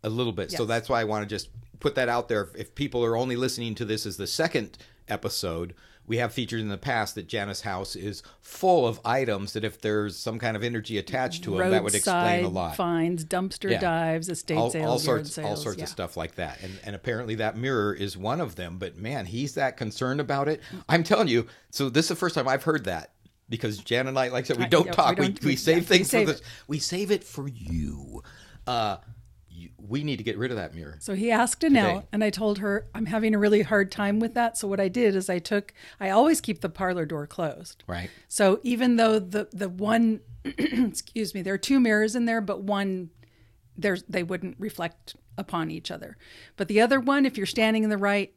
a 0.05 0.09
little 0.09 0.33
bit. 0.33 0.51
So 0.51 0.65
that's 0.65 0.89
why 0.89 1.01
I 1.01 1.05
want 1.05 1.29
to 1.29 1.33
just 1.33 1.49
put 1.81 1.95
that 1.97 2.09
out 2.09 2.29
there. 2.29 2.43
If, 2.43 2.57
if 2.57 2.75
people 2.75 3.05
are 3.05 3.17
only 3.17 3.37
listening 3.37 3.75
to 3.77 3.85
this 3.85 4.07
as 4.07 4.17
the 4.17 4.27
second 4.27 4.79
episode, 5.09 5.75
we 6.07 6.17
have 6.19 6.33
featured 6.33 6.61
in 6.61 6.69
the 6.69 6.77
past 6.79 7.15
that 7.15 7.29
Jana's 7.29 7.61
House 7.63 7.95
is 7.97 8.23
full 8.41 8.87
of 8.87 9.01
items 9.05 9.53
that 9.53 9.65
if 9.65 9.81
there's 9.81 10.17
some 10.17 10.39
kind 10.39 10.57
of 10.57 10.65
energy 10.65 10.99
attached 10.99 11.45
to 11.45 11.57
them, 11.57 11.71
that 11.71 11.85
would 11.85 11.95
explain 11.95 12.41
a 12.41 12.43
Roadside 12.49 12.53
lot. 12.53 12.77
Finds, 12.77 13.25
dumpster 13.25 13.71
Yeah. 13.71 13.79
dives, 13.81 14.29
estate 14.29 14.57
all, 14.57 14.71
sales, 14.71 14.87
all 14.91 14.99
sorts, 14.99 15.33
sales. 15.33 15.49
all 15.49 15.57
sorts 15.57 15.79
yeah. 15.79 15.85
of 15.85 15.89
stuff 15.91 16.17
like 16.17 16.35
that, 16.35 16.61
and 16.63 16.79
and 16.85 16.95
apparently 16.97 17.37
that 17.37 17.57
mirror 17.57 17.95
is 17.95 18.17
one 18.17 18.41
of 18.41 18.57
them. 18.57 18.79
But 18.79 18.97
man, 18.97 19.27
he's 19.27 19.55
that 19.55 19.77
concerned 19.77 20.21
about 20.21 20.49
it. 20.49 20.61
I'm 20.89 21.05
telling 21.05 21.29
you. 21.29 21.47
So 21.71 21.89
this 21.89 22.07
is 22.07 22.09
the 22.11 22.17
first 22.17 22.35
time 22.35 22.49
I've 22.49 22.65
heard 22.65 22.85
that 22.85 23.13
because 23.49 23.79
Jan 23.79 24.09
and 24.09 24.19
I, 24.19 24.29
like 24.29 24.45
I 24.45 24.49
said, 24.49 24.59
we 24.59 24.67
don't 24.67 24.87
we 24.87 24.93
talk. 24.93 25.19
We, 25.19 25.27
don't- 25.29 25.43
we, 25.45 25.51
we- 25.51 25.57
save 25.57 25.77
yeah, 25.77 25.81
we 25.81 25.87
things 25.87 26.09
save 26.11 26.27
for 26.27 26.33
it. 26.33 26.39
this. 26.39 26.47
We 26.67 26.79
save 26.81 27.11
it 27.11 27.23
for 27.25 27.47
you. 27.49 28.23
Uh, 28.67 28.97
you. 29.01 29.13
We 29.79 30.03
need 30.03 30.17
to 30.17 30.23
get 30.25 30.39
rid 30.39 30.51
of 30.51 30.57
that 30.57 30.75
mirror. 30.75 30.97
So 31.01 31.15
he 31.15 31.31
asked 31.31 31.63
Annelle, 31.63 31.97
Today. 31.97 32.07
and 32.13 32.25
I 32.25 32.31
told 32.31 32.59
her 32.59 32.87
I'm 32.95 33.07
having 33.07 33.35
a 33.35 33.39
really 33.39 33.63
hard 33.63 33.91
time 33.91 34.21
with 34.21 34.35
that. 34.35 34.59
So 34.59 34.69
what 34.69 34.81
I 34.81 34.89
did 34.89 35.15
is 35.15 35.29
I 35.29 35.39
took, 35.39 35.73
I 36.01 36.11
always 36.11 36.41
keep 36.41 36.61
the 36.61 36.69
parlor 36.69 37.05
door 37.05 37.27
closed. 37.27 37.85
Right. 37.87 38.11
So 38.29 38.61
even 38.63 38.97
though 38.97 39.19
the 39.19 39.49
the 39.53 39.69
one, 39.69 40.21
excuse 40.45 41.35
me, 41.35 41.43
there 41.43 41.55
are 41.55 41.59
two 41.59 41.81
mirrors 41.81 42.15
in 42.15 42.25
there, 42.27 42.41
but 42.41 42.63
one, 42.63 43.11
there's 43.77 44.03
they 44.05 44.23
wouldn't 44.23 44.57
reflect 44.59 45.17
upon 45.39 45.71
each 45.71 45.91
other. 45.91 46.17
But 46.57 46.69
the 46.69 46.81
other 46.81 47.01
one, 47.01 47.25
if 47.27 47.37
you're 47.37 47.47
standing 47.47 47.85
in 47.85 47.91
the 47.91 47.99
right 47.99 48.35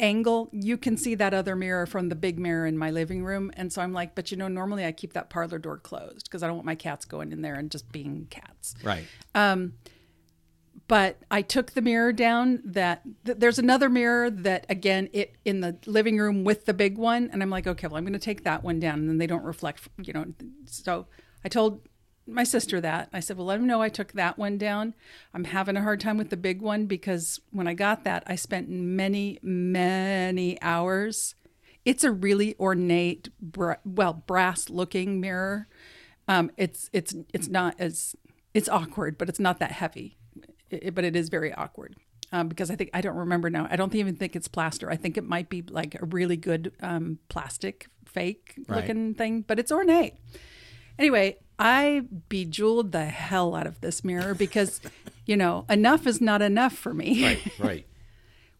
angle, 0.00 0.48
you 0.52 0.76
can 0.76 0.96
see 0.96 1.14
that 1.14 1.32
other 1.32 1.54
mirror 1.54 1.86
from 1.86 2.08
the 2.08 2.14
big 2.16 2.38
mirror 2.38 2.66
in 2.66 2.76
my 2.76 2.90
living 2.90 3.24
room. 3.24 3.52
And 3.54 3.72
so 3.72 3.80
I'm 3.80 3.92
like, 3.92 4.14
but 4.14 4.30
you 4.30 4.36
know, 4.36 4.48
normally 4.48 4.84
I 4.84 4.92
keep 4.92 5.12
that 5.12 5.30
parlor 5.30 5.58
door 5.58 5.78
closed 5.78 6.24
because 6.24 6.42
I 6.42 6.48
don't 6.48 6.56
want 6.56 6.66
my 6.66 6.74
cats 6.74 7.04
going 7.04 7.30
in 7.30 7.42
there 7.42 7.54
and 7.54 7.70
just 7.70 7.90
being 7.92 8.26
cats 8.30 8.74
Right. 8.82 9.04
Um, 9.34 9.74
but 10.92 11.16
I 11.30 11.40
took 11.40 11.70
the 11.70 11.80
mirror 11.80 12.12
down 12.12 12.60
that 12.66 13.00
th- 13.24 13.38
there's 13.38 13.58
another 13.58 13.88
mirror 13.88 14.28
that 14.28 14.66
again 14.68 15.08
it 15.14 15.36
in 15.42 15.62
the 15.62 15.78
living 15.86 16.18
room 16.18 16.44
with 16.44 16.66
the 16.66 16.74
big 16.74 16.98
one. 16.98 17.30
And 17.32 17.42
I'm 17.42 17.48
like 17.48 17.66
okay 17.66 17.86
well 17.86 17.96
I'm 17.96 18.04
going 18.04 18.12
to 18.12 18.18
take 18.18 18.44
that 18.44 18.62
one 18.62 18.78
down. 18.78 18.98
And 18.98 19.08
then 19.08 19.16
they 19.16 19.26
don't 19.26 19.42
reflect 19.42 19.88
you 20.02 20.12
know 20.12 20.26
so 20.66 21.06
I 21.46 21.48
told 21.48 21.88
my 22.26 22.44
sister 22.44 22.78
that. 22.82 23.08
I 23.10 23.20
said 23.20 23.38
well 23.38 23.46
let 23.46 23.56
them 23.56 23.66
know 23.66 23.80
I 23.80 23.88
took 23.88 24.12
that 24.12 24.36
one 24.36 24.58
down. 24.58 24.92
I'm 25.32 25.44
having 25.44 25.78
a 25.78 25.82
hard 25.82 25.98
time 25.98 26.18
with 26.18 26.28
the 26.28 26.36
big 26.36 26.60
one 26.60 26.84
because 26.84 27.40
when 27.52 27.66
I 27.66 27.72
got 27.72 28.04
that 28.04 28.24
I 28.26 28.36
spent 28.36 28.68
many 28.68 29.38
many 29.42 30.60
hours. 30.60 31.34
It's 31.86 32.04
a 32.04 32.12
really 32.12 32.54
ornate 32.60 33.30
bra- 33.40 33.76
well 33.86 34.12
brass 34.12 34.68
looking 34.68 35.22
mirror. 35.22 35.68
Um, 36.28 36.50
it's 36.58 36.90
it's 36.92 37.14
it's 37.32 37.48
not 37.48 37.76
as 37.78 38.14
it's 38.52 38.68
awkward 38.68 39.16
but 39.16 39.30
it's 39.30 39.40
not 39.40 39.58
that 39.58 39.72
heavy 39.72 40.18
it, 40.72 40.94
but 40.94 41.04
it 41.04 41.16
is 41.16 41.28
very 41.28 41.52
awkward 41.52 41.96
um, 42.32 42.48
because 42.48 42.70
I 42.70 42.76
think 42.76 42.90
I 42.94 43.00
don't 43.00 43.16
remember 43.16 43.50
now. 43.50 43.68
I 43.70 43.76
don't 43.76 43.94
even 43.94 44.16
think 44.16 44.34
it's 44.34 44.48
plaster. 44.48 44.90
I 44.90 44.96
think 44.96 45.16
it 45.16 45.24
might 45.24 45.48
be 45.48 45.62
like 45.62 46.00
a 46.00 46.06
really 46.06 46.36
good 46.36 46.72
um, 46.80 47.18
plastic 47.28 47.88
fake 48.06 48.54
Right. 48.68 48.78
looking 48.80 49.14
thing, 49.14 49.42
but 49.42 49.58
it's 49.58 49.72
ornate. 49.72 50.14
Anyway, 50.98 51.38
I 51.58 52.02
bejeweled 52.28 52.92
the 52.92 53.06
hell 53.06 53.54
out 53.54 53.66
of 53.66 53.80
this 53.80 54.04
mirror 54.04 54.34
because, 54.34 54.80
you 55.26 55.36
know, 55.36 55.64
enough 55.68 56.06
is 56.06 56.20
not 56.20 56.42
enough 56.42 56.74
for 56.74 56.92
me. 56.92 57.24
Right. 57.24 57.52
Right. 57.58 57.86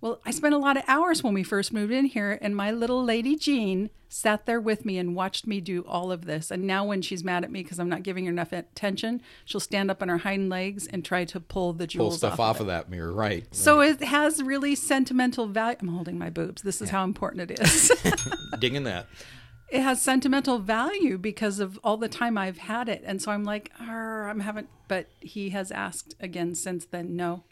Well, 0.02 0.20
I 0.26 0.32
spent 0.32 0.52
a 0.52 0.58
lot 0.58 0.76
of 0.76 0.82
hours 0.88 1.22
when 1.22 1.32
we 1.32 1.44
first 1.44 1.72
moved 1.72 1.92
in 1.92 2.06
here, 2.06 2.36
and 2.42 2.56
my 2.56 2.72
little 2.72 3.04
lady 3.04 3.36
Jean 3.36 3.88
sat 4.08 4.46
there 4.46 4.60
with 4.60 4.84
me 4.84 4.98
and 4.98 5.14
watched 5.14 5.46
me 5.46 5.60
do 5.60 5.84
all 5.86 6.10
of 6.10 6.24
this. 6.24 6.50
And 6.50 6.64
now, 6.64 6.84
when 6.84 7.02
she's 7.02 7.22
mad 7.22 7.44
at 7.44 7.52
me 7.52 7.62
because 7.62 7.78
I'm 7.78 7.88
not 7.88 8.02
giving 8.02 8.24
her 8.24 8.32
enough 8.32 8.52
attention, 8.52 9.22
she'll 9.44 9.60
stand 9.60 9.92
up 9.92 10.02
on 10.02 10.08
her 10.08 10.18
hind 10.18 10.50
legs 10.50 10.88
and 10.88 11.04
try 11.04 11.24
to 11.26 11.38
pull 11.38 11.72
the 11.72 11.84
Pull 11.84 11.86
jewels 11.86 12.16
stuff 12.18 12.32
off, 12.32 12.40
off 12.40 12.56
of 12.56 12.62
of 12.62 12.66
that 12.66 12.90
mirror. 12.90 13.12
Right. 13.12 13.46
So 13.54 13.80
it 13.80 14.02
has 14.02 14.42
really 14.42 14.74
sentimental 14.74 15.46
value. 15.46 15.76
I'm 15.80 15.86
holding 15.88 16.18
my 16.18 16.30
boobs. 16.30 16.62
This 16.62 16.82
is 16.82 16.90
how 16.90 17.04
important 17.04 17.52
it 17.52 17.60
is. 17.60 17.92
Digging 18.58 18.82
that. 18.82 19.06
it 19.70 19.82
has 19.82 20.02
sentimental 20.02 20.58
value 20.58 21.16
because 21.16 21.60
of 21.60 21.78
all 21.84 21.96
the 21.96 22.08
time 22.08 22.36
I've 22.36 22.58
had 22.58 22.88
it, 22.88 23.04
and 23.06 23.22
so 23.22 23.30
I'm 23.30 23.44
like, 23.44 23.70
"Arr, 23.80 24.28
I'm 24.28 24.40
having. 24.40 24.66
But 24.88 25.06
he 25.20 25.50
has 25.50 25.70
asked 25.70 26.16
again 26.18 26.56
since 26.56 26.86
then. 26.86 27.14
No, 27.14 27.44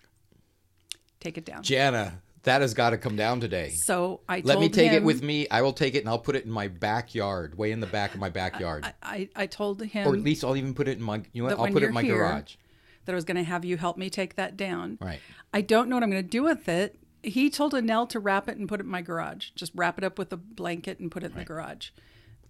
take 1.20 1.38
it 1.38 1.44
down. 1.44 1.62
Jana, 1.62 2.20
that 2.44 2.60
has 2.62 2.72
got 2.74 2.90
to 2.90 2.98
come 2.98 3.16
down 3.16 3.40
today. 3.40 3.70
So 3.70 4.20
I 4.28 4.40
Let 4.44 4.58
me 4.60 4.68
take 4.68 4.92
it 4.92 5.02
with 5.02 5.22
me. 5.22 5.46
I 5.50 5.62
will 5.62 5.72
take 5.72 5.94
it 5.94 5.98
and 6.00 6.08
I'll 6.08 6.18
put 6.18 6.36
it 6.36 6.44
in 6.44 6.50
my 6.50 6.68
backyard, 6.68 7.56
way 7.58 7.70
in 7.72 7.80
the 7.80 7.86
back 7.86 8.14
of 8.14 8.20
my 8.20 8.30
backyard. 8.30 8.90
I, 9.02 9.28
I 9.36 9.46
told 9.46 9.82
him 9.82 10.06
or 10.08 10.14
at 10.14 10.22
least 10.22 10.42
I'll 10.44 10.56
even 10.56 10.74
put 10.74 10.88
it 10.88 10.98
in 10.98 11.04
my. 11.04 11.22
You 11.32 11.42
know 11.42 11.54
what? 11.56 11.58
I'll 11.66 11.72
put 11.72 11.82
it 11.82 11.86
in 11.88 11.94
my 11.94 12.02
here, 12.02 12.16
garage. 12.16 12.56
that 13.04 13.12
I 13.12 13.14
was 13.14 13.24
going 13.24 13.36
to 13.36 13.42
have 13.44 13.64
you 13.64 13.76
help 13.76 13.96
me 13.98 14.08
take 14.10 14.36
that 14.36 14.56
down. 14.56 14.98
Right. 15.00 15.20
I 15.52 15.60
don't 15.60 15.88
know 15.88 15.96
what 15.96 16.02
I'm 16.02 16.10
going 16.10 16.22
to 16.22 16.28
do 16.28 16.42
with 16.42 16.68
it. 16.68 16.98
He 17.22 17.50
told 17.50 17.74
Annelle 17.74 18.08
to 18.08 18.18
wrap 18.20 18.48
it 18.48 18.56
and 18.56 18.66
put 18.66 18.80
it 18.80 18.84
in 18.84 18.90
my 18.90 19.02
garage. 19.02 19.50
Just 19.54 19.72
wrap 19.74 19.98
it 19.98 20.04
up 20.04 20.18
with 20.18 20.32
a 20.32 20.38
blanket 20.38 20.98
and 21.00 21.10
put 21.10 21.22
it 21.22 21.32
in 21.32 21.38
the 21.38 21.44
garage. 21.44 21.90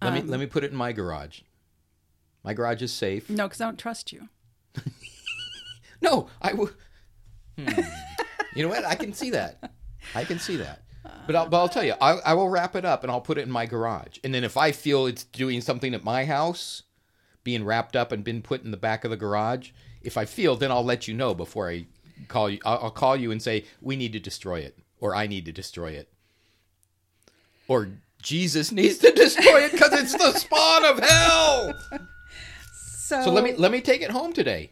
Let 0.01 0.07
Um, 0.07 0.13
me 0.13 0.21
let 0.21 0.39
me 0.39 0.45
put 0.45 0.63
it 0.63 0.71
in 0.71 0.77
my 0.77 0.93
garage. 0.93 1.41
My 2.43 2.53
garage 2.53 2.81
is 2.81 2.93
safe. 2.93 3.29
No, 3.29 3.45
because 3.47 3.59
I 3.59 3.65
don't 3.65 3.77
trust 3.77 4.13
you. 4.13 4.29
No, 6.01 6.27
I 6.41 6.53
will. 6.53 6.69
Hmm. 7.59 7.67
you 8.55 8.63
know 8.63 8.69
what? 8.69 8.85
I 8.85 8.95
can 8.95 9.11
see 9.13 9.31
that. 9.31 9.71
I 10.15 10.23
can 10.23 10.39
see 10.39 10.57
that. 10.57 10.83
But 11.25 11.35
I'll, 11.35 11.49
but 11.49 11.57
I'll 11.59 11.69
tell 11.69 11.83
you, 11.83 11.93
I, 11.99 12.13
I 12.25 12.33
will 12.33 12.49
wrap 12.49 12.75
it 12.75 12.85
up 12.85 13.03
and 13.03 13.11
I'll 13.11 13.21
put 13.21 13.37
it 13.37 13.41
in 13.41 13.51
my 13.51 13.65
garage. 13.65 14.17
And 14.23 14.33
then 14.33 14.43
if 14.43 14.57
I 14.57 14.71
feel 14.71 15.07
it's 15.07 15.23
doing 15.23 15.61
something 15.61 15.93
at 15.93 16.03
my 16.03 16.25
house, 16.25 16.83
being 17.43 17.63
wrapped 17.63 17.95
up 17.95 18.11
and 18.11 18.23
been 18.23 18.41
put 18.41 18.63
in 18.63 18.71
the 18.71 18.77
back 18.77 19.03
of 19.03 19.11
the 19.11 19.17
garage, 19.17 19.71
if 20.01 20.17
I 20.17 20.25
feel, 20.25 20.55
then 20.55 20.71
I'll 20.71 20.83
let 20.83 21.07
you 21.07 21.13
know 21.13 21.33
before 21.33 21.69
I 21.69 21.85
call 22.27 22.49
you. 22.49 22.59
I'll, 22.65 22.79
I'll 22.83 22.91
call 22.91 23.15
you 23.15 23.31
and 23.31 23.41
say 23.41 23.65
we 23.81 23.95
need 23.95 24.13
to 24.13 24.19
destroy 24.19 24.59
it, 24.59 24.77
or 24.99 25.15
I 25.15 25.27
need 25.27 25.45
to 25.45 25.51
destroy 25.51 25.91
it, 25.91 26.11
or 27.67 27.89
Jesus 28.21 28.71
needs 28.71 28.99
to 28.99 29.11
destroy 29.11 29.63
it 29.65 29.71
because 29.71 29.93
it's 29.93 30.13
the 30.13 30.31
spawn 30.33 30.85
of 30.85 30.99
hell. 30.99 31.73
So, 33.11 33.23
So 33.23 33.31
let 33.33 33.43
me 33.43 33.53
let 33.57 33.73
me 33.73 33.81
take 33.81 34.01
it 34.01 34.09
home 34.09 34.31
today. 34.31 34.69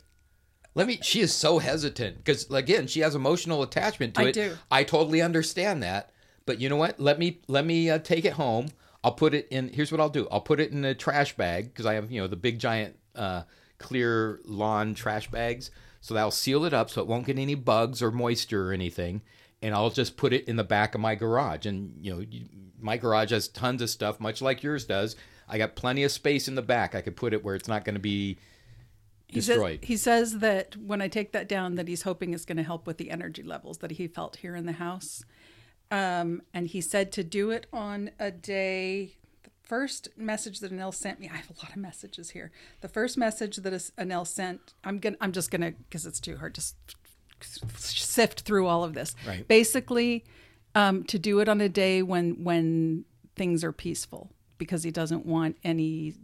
Let 0.80 0.88
me. 0.88 0.98
She 1.02 1.20
is 1.20 1.34
so 1.34 1.60
hesitant 1.60 2.20
because 2.20 2.50
again, 2.50 2.88
she 2.88 3.02
has 3.02 3.14
emotional 3.14 3.64
attachment 3.64 4.16
to 4.16 4.22
I 4.22 4.26
it. 4.28 4.34
do. 4.34 4.58
I 4.72 4.86
totally 4.86 5.22
understand 5.22 5.84
that. 5.84 6.12
But 6.46 6.62
you 6.62 6.70
know 6.70 6.78
what? 6.78 7.02
Let 7.02 7.20
me 7.20 7.42
let 7.50 7.66
me 7.66 7.90
uh, 7.90 8.00
take 8.00 8.24
it 8.24 8.32
home. 8.32 8.70
I'll 9.04 9.12
put 9.12 9.34
it 9.34 9.50
in. 9.52 9.68
Here's 9.68 9.92
what 9.92 10.00
I'll 10.00 10.08
do. 10.08 10.26
I'll 10.32 10.40
put 10.40 10.62
it 10.62 10.72
in 10.72 10.86
a 10.86 10.96
trash 10.96 11.36
bag 11.36 11.66
because 11.66 11.86
I 11.86 11.96
have 11.96 12.10
you 12.10 12.22
know 12.22 12.28
the 12.28 12.38
big 12.38 12.60
giant 12.60 12.96
uh, 13.14 13.42
clear 13.78 14.40
lawn 14.46 14.94
trash 14.94 15.30
bags. 15.30 15.70
So 16.00 16.14
that'll 16.14 16.32
seal 16.32 16.64
it 16.64 16.74
up 16.74 16.90
so 16.90 17.02
it 17.02 17.08
won't 17.08 17.26
get 17.26 17.38
any 17.38 17.56
bugs 17.56 18.02
or 18.02 18.10
moisture 18.10 18.70
or 18.70 18.72
anything. 18.72 19.22
And 19.62 19.76
I'll 19.76 19.90
just 19.90 20.16
put 20.16 20.32
it 20.32 20.48
in 20.48 20.56
the 20.56 20.64
back 20.64 20.96
of 20.96 21.02
my 21.02 21.16
garage. 21.16 21.66
And 21.66 21.94
you 22.00 22.16
know, 22.16 22.22
you, 22.22 22.46
my 22.80 22.96
garage 22.96 23.32
has 23.32 23.50
tons 23.50 23.82
of 23.82 23.90
stuff, 23.90 24.22
much 24.22 24.42
like 24.42 24.64
yours 24.64 24.86
does. 24.86 25.18
I 25.50 25.58
got 25.58 25.76
plenty 25.76 26.06
of 26.06 26.12
space 26.14 26.48
in 26.48 26.56
the 26.56 26.62
back. 26.62 26.96
I 26.96 27.02
could 27.02 27.18
put 27.18 27.34
it 27.34 27.44
where 27.44 27.56
it's 27.56 27.68
not 27.68 27.84
going 27.84 27.96
to 27.96 28.00
be 28.00 28.38
he 29.30 29.42
says, 29.42 29.80
he 29.82 29.98
says 29.98 30.40
that 30.40 30.76
when 30.76 31.02
I 31.02 31.08
take 31.08 31.32
that 31.34 31.48
down, 31.48 31.76
that 31.76 31.88
he's 31.88 32.02
hoping 32.02 32.34
it's 32.34 32.46
going 32.46 32.58
to 32.58 32.64
help 32.64 32.88
with 32.88 32.98
the 32.98 33.12
energy 33.12 33.44
levels 33.44 33.78
that 33.80 33.92
he 33.92 34.08
felt 34.08 34.38
here 34.38 34.56
in 34.56 34.66
the 34.66 34.74
house. 34.74 35.24
Um, 35.92 36.42
and 36.54 36.68
he 36.68 36.82
said 36.82 37.12
to 37.14 37.24
do 37.24 37.52
it 37.52 37.68
on 37.72 38.12
a 38.20 38.32
day. 38.32 39.16
The 39.44 39.52
first 39.64 40.10
message 40.18 40.60
that 40.60 40.72
Annelle 40.72 40.94
sent 40.94 41.20
me, 41.20 41.30
I 41.32 41.38
have 41.38 41.50
a 41.50 41.60
lot 41.64 41.70
of 41.70 41.78
messages 41.78 42.32
here. 42.32 42.52
The 42.82 42.88
first 42.88 43.18
message 43.18 43.58
that 43.58 43.74
Annelle 43.98 44.28
sent, 44.28 44.74
I'm 44.84 45.00
gonna, 45.00 45.18
I'm 45.22 45.32
just 45.32 45.52
gonna, 45.52 45.72
because 45.72 46.06
it's 46.06 46.20
too 46.20 46.38
hard 46.38 46.56
to 46.56 46.62
sift 47.42 48.42
through 48.42 48.68
all 48.68 48.84
of 48.84 48.94
this. 48.94 49.16
Right. 49.28 49.48
Basically, 49.48 50.26
um, 50.76 51.04
to 51.06 51.18
do 51.18 51.40
it 51.40 51.48
on 51.48 51.62
a 51.62 51.70
day 51.70 52.02
when 52.02 52.44
when 52.44 53.06
things 53.36 53.64
are 53.64 53.72
peaceful, 53.72 54.32
because 54.58 54.84
he 54.84 54.92
doesn't 54.92 55.26
want 55.26 55.58
any, 55.64 56.16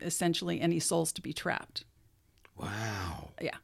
essentially, 0.00 0.60
any 0.60 0.78
souls 0.78 1.12
to 1.12 1.20
be 1.20 1.32
trapped. 1.32 1.84
Wow. 2.56 3.30
Yeah. 3.40 3.56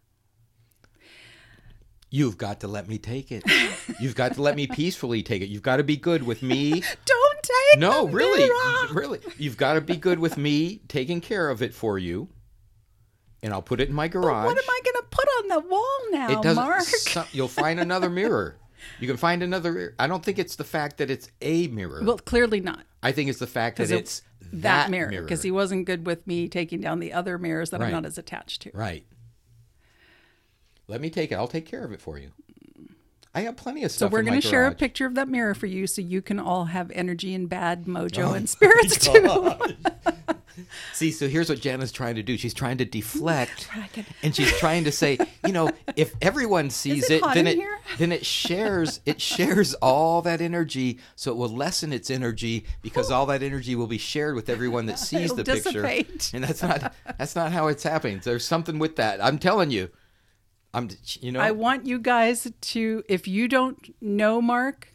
You've 2.10 2.38
got 2.38 2.60
to 2.60 2.68
let 2.68 2.88
me 2.88 2.98
take 2.98 3.30
it. 3.30 3.44
You've 4.00 4.14
got 4.14 4.34
to 4.34 4.42
let 4.42 4.56
me 4.56 4.66
peacefully 4.66 5.22
take 5.22 5.42
it. 5.42 5.46
You've 5.48 5.62
got 5.62 5.76
to 5.76 5.84
be 5.84 5.96
good 5.96 6.22
with 6.22 6.42
me. 6.42 6.70
Don't 7.04 7.42
take 7.42 7.80
No, 7.80 8.06
the 8.06 8.12
really, 8.12 8.50
really. 8.92 9.20
You've 9.36 9.56
got 9.56 9.74
to 9.74 9.80
be 9.80 9.96
good 9.96 10.18
with 10.18 10.38
me 10.38 10.80
taking 10.88 11.20
care 11.20 11.50
of 11.50 11.62
it 11.62 11.74
for 11.74 11.98
you. 11.98 12.28
And 13.42 13.52
I'll 13.52 13.62
put 13.62 13.80
it 13.80 13.88
in 13.88 13.94
my 13.94 14.08
garage. 14.08 14.46
What 14.46 14.58
am 14.58 14.64
I 14.68 14.80
going 14.84 14.96
to 14.96 15.06
put 15.10 15.28
on 15.38 15.48
the 15.48 15.68
wall 15.68 15.98
now, 16.10 16.30
it 16.30 16.42
doesn't. 16.42 16.64
Mark? 16.64 17.34
you'll 17.34 17.46
find 17.46 17.78
another 17.78 18.10
mirror. 18.10 18.56
You 19.00 19.06
can 19.06 19.16
find 19.16 19.42
another. 19.42 19.94
I 19.98 20.06
don't 20.06 20.24
think 20.24 20.38
it's 20.38 20.56
the 20.56 20.64
fact 20.64 20.98
that 20.98 21.10
it's 21.10 21.30
a 21.40 21.68
mirror. 21.68 22.02
Well, 22.02 22.18
clearly 22.18 22.60
not. 22.60 22.84
I 23.02 23.12
think 23.12 23.30
it's 23.30 23.38
the 23.38 23.46
fact 23.46 23.76
that 23.78 23.90
it's 23.90 24.22
That, 24.52 24.62
that, 24.62 24.90
mirror, 24.90 25.22
because 25.22 25.42
he 25.42 25.50
wasn't 25.50 25.86
good 25.86 26.06
with 26.06 26.26
me 26.26 26.48
taking 26.48 26.80
down 26.80 26.98
the 26.98 27.12
other 27.12 27.38
mirrors 27.38 27.70
that 27.70 27.80
Right. 27.80 27.86
I'm 27.86 27.92
not 27.92 28.06
as 28.06 28.18
attached 28.18 28.62
to. 28.62 28.70
right. 28.74 29.04
Let 30.86 31.00
me 31.02 31.10
take 31.10 31.30
it. 31.30 31.34
I'll 31.34 31.48
take 31.48 31.66
care 31.66 31.84
of 31.84 31.92
it 31.92 32.00
for 32.00 32.18
you. 32.18 32.30
I 33.34 33.42
have 33.42 33.56
plenty 33.56 33.84
of 33.84 33.90
stuff. 33.90 34.10
So 34.10 34.12
we're 34.12 34.22
going 34.22 34.40
to 34.40 34.46
share 34.46 34.66
a 34.66 34.74
picture 34.74 35.06
of 35.06 35.14
that 35.14 35.28
mirror 35.28 35.54
for 35.54 35.66
you, 35.66 35.86
so 35.86 36.00
you 36.02 36.22
can 36.22 36.38
all 36.38 36.66
have 36.66 36.90
energy 36.92 37.34
and 37.34 37.48
bad 37.48 37.84
mojo 37.84 38.30
Oh 38.30 38.32
and 38.34 38.48
spirits 38.48 38.98
too. 39.06 39.50
See, 40.92 41.12
so 41.12 41.28
here's 41.28 41.48
what 41.48 41.58
Jana's 41.58 41.92
trying 41.92 42.16
to 42.16 42.22
do. 42.22 42.36
She's 42.36 42.54
trying 42.54 42.78
to 42.78 42.84
deflect, 42.84 43.68
and 44.24 44.34
she's 44.34 44.50
trying 44.58 44.84
to 44.84 44.92
say, 44.92 45.18
you 45.46 45.52
know, 45.52 45.70
if 45.94 46.14
everyone 46.20 46.70
sees 46.70 47.08
it 47.10 47.22
it, 47.22 47.34
then 47.34 47.46
it 47.46 47.56
here? 47.56 47.78
then 47.98 48.10
it 48.10 48.26
shares 48.26 49.00
it 49.06 49.20
shares 49.20 49.74
all 49.74 50.20
that 50.22 50.40
energy, 50.40 50.98
so 51.14 51.30
it 51.30 51.36
will 51.36 51.48
lessen 51.48 51.92
its 51.92 52.10
energy 52.10 52.64
because 52.82 53.10
all 53.10 53.26
that 53.26 53.42
energy 53.42 53.76
will 53.76 53.86
be 53.86 53.98
shared 53.98 54.34
with 54.34 54.48
everyone 54.48 54.86
that 54.86 54.98
sees 54.98 55.26
It'll 55.26 55.36
the 55.36 55.44
picture. 55.44 55.82
dissipate. 55.82 56.30
And 56.34 56.42
that's 56.42 56.62
not 56.62 56.92
that's 57.16 57.36
not 57.36 57.52
how 57.52 57.68
it's 57.68 57.84
happening. 57.84 58.20
There's 58.24 58.44
something 58.44 58.78
with 58.80 58.96
that. 58.96 59.22
I'm 59.24 59.38
telling 59.38 59.70
you. 59.70 59.90
I'm 60.74 60.88
you 61.20 61.32
know 61.32 61.40
I 61.40 61.50
want 61.52 61.86
you 61.86 61.98
guys 61.98 62.50
to, 62.60 63.02
if 63.08 63.26
you 63.26 63.48
don't 63.48 63.94
know 64.02 64.40
Mark, 64.42 64.88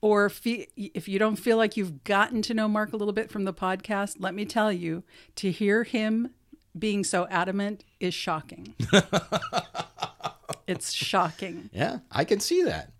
or 0.00 0.28
fe- 0.30 0.68
if 0.76 1.06
you 1.08 1.18
don't 1.18 1.36
feel 1.36 1.56
like 1.56 1.76
you've 1.76 2.02
gotten 2.04 2.42
to 2.42 2.54
know 2.54 2.66
Mark 2.68 2.92
a 2.92 2.96
little 2.96 3.12
bit 3.12 3.30
from 3.30 3.44
the 3.44 3.52
podcast, 3.54 4.16
let 4.18 4.34
me 4.34 4.44
tell 4.44 4.72
you, 4.72 5.02
to 5.36 5.50
hear 5.50 5.84
him 5.84 6.30
being 6.78 7.04
so 7.04 7.26
adamant 7.28 7.84
is 8.00 8.14
shocking. 8.14 8.74
it's 10.66 10.92
shocking. 10.92 11.70
yeah, 11.72 11.98
I 12.10 12.24
can 12.24 12.40
see 12.40 12.62
that. 12.64 12.90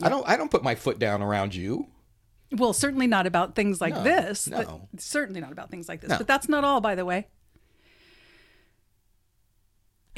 I 0.00 0.08
don't 0.08 0.26
I 0.28 0.36
don't 0.36 0.50
put 0.50 0.62
my 0.62 0.74
foot 0.74 0.98
down 0.98 1.22
around 1.22 1.54
you. 1.54 1.88
Well, 2.52 2.72
certainly 2.72 3.06
not 3.06 3.26
about 3.26 3.54
things 3.54 3.80
like 3.80 3.92
No, 3.94 4.02
this. 4.04 4.48
no. 4.48 4.88
Certainly 4.96 5.40
not 5.42 5.52
about 5.52 5.70
things 5.70 5.86
like 5.88 6.00
this. 6.00 6.08
No. 6.10 6.16
But 6.18 6.26
that's 6.26 6.48
not 6.48 6.64
all, 6.64 6.80
by 6.80 6.94
the 6.94 7.04
way. 7.04 7.26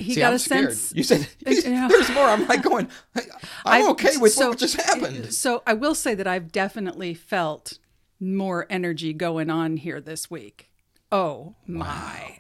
He 0.01 0.15
See, 0.15 0.21
got 0.21 0.29
I'm 0.29 0.35
a 0.35 0.39
scared. 0.39 0.73
sense. 0.73 0.93
You 0.95 1.03
said 1.03 1.29
Yeah. 1.47 1.89
there's 1.91 2.11
more. 2.11 2.25
I'm 2.25 2.47
like 2.49 2.63
going. 2.63 2.89
I'm 3.15 3.23
I've- 3.65 3.89
okay 3.91 4.17
with 4.19 4.33
so- 4.33 4.49
what 4.51 4.59
just 4.59 4.77
happened. 4.77 5.33
So 5.35 5.63
I 5.67 5.75
will 5.75 5.95
say 5.95 6.15
that 6.15 6.27
I've 6.27 6.51
definitely 6.53 7.15
felt 7.15 7.79
more 8.19 8.67
energy 8.71 9.13
going 9.13 9.51
on 9.51 9.77
here 9.79 10.01
this 10.01 10.31
week. 10.31 10.71
Oh 11.13 11.55
my. 11.67 12.39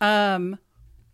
Um 0.00 0.58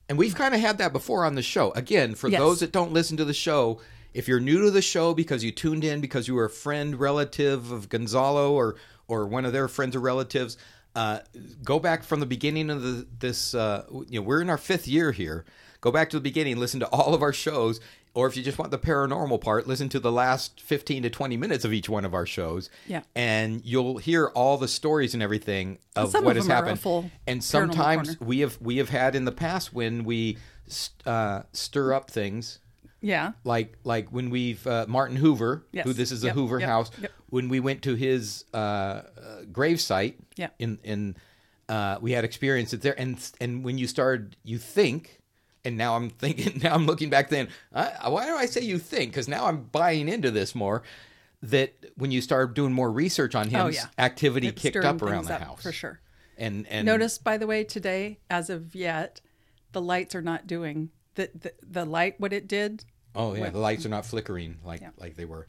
And 0.09 0.19
we've 0.19 0.35
kind 0.35 0.55
of 0.55 0.61
had 0.61 0.79
that 0.79 0.93
before 0.93 1.25
on 1.25 1.35
the 1.35 1.43
show. 1.43 1.71
Again, 1.73 2.15
for 2.15 2.29
Yes. 2.29 2.39
those 2.41 2.61
that 2.61 2.73
don't 2.73 2.93
listen 2.93 3.17
to 3.17 3.25
the 3.25 3.35
show, 3.35 3.81
if 4.15 4.29
you're 4.29 4.41
new 4.41 4.63
to 4.63 4.71
the 4.71 4.83
show 4.83 5.13
because 5.15 5.45
you 5.45 5.51
tuned 5.53 5.85
in 5.85 6.01
because 6.01 6.29
you 6.29 6.35
were 6.35 6.45
a 6.47 6.51
friend, 6.51 6.99
relative 6.99 7.71
of 7.71 7.89
Gonzalo 7.89 8.53
or 8.53 8.77
or 9.09 9.27
one 9.27 9.45
of 9.45 9.53
their 9.53 9.69
friends 9.69 9.95
or 9.95 10.01
relatives, 10.01 10.57
uh, 10.97 11.21
go 11.63 11.79
back 11.79 12.03
from 12.03 12.19
the 12.21 12.27
beginning 12.27 12.71
of 12.71 12.83
the, 12.83 13.07
this. 13.21 13.55
Uh, 13.55 13.85
you 14.09 14.19
know, 14.19 14.23
we're 14.27 14.41
in 14.41 14.51
our 14.51 14.59
fifth 14.59 14.89
year 14.89 15.13
here. 15.13 15.45
Go 15.87 15.93
back 15.93 16.11
to 16.11 16.17
the 16.17 16.21
beginning, 16.21 16.57
listen 16.57 16.81
to 16.81 16.87
all 16.89 17.15
of 17.15 17.23
our 17.23 17.33
shows, 17.33 17.79
or 18.13 18.27
if 18.27 18.37
you 18.37 18.43
just 18.43 18.59
want 18.59 18.73
the 18.73 18.79
paranormal 18.79 19.41
part, 19.41 19.69
listen 19.69 19.89
to 19.91 20.01
the 20.01 20.11
last 20.11 20.61
15 20.61 21.05
to 21.05 21.11
20 21.11 21.37
minutes 21.37 21.65
of 21.65 21.73
each 21.73 21.89
one 21.89 22.05
of 22.05 22.13
our 22.13 22.27
shows. 22.27 22.71
Yeah. 22.89 23.03
And 23.15 23.65
you'll 23.65 23.99
hear 23.99 24.27
all 24.35 24.59
the 24.59 24.67
stories 24.67 25.15
and 25.15 25.23
everything 25.23 25.79
of 25.95 26.13
what 26.13 26.25
of 26.31 26.35
has 26.39 26.47
them 26.49 26.51
are 26.57 26.65
a 26.65 26.69
happened. 26.77 27.11
and 27.29 27.45
sometimes 27.45 28.21
we 28.21 28.41
have 28.41 28.61
we 28.61 28.79
have 28.79 28.89
had 28.89 29.15
in 29.15 29.27
the 29.27 29.31
past 29.31 29.73
when 29.73 30.03
we 30.03 30.39
st- 30.67 31.07
uh, 31.07 31.45
stir 31.53 31.93
up 31.93 32.11
things 32.11 32.59
yeah. 33.01 33.35
like 33.45 33.79
like 33.85 34.09
when 34.09 34.29
we've 34.29 34.67
uh, 34.67 34.87
Martin 34.89 35.15
Hoover, 35.15 35.67
Yes. 35.71 35.85
who 35.85 35.93
this 35.93 36.11
is 36.11 36.25
a 36.25 36.27
Yep, 36.27 36.35
Hoover 36.35 36.59
yep, 36.59 36.69
house, 36.69 36.91
yep. 37.01 37.13
when 37.31 37.49
we 37.49 37.61
went 37.61 37.83
to 37.83 37.95
his 37.95 38.45
uh, 38.53 38.57
uh, 38.57 39.03
grave 39.53 39.81
site, 39.81 40.19
Yeah. 40.35 40.49
in 40.59 40.81
in 40.83 41.17
uh, 41.69 41.99
we 42.01 42.11
had 42.11 42.25
experiences 42.25 42.81
there, 42.81 42.99
and 42.99 43.19
and 43.41 43.65
when 43.65 43.79
you 43.79 43.87
started, 43.87 44.35
you 44.43 44.59
think. 44.59 45.21
And 45.67 45.77
now 45.77 45.97
I'm 45.97 46.11
thinking. 46.11 46.61
Now 46.63 46.75
I'm 46.75 46.87
looking 46.87 47.11
back. 47.11 47.29
Then 47.29 47.49
I, 47.75 48.09
why 48.09 48.27
do 48.27 48.37
I 48.37 48.47
say 48.47 48.61
you 48.63 48.79
think? 48.79 49.11
Because 49.11 49.29
now 49.29 49.47
I'm 49.47 49.63
buying 49.65 50.09
into 50.09 50.31
this 50.31 50.55
more. 50.55 50.83
That 51.43 51.75
when 51.97 52.11
you 52.11 52.21
start 52.23 52.55
doing 52.55 52.73
more 52.73 52.91
research 52.91 53.35
on 53.35 53.49
him, 53.51 53.61
Oh, 53.61 53.69
yeah. 53.69 53.87
activity 53.99 54.49
It's 54.49 54.63
kicked 54.63 54.77
up 54.77 55.03
around 55.03 55.27
the 55.27 55.35
up, 55.35 55.43
house 55.43 55.63
for 55.63 55.73
sure. 55.73 56.01
And 56.39 56.67
and 56.69 56.87
Notice 56.87 57.19
by 57.19 57.37
the 57.37 57.47
way 57.47 57.63
today 57.65 58.19
as 58.31 58.49
of 58.51 58.75
yet 58.75 59.21
the 59.73 59.81
lights 59.83 60.15
are 60.15 60.23
not 60.23 60.47
doing 60.47 60.91
the 61.15 61.31
the, 61.35 61.53
the 61.63 61.85
light 61.85 62.19
what 62.19 62.33
it 62.33 62.49
did. 62.49 62.85
Oh 63.15 63.35
yeah, 63.35 63.51
the 63.51 63.59
lights 63.59 63.85
are 63.85 63.91
not 63.91 64.07
flickering 64.07 64.57
like 64.65 64.81
Yeah. 64.81 64.91
like 64.99 65.17
they 65.17 65.25
were. 65.27 65.47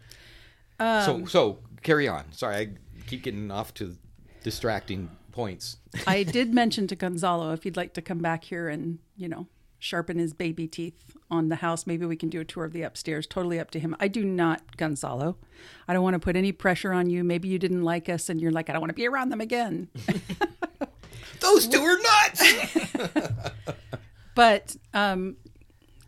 Um, 0.79 1.03
so 1.05 1.25
so 1.25 1.59
carry 1.83 2.07
on. 2.07 2.31
Sorry, 2.31 2.55
I 2.55 2.69
keep 3.07 3.23
getting 3.23 3.49
off 3.51 3.73
to 3.75 3.95
distracting 4.43 5.09
points. 5.31 5.77
I 6.05 6.23
did 6.37 6.53
mention 6.53 6.87
to 6.87 6.95
Gonzalo 6.95 7.53
if 7.53 7.65
you'd 7.65 7.77
like 7.77 7.93
to 7.93 8.01
come 8.01 8.19
back 8.19 8.43
here 8.43 8.67
and, 8.69 8.99
you 9.15 9.27
know, 9.29 9.47
sharpen 9.79 10.17
his 10.17 10.33
baby 10.33 10.67
teeth 10.67 10.95
on 11.29 11.49
the 11.49 11.57
house, 11.57 11.85
maybe 11.85 12.05
we 12.05 12.15
can 12.15 12.29
do 12.29 12.39
a 12.39 12.45
tour 12.45 12.65
of 12.65 12.73
the 12.73 12.81
upstairs. 12.83 13.27
Totally 13.27 13.59
up 13.59 13.69
to 13.71 13.79
him. 13.79 13.95
I 13.99 14.07
do 14.07 14.23
not, 14.23 14.77
Gonzalo. 14.77 15.37
I 15.87 15.93
don't 15.93 16.03
want 16.03 16.13
to 16.15 16.19
put 16.19 16.35
any 16.35 16.51
pressure 16.51 16.93
on 16.93 17.09
you. 17.09 17.23
Maybe 17.23 17.47
you 17.47 17.59
didn't 17.59 17.83
like 17.83 18.09
us 18.09 18.29
and 18.29 18.39
you're 18.41 18.51
like, 18.51 18.69
I 18.69 18.73
don't 18.73 18.81
want 18.81 18.89
to 18.89 18.95
be 18.95 19.07
around 19.07 19.29
them 19.29 19.41
again. 19.41 19.89
Those 21.39 21.67
two 21.67 21.79
are 21.81 21.97
nuts. 21.97 22.87
But 24.35 24.75
um, 24.93 25.37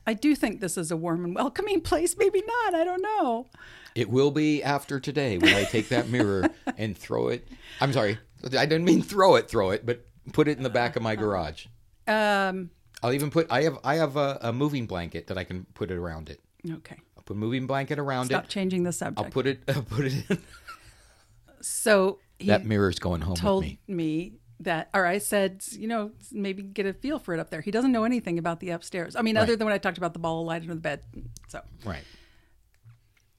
I 0.05 0.13
do 0.13 0.35
think 0.35 0.61
this 0.61 0.77
is 0.77 0.91
a 0.91 0.95
warm 0.97 1.25
and 1.25 1.33
welcoming 1.33 1.81
place. 1.81 2.15
Maybe 2.15 2.43
not. 2.45 2.75
I 2.75 2.83
don't 2.83 3.01
know. 3.01 3.47
it 3.95 4.07
will 4.07 4.29
be 4.29 4.61
after 4.61 4.99
today 4.99 5.39
when 5.39 5.55
I 5.55 5.63
take 5.63 5.89
that 5.89 6.09
mirror 6.09 6.47
and 6.77 6.95
throw 6.95 7.29
it. 7.29 7.47
I'm 7.81 7.91
sorry, 7.91 8.19
I 8.45 8.67
didn't 8.67 8.85
mean 8.85 9.01
throw 9.01 9.33
it, 9.35 9.49
throw 9.49 9.71
it, 9.71 9.83
but 9.83 10.05
put 10.31 10.47
it 10.47 10.57
in 10.57 10.63
the 10.63 10.69
back 10.69 10.95
of 10.95 11.01
my 11.01 11.15
garage. 11.15 11.65
Um, 12.07 12.69
I'll 13.03 13.13
even 13.13 13.29
put. 13.29 13.47
I 13.51 13.63
have 13.63 13.77
I 13.83 13.95
have 13.95 14.15
a, 14.17 14.37
a 14.41 14.53
moving 14.53 14.85
blanket 14.85 15.27
that 15.27 15.37
I 15.37 15.43
can 15.43 15.65
put 15.73 15.91
it 15.91 15.97
around 15.97 16.29
it. 16.29 16.41
okay. 16.69 16.97
I'll 17.17 17.23
put 17.23 17.35
a 17.35 17.39
moving 17.39 17.65
blanket 17.67 17.99
around 17.99 18.25
Stop 18.27 18.43
it. 18.43 18.45
Stop 18.45 18.49
changing 18.51 18.83
the 18.83 18.91
subject. 18.91 19.19
I'll 19.25 19.31
put 19.31 19.47
it. 19.47 19.61
I'll 19.67 19.81
put 19.83 20.05
it 20.05 20.29
in. 20.29 20.37
so 21.61 22.19
he 22.37 22.47
That 22.47 22.65
mirror's 22.65 22.99
going 22.99 23.21
home 23.21 23.35
told 23.35 23.63
with 23.63 23.71
me. 23.87 23.95
me 23.95 24.33
that, 24.61 24.89
or 24.93 25.05
I 25.05 25.19
said, 25.19 25.63
you 25.71 25.87
know, 25.87 26.11
maybe 26.33 26.61
get 26.63 26.85
a 26.85 26.91
feel 26.93 27.17
for 27.19 27.33
it 27.33 27.39
up 27.39 27.49
there. 27.49 27.61
He 27.61 27.71
doesn't 27.71 27.91
know 27.93 28.03
anything 28.03 28.37
about 28.37 28.59
the 28.59 28.71
upstairs. 28.71 29.15
I 29.15 29.21
mean, 29.21 29.37
other 29.37 29.55
than 29.55 29.65
when 29.65 29.73
I 29.73 29.77
talked 29.77 29.97
about 29.97 30.11
the 30.13 30.19
ball 30.19 30.41
of 30.41 30.47
light 30.47 30.61
under 30.61 30.75
the 30.75 30.81
bed. 30.81 31.01
So 31.47 31.61
Right. 31.85 32.03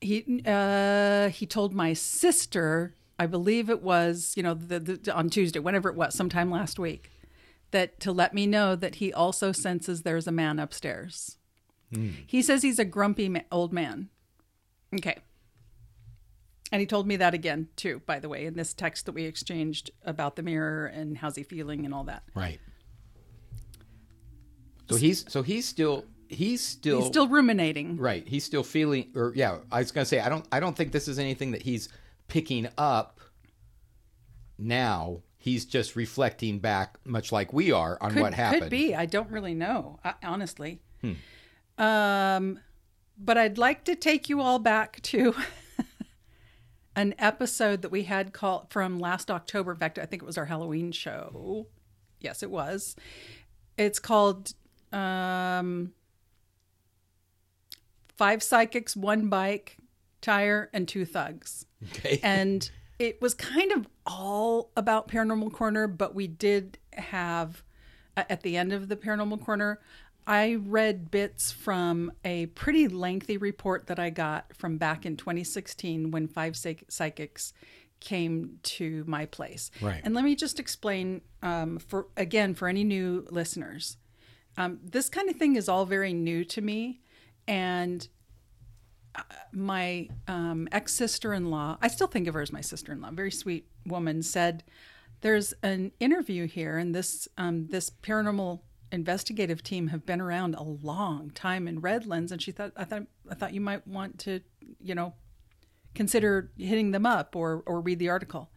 he 0.00 0.42
uh, 0.46 1.28
he 1.28 1.44
told 1.46 1.74
my 1.74 1.92
sister, 1.92 2.94
I 3.18 3.26
believe 3.26 3.68
it 3.68 3.82
was, 3.82 4.32
you 4.36 4.42
know, 4.42 4.54
the, 4.54 4.80
the, 4.80 5.14
on 5.14 5.28
Tuesday, 5.28 5.58
whenever 5.58 5.90
it 5.90 5.94
was, 5.96 6.14
sometime 6.14 6.50
last 6.50 6.78
week, 6.78 7.10
that 7.72 8.00
to 8.00 8.12
let 8.12 8.34
me 8.34 8.46
know 8.46 8.74
that 8.76 8.96
he 8.96 9.12
also 9.12 9.52
senses 9.52 10.02
there's 10.02 10.26
a 10.26 10.32
man 10.32 10.58
upstairs. 10.58 11.36
Hmm. 11.92 12.10
He 12.26 12.42
says 12.42 12.62
he's 12.62 12.78
a 12.78 12.84
grumpy 12.84 13.28
ma- 13.28 13.40
old 13.50 13.72
man. 13.72 14.08
Okay. 14.94 15.18
And 16.72 16.78
he 16.80 16.86
told 16.86 17.06
me 17.06 17.16
that 17.16 17.34
again 17.34 17.68
too, 17.76 18.00
by 18.06 18.18
the 18.20 18.28
way, 18.28 18.46
in 18.46 18.54
this 18.54 18.72
text 18.74 19.06
that 19.06 19.12
we 19.12 19.24
exchanged 19.24 19.90
about 20.04 20.36
the 20.36 20.42
mirror 20.42 20.86
and 20.86 21.18
how's 21.18 21.36
he 21.36 21.42
feeling 21.42 21.84
and 21.84 21.92
all 21.92 22.04
that. 22.04 22.22
Right. 22.34 22.60
So 24.88 24.96
he's 24.96 25.24
so 25.30 25.42
he's 25.42 25.66
still 25.66 26.04
he's 26.28 26.60
still 26.60 26.98
He's 27.00 27.06
still 27.08 27.28
ruminating. 27.28 27.96
right. 27.96 28.26
He's 28.26 28.44
still 28.44 28.62
feeling 28.62 29.10
or 29.14 29.32
yeah. 29.34 29.58
I 29.70 29.78
was 29.80 29.90
gonna 29.92 30.04
say 30.04 30.20
I 30.20 30.28
don't 30.28 30.46
I 30.52 30.60
don't 30.60 30.76
think 30.76 30.92
this 30.92 31.08
is 31.08 31.18
anything 31.18 31.52
that 31.52 31.62
he's 31.62 31.88
picking 32.28 32.68
up 32.78 33.20
now. 34.58 35.22
He's 35.42 35.64
just 35.64 35.96
reflecting 35.96 36.58
back, 36.58 36.98
much 37.06 37.32
like 37.32 37.50
we 37.50 37.72
are, 37.72 37.96
on 38.02 38.12
Could, 38.12 38.20
what 38.20 38.34
happened. 38.34 38.62
could 38.64 38.70
be. 38.70 38.94
I 38.94 39.06
don't 39.06 39.30
really 39.30 39.54
know, 39.54 39.98
honestly. 40.22 40.82
Hmm. 41.00 41.82
Um, 41.82 42.60
but 43.16 43.38
I'd 43.38 43.56
like 43.56 43.84
to 43.84 43.96
take 43.96 44.28
you 44.28 44.42
all 44.42 44.58
back 44.58 45.00
to 45.00 45.34
an 46.94 47.14
episode 47.18 47.80
that 47.80 47.90
we 47.90 48.02
had 48.02 48.34
called 48.34 48.66
from 48.68 48.98
last 48.98 49.30
October. 49.30 49.72
In 49.72 49.78
fact, 49.78 49.98
I 49.98 50.04
think 50.04 50.22
it 50.22 50.26
was 50.26 50.36
our 50.36 50.44
Halloween 50.44 50.92
show. 50.92 51.66
Yes, 52.20 52.42
it 52.42 52.50
was. 52.50 52.94
It's 53.78 53.98
called 53.98 54.52
um, 54.92 55.92
Five 58.14 58.42
Psychics, 58.42 58.94
One 58.94 59.30
Bike, 59.30 59.78
Tire, 60.20 60.68
and 60.74 60.86
Two 60.86 61.06
Thugs. 61.06 61.64
Okay. 61.92 62.20
And 62.22 62.70
it 63.00 63.20
was 63.22 63.32
kind 63.32 63.72
of 63.72 63.88
all 64.06 64.70
about 64.76 65.08
Paranormal 65.08 65.52
Corner, 65.52 65.86
but 65.86 66.14
we 66.14 66.26
did 66.26 66.78
have 66.92 67.64
at 68.14 68.42
the 68.42 68.58
end 68.58 68.74
of 68.74 68.88
the 68.88 68.96
Paranormal 68.96 69.42
Corner, 69.42 69.80
I 70.26 70.56
read 70.56 71.10
bits 71.10 71.50
from 71.50 72.12
a 72.26 72.46
pretty 72.46 72.88
lengthy 72.88 73.38
report 73.38 73.86
that 73.86 73.98
I 73.98 74.10
got 74.10 74.54
from 74.54 74.76
back 74.76 75.06
in 75.06 75.16
2016 75.16 76.10
when 76.10 76.28
five 76.28 76.54
psych- 76.56 76.84
psychics 76.88 77.54
came 78.00 78.58
to 78.64 79.02
my 79.06 79.24
place. 79.24 79.70
Right. 79.80 80.02
And 80.04 80.14
let 80.14 80.22
me 80.22 80.36
just 80.36 80.60
explain 80.60 81.22
um, 81.42 81.78
for 81.78 82.08
again 82.18 82.54
for 82.54 82.68
any 82.68 82.84
new 82.84 83.26
listeners. 83.30 83.96
Um, 84.58 84.78
this 84.84 85.08
kind 85.08 85.30
of 85.30 85.36
thing 85.36 85.56
is 85.56 85.70
all 85.70 85.86
very 85.86 86.12
new 86.12 86.44
to 86.44 86.60
me, 86.60 87.00
and 87.48 88.06
my 89.52 90.08
um, 90.28 90.68
ex 90.72 90.94
sister 90.94 91.32
in 91.34 91.50
law, 91.50 91.78
I 91.80 91.88
still 91.88 92.06
think 92.06 92.26
of 92.26 92.34
her 92.34 92.40
as 92.40 92.52
my 92.52 92.60
sister 92.60 92.92
in 92.92 93.00
law, 93.00 93.10
very 93.10 93.30
sweet 93.30 93.66
woman, 93.86 94.22
said, 94.22 94.62
"There's 95.20 95.52
an 95.62 95.92
interview 96.00 96.46
here, 96.46 96.78
and 96.78 96.94
this 96.94 97.28
um, 97.36 97.66
this 97.68 97.90
paranormal 97.90 98.60
investigative 98.92 99.62
team 99.62 99.88
have 99.88 100.04
been 100.04 100.20
around 100.20 100.54
a 100.54 100.62
long 100.62 101.30
time 101.30 101.68
in 101.68 101.80
Redlands, 101.80 102.32
and 102.32 102.40
she 102.40 102.52
thought 102.52 102.72
I 102.76 102.84
thought 102.84 103.06
I 103.30 103.34
thought 103.34 103.54
you 103.54 103.60
might 103.60 103.86
want 103.86 104.18
to, 104.20 104.40
you 104.80 104.94
know, 104.94 105.14
consider 105.94 106.50
hitting 106.56 106.92
them 106.92 107.06
up 107.06 107.34
or 107.34 107.62
or 107.66 107.80
read 107.80 107.98
the 107.98 108.08
article." 108.08 108.50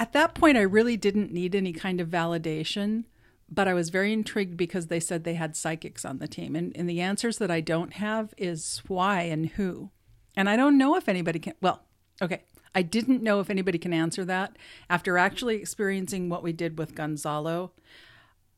At 0.00 0.12
that 0.12 0.34
point, 0.34 0.56
I 0.56 0.62
really 0.62 0.96
didn't 0.96 1.32
need 1.32 1.56
any 1.56 1.72
kind 1.72 2.00
of 2.00 2.08
validation 2.08 3.04
but 3.50 3.66
I 3.66 3.74
was 3.74 3.90
very 3.90 4.12
intrigued 4.12 4.56
because 4.56 4.86
they 4.86 5.00
said 5.00 5.24
they 5.24 5.34
had 5.34 5.56
psychics 5.56 6.04
on 6.04 6.18
the 6.18 6.28
team. 6.28 6.54
And, 6.54 6.76
and 6.76 6.88
the 6.88 7.00
answers 7.00 7.38
that 7.38 7.50
I 7.50 7.60
don't 7.60 7.94
have 7.94 8.34
is 8.36 8.82
why 8.86 9.22
and 9.22 9.46
who. 9.46 9.90
And 10.36 10.48
I 10.48 10.56
don't 10.56 10.78
know 10.78 10.96
if 10.96 11.08
anybody 11.08 11.38
can, 11.38 11.54
well, 11.60 11.82
okay. 12.20 12.42
I 12.74 12.82
didn't 12.82 13.22
know 13.22 13.40
if 13.40 13.50
anybody 13.50 13.78
can 13.78 13.92
answer 13.92 14.24
that. 14.26 14.56
After 14.90 15.16
actually 15.18 15.56
experiencing 15.56 16.28
what 16.28 16.42
we 16.42 16.52
did 16.52 16.78
with 16.78 16.94
Gonzalo, 16.94 17.72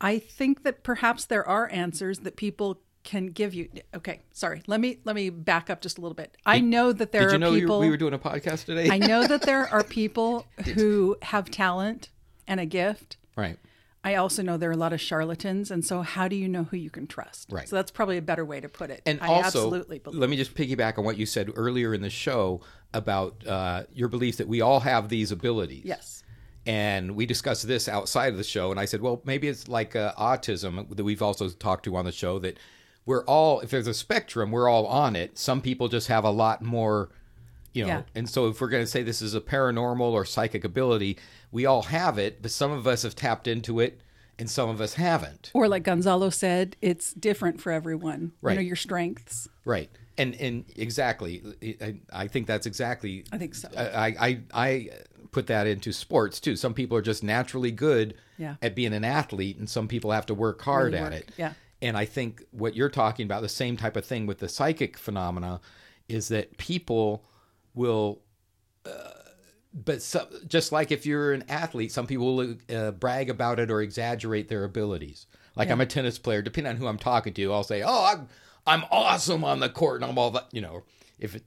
I 0.00 0.18
think 0.18 0.64
that 0.64 0.82
perhaps 0.82 1.24
there 1.24 1.46
are 1.46 1.70
answers 1.70 2.20
that 2.20 2.36
people 2.36 2.80
can 3.02 3.28
give 3.28 3.54
you. 3.54 3.68
Okay, 3.94 4.20
sorry. 4.32 4.62
Let 4.66 4.80
me 4.80 4.98
let 5.04 5.16
me 5.16 5.30
back 5.30 5.70
up 5.70 5.80
just 5.80 5.96
a 5.96 6.00
little 6.00 6.14
bit. 6.14 6.36
I 6.44 6.60
know 6.60 6.92
that 6.92 7.12
there 7.12 7.22
Did 7.22 7.30
you 7.30 7.36
are 7.36 7.38
know 7.38 7.52
you 7.52 7.60
people 7.60 7.78
were, 7.78 7.84
we 7.84 7.90
were 7.90 7.96
doing 7.96 8.12
a 8.14 8.18
podcast 8.18 8.66
today? 8.66 8.90
I 8.90 8.98
know 8.98 9.26
that 9.26 9.42
there 9.42 9.68
are 9.72 9.84
people 9.84 10.46
who 10.74 11.16
have 11.22 11.50
talent 11.50 12.10
and 12.46 12.60
a 12.60 12.66
gift 12.66 13.16
right. 13.36 13.56
I 14.02 14.14
also 14.14 14.42
know 14.42 14.56
there 14.56 14.70
are 14.70 14.72
a 14.72 14.76
lot 14.78 14.92
of 14.94 15.00
charlatans, 15.00 15.70
and 15.70 15.84
so 15.84 16.00
how 16.00 16.26
do 16.26 16.34
you 16.34 16.48
know 16.48 16.64
who 16.64 16.76
you 16.76 16.88
can 16.88 17.06
trust? 17.06 17.52
Right. 17.52 17.68
So 17.68 17.76
that's 17.76 17.90
probably 17.90 18.16
a 18.16 18.22
better 18.22 18.44
way 18.44 18.60
to 18.60 18.68
put 18.68 18.90
it. 18.90 19.02
And 19.04 19.20
I 19.20 19.28
also, 19.28 19.46
absolutely 19.46 19.98
believe. 19.98 20.18
let 20.18 20.30
me 20.30 20.36
just 20.36 20.54
piggyback 20.54 20.98
on 20.98 21.04
what 21.04 21.18
you 21.18 21.26
said 21.26 21.50
earlier 21.54 21.92
in 21.92 22.00
the 22.00 22.10
show 22.10 22.62
about 22.94 23.46
uh, 23.46 23.84
your 23.92 24.08
belief 24.08 24.38
that 24.38 24.48
we 24.48 24.62
all 24.62 24.80
have 24.80 25.10
these 25.10 25.30
abilities. 25.30 25.84
Yes. 25.84 26.22
And 26.66 27.14
we 27.14 27.26
discussed 27.26 27.66
this 27.66 27.88
outside 27.88 28.32
of 28.32 28.38
the 28.38 28.44
show, 28.44 28.70
and 28.70 28.80
I 28.80 28.86
said, 28.86 29.02
well, 29.02 29.20
maybe 29.24 29.48
it's 29.48 29.68
like 29.68 29.94
uh, 29.96 30.12
autism 30.14 30.94
that 30.96 31.04
we've 31.04 31.22
also 31.22 31.48
talked 31.50 31.84
to 31.84 31.96
on 31.96 32.04
the 32.06 32.12
show 32.12 32.38
that 32.38 32.58
we're 33.06 33.24
all, 33.24 33.60
if 33.60 33.70
there's 33.70 33.86
a 33.86 33.94
spectrum, 33.94 34.50
we're 34.50 34.68
all 34.68 34.86
on 34.86 35.16
it. 35.16 35.38
Some 35.38 35.60
people 35.60 35.88
just 35.88 36.08
have 36.08 36.24
a 36.24 36.30
lot 36.30 36.62
more, 36.62 37.10
you 37.72 37.82
know. 37.84 37.88
Yeah. 37.88 38.02
And 38.14 38.28
so 38.28 38.48
if 38.48 38.60
we're 38.60 38.68
going 38.68 38.82
to 38.84 38.90
say 38.90 39.02
this 39.02 39.22
is 39.22 39.34
a 39.34 39.40
paranormal 39.40 40.00
or 40.12 40.24
psychic 40.24 40.64
ability, 40.64 41.18
we 41.52 41.66
all 41.66 41.82
have 41.82 42.18
it, 42.18 42.42
but 42.42 42.50
some 42.50 42.70
of 42.72 42.86
us 42.86 43.02
have 43.02 43.14
tapped 43.14 43.46
into 43.46 43.80
it 43.80 44.00
and 44.38 44.48
some 44.50 44.68
of 44.70 44.80
us 44.80 44.94
haven't. 44.94 45.50
Or 45.54 45.68
like 45.68 45.82
Gonzalo 45.82 46.30
said, 46.30 46.76
it's 46.80 47.12
different 47.12 47.60
for 47.60 47.70
everyone. 47.72 48.32
Right. 48.42 48.52
You 48.52 48.56
know 48.58 48.62
your 48.66 48.76
strengths. 48.76 49.48
Right. 49.64 49.90
And 50.18 50.34
and 50.34 50.64
exactly, 50.76 51.42
I, 51.80 51.96
I 52.12 52.26
think 52.28 52.46
that's 52.46 52.66
exactly. 52.66 53.24
I 53.32 53.38
think 53.38 53.54
so. 53.54 53.68
I, 53.76 54.14
I 54.20 54.40
I 54.52 54.88
put 55.32 55.46
that 55.46 55.66
into 55.66 55.92
sports 55.92 56.40
too. 56.40 56.56
Some 56.56 56.74
people 56.74 56.96
are 56.98 57.02
just 57.02 57.22
naturally 57.22 57.70
good 57.70 58.14
Yeah. 58.36 58.56
at 58.60 58.74
being 58.74 58.92
an 58.92 59.04
athlete, 59.04 59.56
and 59.58 59.70
some 59.70 59.86
people 59.88 60.10
have 60.10 60.26
to 60.26 60.34
work 60.34 60.60
hard 60.62 60.92
Really 60.92 60.98
at 60.98 61.12
work, 61.12 61.20
it. 61.22 61.30
yeah. 61.38 61.52
And 61.80 61.96
I 61.96 62.04
think 62.04 62.42
what 62.50 62.74
you're 62.76 62.90
talking 62.90 63.24
about, 63.24 63.40
the 63.40 63.48
same 63.48 63.76
type 63.78 63.96
of 63.96 64.04
thing 64.04 64.26
with 64.26 64.40
the 64.40 64.48
psychic 64.48 64.98
phenomena, 64.98 65.60
is 66.08 66.28
that 66.28 66.58
people 66.58 67.24
will. 67.74 68.20
Uh, 68.84 68.90
but 69.72 70.02
so, 70.02 70.26
just 70.48 70.72
like 70.72 70.90
if 70.90 71.06
you're 71.06 71.32
an 71.32 71.44
athlete, 71.48 71.92
some 71.92 72.06
people 72.06 72.36
will 72.36 72.56
uh, 72.74 72.90
brag 72.92 73.30
about 73.30 73.60
it 73.60 73.70
or 73.70 73.80
exaggerate 73.82 74.48
their 74.48 74.64
abilities. 74.64 75.26
Like 75.56 75.70
I'm 75.70 75.80
a 75.80 75.86
tennis 75.86 76.18
player, 76.18 76.42
depending 76.42 76.70
on 76.70 76.76
who 76.76 76.86
I'm 76.86 76.98
talking 76.98 77.34
to, 77.34 77.52
I'll 77.52 77.62
say, 77.64 77.82
"Oh, 77.82 78.04
I'm 78.12 78.28
I'm 78.66 78.84
awesome 78.90 79.44
on 79.44 79.60
the 79.60 79.68
court," 79.68 80.00
and 80.02 80.10
I'm 80.10 80.18
all 80.18 80.30
that, 80.32 80.48
you 80.52 80.60
know. 80.60 80.84
If 81.18 81.34
it, 81.36 81.44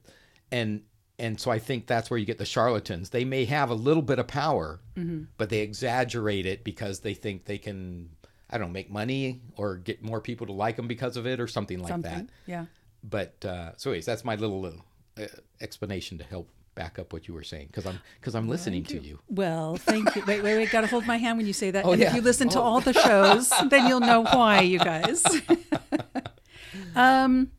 and 0.52 0.82
and 1.18 1.40
so 1.40 1.50
I 1.50 1.58
think 1.58 1.86
that's 1.86 2.10
where 2.10 2.18
you 2.18 2.24
get 2.26 2.38
the 2.38 2.44
charlatans. 2.44 3.10
They 3.10 3.24
may 3.24 3.44
have 3.46 3.70
a 3.70 3.74
little 3.74 4.02
bit 4.02 4.18
of 4.18 4.26
power, 4.26 4.80
Mm-hmm. 4.96 5.24
but 5.36 5.48
they 5.50 5.60
exaggerate 5.60 6.46
it 6.46 6.62
because 6.64 7.00
they 7.00 7.14
think 7.14 7.44
they 7.46 7.58
can, 7.58 8.10
I 8.48 8.58
don't 8.58 8.68
know, 8.68 8.72
make 8.72 8.90
money 8.90 9.40
or 9.56 9.76
get 9.76 10.02
more 10.02 10.20
people 10.20 10.46
to 10.46 10.52
like 10.52 10.76
them 10.76 10.86
because 10.88 11.16
of 11.16 11.26
it 11.26 11.40
or 11.40 11.46
something 11.48 11.78
like 11.80 11.88
Something. 11.88 12.12
that. 12.12 12.26
Yeah. 12.46 12.66
But 13.02 13.44
uh, 13.44 13.72
so, 13.76 13.90
anyways, 13.90 14.06
that's 14.06 14.24
my 14.24 14.36
little 14.36 14.64
uh, 14.66 14.70
explanation 15.60 16.18
to 16.18 16.24
help 16.24 16.48
back 16.74 16.98
up 16.98 17.12
what 17.12 17.28
you 17.28 17.34
were 17.34 17.44
saying 17.44 17.68
because 17.68 17.86
I'm 17.86 18.00
because 18.20 18.34
I'm 18.34 18.48
listening 18.48 18.82
to 18.84 19.00
you. 19.00 19.20
Well, 19.28 19.76
thank 19.76 20.14
you. 20.16 20.24
Wait, 20.26 20.42
wait, 20.42 20.56
wait. 20.56 20.70
Got 20.70 20.80
to 20.82 20.86
hold 20.88 21.06
my 21.06 21.16
hand 21.18 21.38
when 21.38 21.46
you 21.46 21.52
say 21.52 21.70
that. 21.70 21.84
and 21.84 22.00
yeah. 22.00 22.08
if 22.08 22.14
you 22.14 22.20
listen 22.20 22.48
to 22.50 22.58
Oh. 22.58 22.62
all 22.62 22.80
the 22.80 22.92
shows, 22.92 23.50
then 23.68 23.86
you'll 23.86 24.00
know 24.00 24.22
why, 24.24 24.60
you 24.60 24.78
guys. 24.78 25.22
um, 26.96 27.50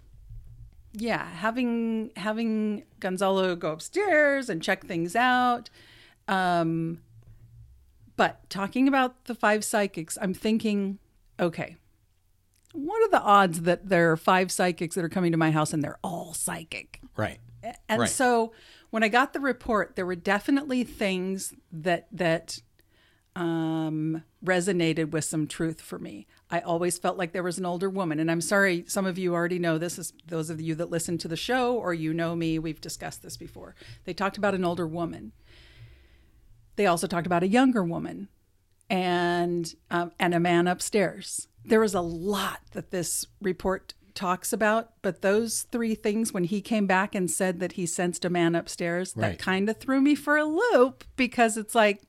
yeah, 0.93 1.25
having 1.29 2.11
having 2.15 2.83
Gonzalo 2.99 3.55
go 3.55 3.71
upstairs 3.71 4.49
and 4.49 4.61
check 4.61 4.85
things 4.85 5.15
out. 5.15 5.69
Um, 6.27 6.99
but 8.17 8.49
talking 8.49 8.87
about 8.87 9.25
the 9.25 9.35
five 9.35 9.63
psychics, 9.63 10.17
I'm 10.21 10.33
thinking, 10.33 10.99
okay, 11.39 11.75
what 12.75 13.01
are 13.03 13.09
the 13.09 13.21
odds 13.21 13.61
that 13.61 13.89
there 13.89 14.11
are 14.11 14.17
five 14.17 14.51
psychics 14.51 14.95
that 14.95 15.03
are 15.03 15.09
coming 15.09 15.31
to 15.31 15.37
my 15.37 15.51
house 15.51 15.73
and 15.73 15.83
they're 15.83 15.99
all 16.03 16.33
psychic? 16.33 16.99
Right. 17.15 17.39
And 17.89 18.01
Right. 18.01 18.09
so 18.09 18.51
when 18.91 19.03
I 19.03 19.07
got 19.07 19.33
the 19.33 19.39
report, 19.39 19.95
there 19.95 20.05
were 20.05 20.15
definitely 20.15 20.83
things 20.83 21.53
that 21.71 22.07
that 22.11 22.59
um, 23.35 24.23
resonated 24.45 25.11
with 25.11 25.25
some 25.25 25.45
truth 25.45 25.81
for 25.81 25.99
me. 25.99 26.25
I 26.49 26.61
always 26.61 26.97
felt 26.97 27.17
like 27.17 27.33
there 27.33 27.43
was 27.43 27.57
an 27.57 27.65
older 27.65 27.89
woman, 27.89 28.19
and 28.19 28.31
I'm 28.31 28.39
sorry, 28.39 28.85
some 28.87 29.05
of 29.05 29.17
you 29.17 29.33
already 29.33 29.59
know 29.59 29.77
this. 29.77 29.99
Is 29.99 30.13
those 30.25 30.49
of 30.49 30.61
you 30.61 30.73
that 30.75 30.89
listen 30.89 31.17
to 31.17 31.27
the 31.27 31.35
show 31.35 31.75
or 31.75 31.93
you 31.93 32.13
know 32.13 32.35
me, 32.35 32.59
we've 32.59 32.79
discussed 32.79 33.23
this 33.23 33.35
before. 33.35 33.75
They 34.05 34.13
talked 34.13 34.37
about 34.37 34.55
an 34.55 34.63
older 34.63 34.87
woman. 34.87 35.33
They 36.77 36.85
also 36.85 37.07
talked 37.07 37.25
about 37.27 37.43
a 37.43 37.47
younger 37.47 37.83
woman 37.83 38.29
and 38.89 39.73
um, 39.91 40.11
and 40.19 40.33
a 40.33 40.39
man 40.39 40.67
upstairs. 40.67 41.47
There 41.67 41.79
was 41.79 41.93
a 41.93 42.01
lot 42.01 42.61
that 42.71 42.91
this 42.91 43.25
report 43.41 43.93
talks 44.13 44.53
about, 44.53 44.91
but 45.01 45.21
those 45.21 45.63
three 45.71 45.93
things 45.95 46.31
when 46.33 46.45
he 46.45 46.61
came 46.61 46.87
back 46.87 47.13
and 47.15 47.29
said 47.29 47.59
that 47.59 47.73
he 47.73 47.85
sensed 47.85 48.23
a 48.23 48.29
man 48.29 48.55
upstairs, 48.55 49.13
Right. 49.15 49.31
that 49.31 49.39
kind 49.39 49.69
of 49.69 49.77
threw 49.77 49.99
me 49.99 50.15
for 50.15 50.37
a 50.37 50.45
loop 50.45 51.03
because 51.15 51.57
it's 51.57 51.75
like 51.75 52.01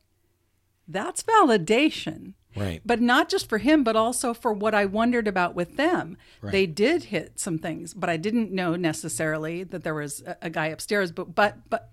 that's 0.88 1.22
validation. 1.22 2.34
Right. 2.54 2.80
But 2.86 3.00
not 3.02 3.28
just 3.28 3.48
for 3.48 3.58
him, 3.58 3.84
but 3.84 3.96
also 3.96 4.32
for 4.32 4.52
what 4.52 4.72
I 4.74 4.86
wondered 4.86 5.28
about 5.28 5.54
with 5.54 5.76
them. 5.76 6.16
Right. 6.40 6.52
They 6.52 6.66
did 6.66 7.04
hit 7.04 7.38
some 7.38 7.58
things, 7.58 7.92
but 7.92 8.08
I 8.08 8.16
didn't 8.16 8.50
know 8.50 8.76
necessarily 8.76 9.62
that 9.64 9.84
there 9.84 9.94
was 9.94 10.22
a, 10.26 10.36
a 10.42 10.50
guy 10.50 10.66
upstairs. 10.68 11.12
But 11.12 11.34
but 11.34 11.68
but 11.68 11.90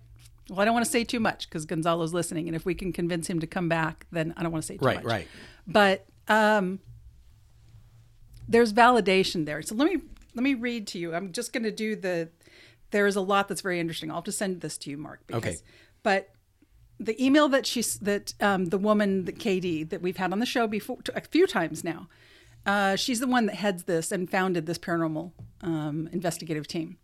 well, 0.48 0.60
I 0.60 0.64
don't 0.64 0.72
want 0.74 0.86
to 0.86 0.90
say 0.92 1.04
too 1.04 1.20
much 1.20 1.48
because 1.48 1.66
Gonzalo's 1.66 2.14
listening, 2.14 2.46
and 2.48 2.54
if 2.56 2.64
we 2.64 2.74
can 2.74 2.92
convince 2.92 3.28
him 3.28 3.40
to 3.40 3.46
come 3.46 3.68
back, 3.68 4.06
then 4.10 4.32
I 4.36 4.42
don't 4.42 4.52
want 4.52 4.62
to 4.62 4.66
say 4.66 4.76
too 4.78 4.84
Right, 4.86 4.96
much. 4.96 5.04
right. 5.04 5.12
right. 5.12 5.28
But 5.66 6.06
um, 6.28 6.78
there's 8.48 8.72
validation 8.72 9.46
there. 9.46 9.62
So 9.62 9.74
let 9.74 9.90
me 9.92 10.00
let 10.34 10.42
me 10.42 10.54
read 10.54 10.86
to 10.88 10.98
you. 10.98 11.14
I'm 11.14 11.32
just 11.32 11.52
going 11.52 11.64
to 11.64 11.70
do 11.70 11.96
the. 11.96 12.30
There 12.90 13.06
is 13.06 13.16
a 13.16 13.20
lot 13.20 13.48
that's 13.48 13.60
very 13.60 13.80
interesting. 13.80 14.10
I'll 14.10 14.22
just 14.22 14.38
send 14.38 14.60
this 14.60 14.78
to 14.78 14.90
you, 14.90 14.96
Mark. 14.96 15.20
Because, 15.26 15.38
Okay. 15.42 15.56
But 16.02 16.30
the 17.00 17.22
email 17.22 17.48
that 17.48 17.66
she's 17.66 17.98
that 18.00 18.34
um, 18.40 18.66
the 18.66 18.78
woman 18.78 19.24
that 19.24 19.38
Katie 19.38 19.84
that 19.84 20.00
we've 20.00 20.16
had 20.16 20.32
on 20.32 20.38
the 20.38 20.46
show 20.46 20.66
before 20.66 20.98
a 21.14 21.20
few 21.20 21.46
times 21.46 21.84
now. 21.84 22.08
Uh, 22.66 22.96
she's 22.96 23.20
the 23.20 23.26
one 23.26 23.44
that 23.44 23.56
heads 23.56 23.84
this 23.84 24.10
and 24.10 24.30
founded 24.30 24.64
this 24.64 24.78
paranormal 24.78 25.32
um, 25.60 26.08
investigative 26.12 26.66
team. 26.66 26.96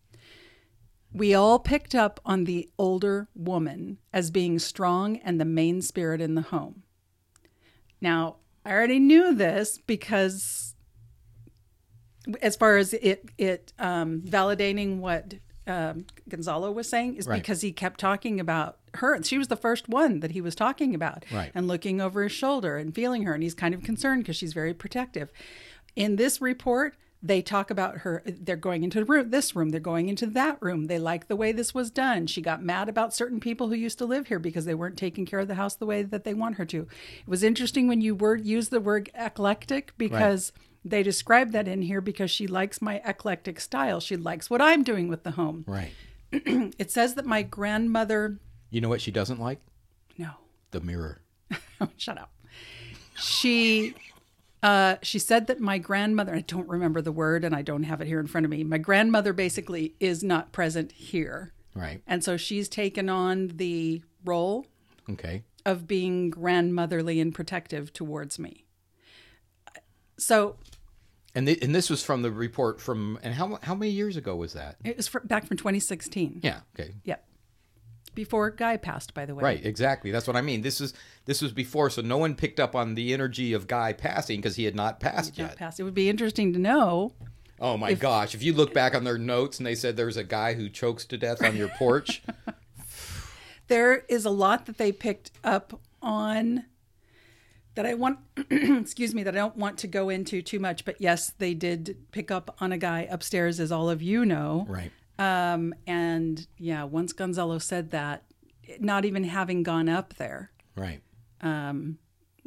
We 1.12 1.34
all 1.34 1.58
picked 1.58 1.94
up 1.94 2.18
on 2.24 2.44
the 2.44 2.70
older 2.78 3.28
woman 3.34 3.98
as 4.12 4.30
being 4.30 4.58
strong 4.58 5.18
and 5.18 5.38
the 5.38 5.44
main 5.44 5.82
spirit 5.82 6.20
in 6.20 6.34
the 6.34 6.42
home. 6.42 6.84
Now, 8.00 8.36
I 8.64 8.72
already 8.72 8.98
knew 8.98 9.34
this 9.34 9.78
because 9.86 10.69
as 12.42 12.56
far 12.56 12.76
as 12.76 12.92
it 12.94 13.24
it 13.38 13.72
um, 13.78 14.20
validating 14.22 14.98
what 14.98 15.34
um, 15.66 16.06
Gonzalo 16.28 16.72
was 16.72 16.88
saying 16.88 17.16
is 17.16 17.26
Right. 17.26 17.40
because 17.40 17.60
he 17.60 17.70
kept 17.72 18.00
talking 18.00 18.40
about 18.40 18.78
her. 18.94 19.22
She 19.22 19.38
was 19.38 19.48
the 19.48 19.56
first 19.56 19.88
one 19.88 20.20
that 20.20 20.32
he 20.32 20.40
was 20.40 20.54
talking 20.54 20.94
about, 20.94 21.24
Right. 21.32 21.52
and 21.54 21.68
looking 21.68 22.00
over 22.00 22.22
his 22.24 22.32
shoulder 22.32 22.76
and 22.76 22.94
feeling 22.94 23.22
her, 23.22 23.34
and 23.34 23.42
he's 23.42 23.54
kind 23.54 23.74
of 23.74 23.82
concerned 23.82 24.22
because 24.22 24.36
she's 24.36 24.52
very 24.52 24.74
protective. 24.74 25.30
In 25.96 26.16
this 26.16 26.40
report, 26.40 26.96
they 27.22 27.42
talk 27.42 27.70
about 27.70 27.98
her. 27.98 28.22
They're 28.24 28.56
going 28.56 28.82
into 28.82 28.98
the 29.00 29.04
room, 29.04 29.30
this 29.30 29.54
room. 29.54 29.68
They're 29.68 29.78
going 29.80 30.08
into 30.08 30.26
that 30.28 30.56
room. 30.60 30.86
They 30.86 30.98
like 30.98 31.28
the 31.28 31.36
way 31.36 31.52
this 31.52 31.74
was 31.74 31.90
done. 31.90 32.26
She 32.26 32.40
got 32.40 32.62
mad 32.64 32.88
about 32.88 33.14
certain 33.14 33.38
people 33.40 33.68
who 33.68 33.74
used 33.74 33.98
to 33.98 34.06
live 34.06 34.28
here 34.28 34.38
because 34.38 34.64
they 34.64 34.74
weren't 34.74 34.96
taking 34.96 35.26
care 35.26 35.40
of 35.40 35.46
the 35.48 35.54
house 35.56 35.74
the 35.74 35.84
way 35.86 36.02
that 36.02 36.24
they 36.24 36.32
want 36.34 36.56
her 36.56 36.64
to. 36.66 36.78
It 36.80 37.28
was 37.28 37.42
interesting 37.42 37.86
when 37.88 38.00
you 38.00 38.14
word 38.14 38.46
used 38.46 38.70
the 38.70 38.80
word 38.80 39.10
eclectic 39.14 39.92
because 39.98 40.52
they 40.84 41.02
describe 41.02 41.52
that 41.52 41.68
in 41.68 41.82
here 41.82 42.00
because 42.00 42.30
she 42.30 42.46
likes 42.46 42.80
my 42.80 43.00
eclectic 43.04 43.60
style. 43.60 44.00
She 44.00 44.16
likes 44.16 44.48
what 44.48 44.62
I'm 44.62 44.82
doing 44.82 45.08
with 45.08 45.22
the 45.24 45.32
home. 45.32 45.64
Right. 45.66 45.92
It 46.78 46.90
says 46.90 47.14
that 47.14 47.26
my 47.26 47.42
grandmother. 47.42 48.38
You 48.70 48.80
know 48.80 48.88
what 48.88 49.00
she 49.00 49.10
doesn't 49.10 49.40
like? 49.40 49.60
No, 50.16 50.30
The 50.70 50.80
mirror. 50.80 51.20
shut 51.96 52.16
up. 52.18 52.32
She 53.16 53.94
uh, 54.62 54.96
she 55.02 55.18
said 55.18 55.46
that 55.48 55.58
my 55.60 55.78
grandmother. 55.78 56.34
I 56.34 56.40
don't 56.42 56.68
remember 56.68 57.00
the 57.02 57.12
word, 57.12 57.44
and 57.44 57.54
I 57.54 57.62
don't 57.62 57.82
have 57.84 58.00
it 58.00 58.06
here 58.06 58.20
in 58.20 58.26
front 58.26 58.44
of 58.44 58.50
me. 58.50 58.62
My 58.64 58.78
grandmother 58.78 59.32
basically 59.32 59.94
is 60.00 60.22
not 60.22 60.52
present 60.52 60.92
here, 60.92 61.52
Right. 61.74 62.02
and 62.06 62.22
so 62.22 62.36
she's 62.36 62.68
taken 62.68 63.08
on 63.08 63.48
the 63.56 64.02
role 64.24 64.66
Okay. 65.08 65.42
of 65.66 65.86
being 65.88 66.28
grandmotherly 66.30 67.20
and 67.20 67.34
protective 67.34 67.92
towards 67.92 68.38
me. 68.38 68.64
So 70.18 70.56
And 71.34 71.46
th- 71.46 71.62
and 71.62 71.74
this 71.74 71.88
was 71.90 72.02
from 72.02 72.22
the 72.22 72.30
report 72.32 72.80
from 72.80 73.18
and 73.22 73.34
how 73.34 73.58
how 73.62 73.74
many 73.74 73.92
years 73.92 74.16
ago 74.16 74.34
was 74.36 74.52
that? 74.54 74.76
it 74.84 74.96
was 74.96 75.06
fr 75.08 75.20
back 75.20 75.46
from 75.46 75.56
2016. 75.56 76.40
Yeah. 76.42 76.60
Okay. 76.78 76.92
Yep. 77.04 77.24
Before 78.12 78.50
Guy 78.50 78.76
passed, 78.76 79.14
by 79.14 79.24
the 79.24 79.36
way. 79.36 79.42
Right, 79.44 79.64
exactly. 79.64 80.10
That's 80.10 80.26
what 80.26 80.34
I 80.34 80.40
mean. 80.40 80.62
This 80.62 80.80
is 80.80 80.92
this 81.26 81.40
was 81.40 81.52
before, 81.52 81.88
so 81.90 82.02
no 82.02 82.18
one 82.18 82.34
picked 82.34 82.58
up 82.58 82.74
on 82.74 82.96
the 82.96 83.14
energy 83.14 83.52
of 83.52 83.68
Guy 83.68 83.92
passing 83.92 84.40
because 84.40 84.56
he 84.56 84.64
had 84.64 84.74
not 84.74 84.98
passed 84.98 85.38
Not 85.38 85.50
yet. 85.50 85.56
passed. 85.56 85.78
It 85.78 85.84
would 85.84 85.94
be 85.94 86.08
interesting 86.10 86.52
to 86.54 86.58
know. 86.58 87.12
Oh 87.60 87.76
my 87.76 87.94
gosh! 87.94 88.34
If 88.34 88.42
you 88.42 88.52
look 88.52 88.74
back 88.74 88.94
on 88.96 89.04
their 89.04 89.18
notes 89.18 89.58
and 89.58 89.66
they 89.66 89.74
said 89.76 89.96
there's 89.96 90.16
a 90.16 90.24
guy 90.24 90.54
who 90.54 90.68
chokes 90.68 91.04
to 91.04 91.16
death 91.18 91.42
on 91.44 91.56
your 91.56 91.68
porch, 91.68 92.22
There 93.68 93.98
is 94.08 94.24
a 94.24 94.30
lot 94.30 94.66
that 94.66 94.78
they 94.78 94.90
picked 94.90 95.30
up 95.44 95.80
on 96.02 96.64
that 97.80 97.88
I 97.88 97.94
want, 97.94 98.18
excuse 98.50 99.14
me, 99.14 99.22
that 99.22 99.34
I 99.34 99.38
don't 99.38 99.56
want 99.56 99.78
to 99.78 99.86
go 99.86 100.10
into 100.10 100.42
too 100.42 100.58
much. 100.58 100.84
But 100.84 101.00
yes, 101.00 101.32
they 101.38 101.54
did 101.54 101.96
pick 102.12 102.30
up 102.30 102.54
on 102.60 102.72
a 102.72 102.78
guy 102.78 103.08
upstairs, 103.10 103.58
as 103.58 103.72
all 103.72 103.88
of 103.88 104.02
you 104.02 104.26
know. 104.26 104.66
right? 104.68 104.92
Um, 105.18 105.74
and 105.86 106.46
yeah, 106.58 106.84
once 106.84 107.14
Gonzalo 107.14 107.56
said 107.58 107.90
that, 107.92 108.24
not 108.80 109.06
even 109.06 109.24
having 109.24 109.62
gone 109.62 109.88
up 109.88 110.14
there, 110.14 110.50
Right. 110.76 111.00
Um, 111.40 111.98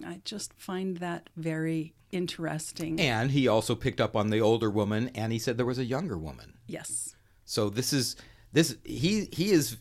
I 0.05 0.21
just 0.23 0.53
find 0.53 0.97
that 0.97 1.29
very 1.36 1.93
interesting. 2.11 2.99
And 2.99 3.31
he 3.31 3.47
also 3.47 3.73
picked 3.75 3.99
up 3.99 4.15
on 4.15 4.29
the 4.29 4.39
older 4.39 4.69
woman, 4.69 5.09
and 5.15 5.31
he 5.34 5.39
said 5.39 5.57
there 5.57 5.65
was 5.65 5.79
a 5.79 5.86
younger 5.86 6.17
woman. 6.17 6.53
yes. 6.67 7.15
So 7.45 7.69
this 7.69 7.91
is 7.91 8.15
this 8.53 8.77
he 8.86 9.27
he 9.31 9.51
is 9.51 9.77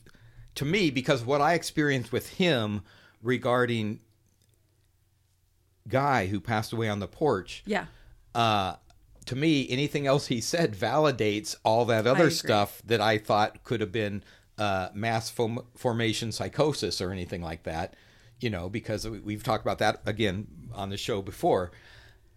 to 0.57 0.65
me 0.65 0.91
because 0.91 1.25
what 1.25 1.41
I 1.41 1.55
experienced 1.55 2.11
with 2.11 2.29
him 2.31 2.83
regarding 3.23 4.01
guy 5.89 6.27
who 6.27 6.41
passed 6.41 6.73
away 6.73 6.89
on 6.89 7.01
the 7.01 7.09
porch. 7.09 7.63
Yeah. 7.67 7.87
Uh, 8.35 8.77
to 9.27 9.37
me, 9.37 9.69
anything 9.69 10.07
else 10.07 10.27
he 10.27 10.41
said 10.41 10.75
validates 10.75 11.57
all 11.65 11.85
that 11.87 12.07
other 12.07 12.31
stuff 12.31 12.83
that 12.85 13.01
I 13.01 13.19
thought 13.19 13.63
could 13.65 13.81
have 13.81 13.93
been 13.93 14.23
uh, 14.59 14.89
mass 14.95 15.31
fom- 15.31 15.65
formation 15.77 16.33
psychosis 16.33 17.01
or 17.01 17.11
anything 17.13 17.43
like 17.43 17.63
that. 17.65 17.95
You 18.41 18.51
know, 18.51 18.69
because 18.69 19.09
we've 19.09 19.45
talked 19.45 19.65
about 19.65 19.79
that 19.79 20.03
again 20.05 20.49
on 20.75 20.91
the 20.91 20.97
show 20.97 21.23
before. 21.23 21.71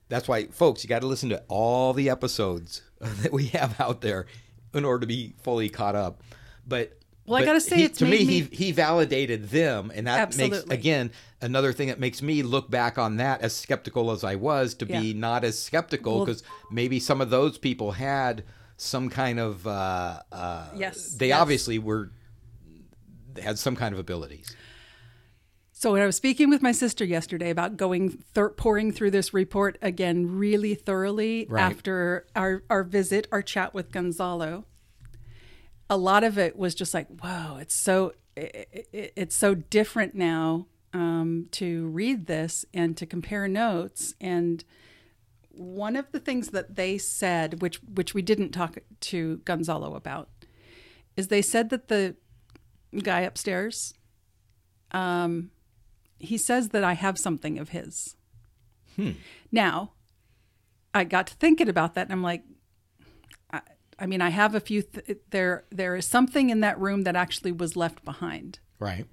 That's 0.08 0.28
why, 0.28 0.46
folks, 0.48 0.84
you 0.84 0.88
got 0.88 1.02
to 1.02 1.08
listen 1.08 1.30
to 1.30 1.44
all 1.48 1.94
the 1.94 2.10
episodes 2.12 2.84
that 3.00 3.34
we 3.34 3.48
have 3.48 3.80
out 3.82 4.02
there 4.02 4.28
in 4.74 4.86
order 4.86 5.00
to 5.02 5.08
be 5.08 5.34
fully 5.42 5.70
caught 5.70 5.96
up. 5.96 6.22
But 6.68 7.00
Well, 7.26 7.42
I 7.42 7.46
gotta 7.46 7.62
say, 7.62 7.78
he- 7.78 7.84
it's 7.86 7.98
to 8.00 8.06
me, 8.06 8.12
made 8.12 8.20
he 8.28 8.42
me- 8.44 8.50
he 8.52 8.72
validated 8.72 9.50
them, 9.50 9.92
and 9.96 10.06
that 10.08 10.38
makes 10.38 10.60
again 10.70 11.12
another 11.42 11.74
thing 11.74 11.88
that 11.88 12.00
makes 12.00 12.22
me 12.22 12.44
look 12.44 12.70
back 12.70 12.98
on 12.98 13.18
that 13.18 13.42
as 13.42 13.56
skeptical 13.56 14.12
as 14.12 14.24
I 14.24 14.36
was 14.36 14.74
to 14.76 14.86
be 14.86 14.94
Yeah. 14.94 15.20
not 15.20 15.44
as 15.44 15.58
skeptical 15.58 16.18
Well- 16.18 16.26
because 16.26 16.44
maybe 16.72 17.00
some 17.00 17.22
of 17.22 17.30
those 17.32 17.58
people 17.58 17.94
had 17.94 18.44
some 18.78 19.10
kind 19.10 19.40
of 19.40 19.66
uh, 19.66 20.22
uh, 20.32 20.68
Yes, 20.76 21.12
they 21.16 21.30
yes. 21.30 21.40
obviously 21.42 21.80
were 21.80 22.12
had 23.42 23.58
some 23.60 23.76
kind 23.76 23.94
of 23.94 24.00
abilities. 24.00 24.56
So 25.72 25.92
when 25.92 26.02
I 26.02 26.06
was 26.06 26.16
speaking 26.16 26.50
with 26.50 26.62
my 26.62 26.72
sister 26.72 27.04
yesterday 27.04 27.50
about 27.50 27.76
going 27.76 28.10
thir- 28.34 28.50
pouring 28.52 28.92
through 28.92 29.12
this 29.12 29.34
report 29.34 29.78
again 29.82 30.38
really 30.38 30.74
thoroughly 30.74 31.46
Right. 31.50 31.62
after 31.62 32.26
our 32.36 32.64
our 32.70 32.84
visit, 32.84 33.28
our 33.32 33.42
chat 33.42 33.74
with 33.74 33.92
Gonzalo, 33.92 34.66
a 35.90 35.98
lot 35.98 36.24
of 36.24 36.38
it 36.38 36.58
was 36.58 36.76
just 36.76 36.94
like, 36.94 37.08
"Whoa, 37.08 37.58
it's 37.58 37.76
so 37.76 38.14
it, 38.36 38.88
it, 38.92 39.14
it's 39.16 39.36
so 39.36 39.56
different 39.56 40.16
now 40.16 40.68
um, 40.94 41.48
to 41.52 41.88
read 41.88 42.28
this 42.28 42.66
and 42.74 42.96
to 42.98 43.06
compare 43.06 43.48
notes." 43.48 44.16
And 44.20 44.64
one 45.50 45.96
of 45.96 46.12
the 46.12 46.20
things 46.20 46.50
that 46.50 46.76
they 46.76 46.98
said, 46.98 47.62
which 47.62 47.78
which 47.84 48.14
we 48.14 48.22
didn't 48.22 48.52
talk 48.52 48.78
to 49.02 49.38
Gonzalo 49.46 49.96
about, 49.96 50.30
is 51.16 51.28
they 51.28 51.42
said 51.42 51.70
that 51.70 51.88
the 51.88 52.16
guy 53.04 53.22
upstairs 53.22 53.94
um, 54.96 55.52
he 56.20 56.38
says 56.38 56.70
that 56.70 56.84
I 56.84 56.94
have 56.94 57.18
something 57.18 57.60
of 57.60 57.70
his. 57.70 58.16
Now, 59.52 59.92
I 60.94 61.04
got 61.04 61.28
to 61.28 61.36
thinking 61.36 61.68
about 61.68 61.94
that, 61.96 62.04
and 62.04 62.14
I'm 62.14 62.24
like, 62.24 62.44
I, 64.00 64.06
mean, 64.06 64.22
I 64.22 64.30
have 64.30 64.56
a 64.56 64.60
few. 64.60 64.82
Th- 64.82 65.18
there, 65.30 65.66
there 65.72 65.96
is 65.96 66.06
something 66.06 66.50
in 66.50 66.60
that 66.62 66.80
room 66.80 67.04
that 67.04 67.16
actually 67.16 67.52
was 67.52 67.76
left 67.76 68.04
behind. 68.06 68.60
Right. 68.80 69.06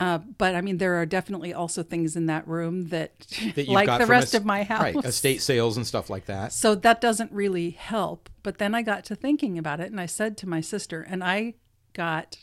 Uh, 0.00 0.18
but 0.18 0.54
I 0.54 0.60
mean, 0.60 0.78
there 0.78 0.94
are 1.00 1.06
definitely 1.06 1.52
also 1.52 1.82
things 1.82 2.14
in 2.14 2.26
that 2.26 2.46
room 2.46 2.88
that, 2.90 3.18
That 3.56 3.66
like 3.66 3.98
the 3.98 4.06
rest 4.06 4.28
es- 4.28 4.34
of 4.34 4.44
my 4.44 4.62
house, 4.62 4.80
Right. 4.80 4.96
Estate 5.04 5.42
sales 5.42 5.76
and 5.76 5.84
stuff 5.84 6.08
like 6.08 6.26
that. 6.26 6.52
so 6.52 6.76
that 6.76 7.00
doesn't 7.00 7.32
really 7.32 7.70
help. 7.70 8.28
But 8.44 8.58
then 8.58 8.76
I 8.76 8.82
got 8.82 9.04
to 9.06 9.16
thinking 9.16 9.58
about 9.58 9.80
it 9.80 9.90
and 9.90 10.00
I 10.00 10.06
said 10.06 10.36
to 10.38 10.48
my 10.48 10.60
sister, 10.60 11.02
and 11.02 11.24
I 11.24 11.54
got 11.94 12.38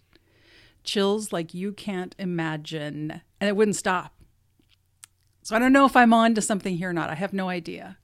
chills 0.84 1.32
like 1.32 1.54
you 1.54 1.72
can't 1.72 2.14
imagine. 2.20 3.22
And 3.40 3.48
it 3.48 3.56
wouldn't 3.56 3.78
stop. 3.78 4.14
So 5.42 5.56
I 5.56 5.60
don't 5.60 5.72
know 5.74 5.86
if 5.86 5.96
I'm 5.96 6.14
on 6.14 6.36
to 6.36 6.42
something 6.42 6.76
here 6.78 6.90
or 6.90 6.94
not. 6.94 7.10
I 7.10 7.16
have 7.16 7.32
no 7.32 7.48
idea. 7.50 7.98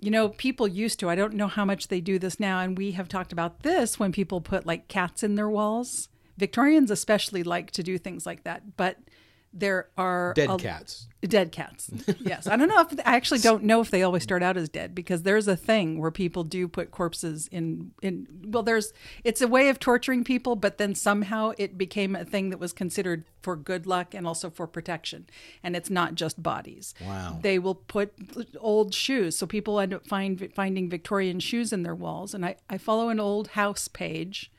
You 0.00 0.10
know, 0.10 0.28
people 0.28 0.68
used 0.68 1.00
to, 1.00 1.08
I 1.08 1.14
don't 1.14 1.34
know 1.34 1.48
how 1.48 1.64
much 1.64 1.88
they 1.88 2.00
do 2.00 2.18
this 2.18 2.38
now. 2.38 2.60
And 2.60 2.76
we 2.76 2.92
have 2.92 3.08
talked 3.08 3.32
about 3.32 3.62
this 3.62 3.98
when 3.98 4.12
people 4.12 4.40
put 4.40 4.66
like 4.66 4.88
cats 4.88 5.22
in 5.22 5.34
their 5.34 5.48
walls. 5.48 6.08
Victorians 6.36 6.90
especially 6.90 7.42
like 7.42 7.70
to 7.72 7.82
do 7.82 7.96
things 7.96 8.26
like 8.26 8.44
that. 8.44 8.76
But 8.76 8.98
there 9.58 9.88
are 9.96 10.32
Dead 10.34 10.50
a- 10.50 10.56
cats. 10.56 11.08
Dead 11.22 11.50
cats. 11.50 11.90
Yes. 12.20 12.46
I 12.46 12.56
don't 12.56 12.68
know 12.68 12.80
if 12.80 12.92
I 13.04 13.16
actually 13.16 13.40
don't 13.40 13.64
know 13.64 13.80
if 13.80 13.90
they 13.90 14.02
always 14.04 14.22
start 14.22 14.42
out 14.44 14.56
as 14.56 14.68
dead 14.68 14.94
because 14.94 15.22
there's 15.24 15.48
a 15.48 15.56
thing 15.56 15.98
where 15.98 16.12
people 16.12 16.44
do 16.44 16.68
put 16.68 16.90
corpses 16.92 17.48
in 17.50 17.90
in 18.00 18.28
well 18.46 18.62
there's 18.62 18.92
it's 19.24 19.40
a 19.40 19.48
way 19.48 19.68
of 19.68 19.80
torturing 19.80 20.22
people 20.22 20.54
but 20.54 20.78
then 20.78 20.94
somehow 20.94 21.52
it 21.58 21.76
became 21.76 22.14
a 22.14 22.24
thing 22.24 22.50
that 22.50 22.58
was 22.60 22.72
considered 22.72 23.24
for 23.42 23.56
good 23.56 23.86
luck 23.86 24.14
and 24.14 24.24
also 24.26 24.50
for 24.50 24.66
protection 24.68 25.26
and 25.64 25.74
it's 25.74 25.90
not 25.90 26.14
just 26.14 26.40
bodies. 26.42 26.94
Wow. 27.04 27.38
They 27.42 27.58
will 27.58 27.74
put 27.74 28.12
old 28.60 28.94
shoes 28.94 29.36
so 29.36 29.46
people 29.46 29.80
end 29.80 29.94
up 29.94 30.06
find 30.06 30.48
finding 30.54 30.88
Victorian 30.88 31.40
shoes 31.40 31.72
in 31.72 31.82
their 31.82 31.94
walls 31.94 32.34
and 32.34 32.44
I 32.46 32.56
I 32.70 32.78
follow 32.78 33.08
an 33.08 33.18
old 33.18 33.48
house 33.48 33.88
page 33.88 34.52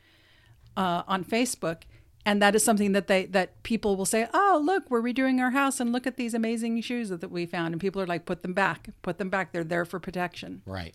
uh, 0.76 1.02
on 1.08 1.24
Facebook, 1.24 1.84
and 2.28 2.42
that 2.42 2.56
is 2.56 2.64
something 2.64 2.92
that 2.92 3.08
they 3.08 3.26
that 3.28 3.64
people 3.64 3.96
will 3.96 4.06
say, 4.06 4.28
"Oh, 4.34 4.62
look, 4.62 4.92
we're 4.92 5.02
redoing 5.02 5.40
our 5.40 5.52
house, 5.52 5.80
and 5.80 5.94
look 5.94 6.06
at 6.06 6.18
these 6.18 6.34
amazing 6.34 6.82
shoes 6.82 7.08
that, 7.08 7.22
that 7.22 7.32
we 7.32 7.46
found." 7.46 7.74
And 7.74 7.80
people 7.80 8.02
are 8.02 8.06
like, 8.06 8.26
"Put 8.26 8.42
them 8.42 8.54
back, 8.54 8.90
put 9.02 9.18
them 9.18 9.30
back. 9.30 9.54
They're 9.54 9.64
there 9.64 9.86
for 9.86 9.98
protection." 9.98 10.62
Right. 10.66 10.94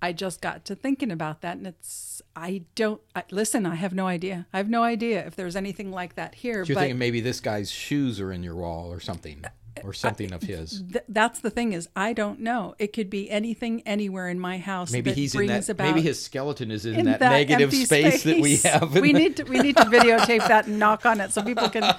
I 0.00 0.12
just 0.12 0.40
got 0.40 0.64
to 0.66 0.76
thinking 0.76 1.10
about 1.10 1.40
that, 1.40 1.56
and 1.56 1.66
it's 1.66 2.22
I 2.36 2.62
don't 2.76 3.00
I, 3.16 3.24
listen. 3.32 3.66
I 3.66 3.74
have 3.74 3.94
no 3.94 4.06
idea. 4.06 4.46
I 4.52 4.58
have 4.58 4.70
no 4.70 4.84
idea 4.84 5.26
if 5.26 5.34
there's 5.34 5.56
anything 5.56 5.90
like 5.90 6.14
that 6.14 6.36
here. 6.36 6.64
So 6.64 6.68
you're 6.68 6.74
but 6.76 6.82
thinking 6.82 6.98
maybe 6.98 7.20
this 7.20 7.40
guy's 7.40 7.72
shoes 7.72 8.20
are 8.20 8.30
in 8.32 8.44
your 8.44 8.54
wall 8.54 8.92
or 8.92 9.00
something. 9.00 9.44
Or 9.82 9.92
something 9.92 10.32
of 10.32 10.42
his. 10.42 10.82
Th- 10.92 11.04
that's 11.08 11.40
the 11.40 11.50
thing 11.50 11.72
is 11.72 11.88
I 11.96 12.12
don't 12.12 12.40
know. 12.40 12.74
It 12.78 12.92
could 12.92 13.10
be 13.10 13.30
anything 13.30 13.82
anywhere 13.86 14.28
in 14.28 14.38
my 14.38 14.58
house. 14.58 14.92
Maybe 14.92 15.10
that 15.10 15.16
he's 15.18 15.34
in 15.34 15.46
that. 15.46 15.68
about 15.68 15.86
maybe 15.86 16.00
his 16.00 16.22
skeleton 16.22 16.70
is 16.70 16.86
in, 16.86 16.94
in 17.00 17.06
that, 17.06 17.20
negative 17.20 17.64
empty 17.72 17.84
space, 17.84 18.22
that 18.22 18.40
we 18.40 18.56
have. 18.56 18.92
We 19.00 19.12
the- 19.12 19.18
need 19.18 19.36
to 19.38 19.44
we 19.44 19.58
need 19.58 19.76
to 19.76 19.84
videotape 19.84 20.46
that 20.48 20.66
and 20.66 20.78
knock 20.78 21.04
on 21.06 21.20
it 21.20 21.32
so 21.32 21.42
people 21.42 21.68
can 21.68 21.92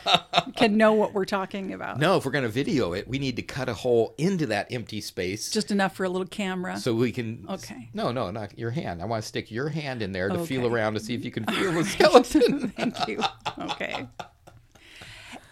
can 0.56 0.78
know 0.78 0.94
what 0.94 1.14
we're 1.14 1.26
talking 1.26 1.74
about. 1.74 2.00
No, 2.00 2.18
if 2.18 2.26
we're 2.26 2.32
going 2.32 2.44
to 2.44 2.50
video 2.50 2.94
it, 2.94 3.08
we 3.08 3.20
need 3.20 3.36
to 3.36 3.42
cut 3.42 3.68
a 3.70 3.74
hole 3.74 4.16
into 4.18 4.46
that 4.48 4.72
empty 4.72 5.02
space 5.02 5.50
Just 5.52 5.72
enough 5.72 5.96
for 5.96 6.06
a 6.06 6.10
little 6.10 6.28
camera. 6.28 6.78
so 6.78 6.94
we 6.96 7.12
can. 7.12 7.46
Okay. 7.50 7.90
No, 7.94 8.12
no, 8.12 8.32
not 8.32 8.58
your 8.58 8.72
hand. 8.72 9.02
I 9.02 9.06
want 9.06 9.22
to 9.24 9.28
stick 9.28 9.52
your 9.52 9.70
hand 9.70 10.02
in 10.02 10.12
there 10.12 10.30
to 10.30 10.46
feel 10.46 10.66
around 10.66 10.94
to 10.94 11.00
see 11.00 11.14
if 11.14 11.26
you 11.26 11.32
can 11.32 11.46
feel 11.46 11.72
the 11.74 11.84
skeleton. 11.96 12.70
Thank 12.70 13.08
you. 13.08 13.22
Okay. 13.58 14.08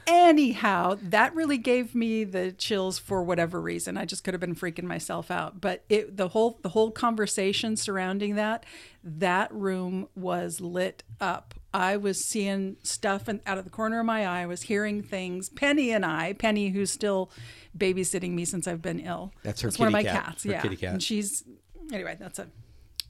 Anyhow, 0.07 0.97
that 1.01 1.33
really 1.35 1.57
gave 1.57 1.95
me 1.95 2.23
the 2.23 2.51
chills 2.51 2.97
for 2.99 3.23
whatever 3.23 3.61
reason. 3.61 3.97
I 3.97 4.05
just 4.05 4.23
could 4.23 4.33
have 4.33 4.41
been 4.41 4.55
freaking 4.55 4.83
myself 4.83 5.31
out. 5.31 5.61
But 5.61 5.83
it 5.89 6.17
the 6.17 6.29
whole 6.29 6.59
the 6.61 6.69
whole 6.69 6.91
conversation 6.91 7.75
surrounding 7.75 8.35
that, 8.35 8.65
that 9.03 9.53
room 9.53 10.07
was 10.15 10.59
lit 10.61 11.03
up. 11.21 11.53
I 11.73 11.97
was 11.97 12.23
seeing 12.23 12.77
stuff 12.83 13.27
and 13.27 13.39
out 13.45 13.57
of 13.57 13.63
the 13.63 13.69
corner 13.71 13.99
of 13.99 14.05
my 14.05 14.25
eye. 14.27 14.41
I 14.41 14.45
was 14.45 14.63
hearing 14.63 15.01
things. 15.01 15.49
Penny 15.49 15.91
and 15.91 16.05
I, 16.05 16.33
Penny, 16.33 16.69
who's 16.69 16.91
still 16.91 17.31
babysitting 17.77 18.31
me 18.31 18.45
since 18.45 18.67
I've 18.67 18.81
been 18.81 18.99
ill. 18.99 19.33
That's 19.43 19.61
her 19.61 19.69
That's 19.69 19.79
one 19.79 19.87
of 19.87 19.93
my 19.93 20.03
cat. 20.03 20.25
cats. 20.25 20.43
Her 20.43 20.51
yeah, 20.51 20.61
kitty 20.61 20.75
cat. 20.75 20.93
and 20.93 21.03
she's 21.03 21.43
anyway. 21.91 22.15
That's 22.19 22.39
a 22.39 22.47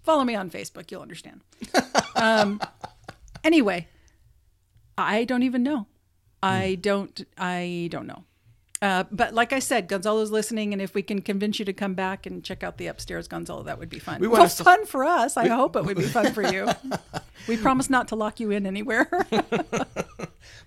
follow 0.03 0.23
me 0.23 0.35
on 0.35 0.49
Facebook. 0.49 0.91
You'll 0.91 1.01
understand. 1.01 1.41
Um, 2.15 2.61
anyway, 3.43 3.87
I 4.97 5.25
don't 5.25 5.43
even 5.43 5.63
know. 5.63 5.87
I 6.43 6.75
don't. 6.75 7.25
I 7.37 7.87
don't 7.91 8.07
know. 8.07 8.23
Uh, 8.81 9.05
but 9.11 9.33
like 9.33 9.53
I 9.53 9.59
said, 9.59 9.87
Gonzalo's 9.87 10.29
listening, 10.29 10.73
and 10.73 10.81
if 10.81 10.93
we 10.93 11.01
can 11.01 11.21
convince 11.21 11.57
you 11.57 11.63
to 11.63 11.71
come 11.71 11.93
back 11.93 12.25
and 12.25 12.43
check 12.43 12.63
out 12.63 12.77
the 12.77 12.87
upstairs 12.87 13.29
Gonzalo, 13.29 13.63
that 13.63 13.79
would 13.79 13.89
be 13.89 13.99
fun. 13.99 14.19
We 14.19 14.27
well, 14.27 14.41
wanna 14.41 14.49
fun 14.49 14.85
for 14.85 15.05
us. 15.05 15.37
I 15.37 15.47
hope 15.47 15.77
it 15.77 15.85
would 15.85 15.95
be 15.95 16.03
fun 16.03 16.33
for 16.33 16.43
you. 16.43 16.67
we 17.47 17.55
promise 17.55 17.89
not 17.89 18.09
to 18.09 18.15
lock 18.15 18.41
you 18.41 18.51
in 18.51 18.65
anywhere. 18.65 19.09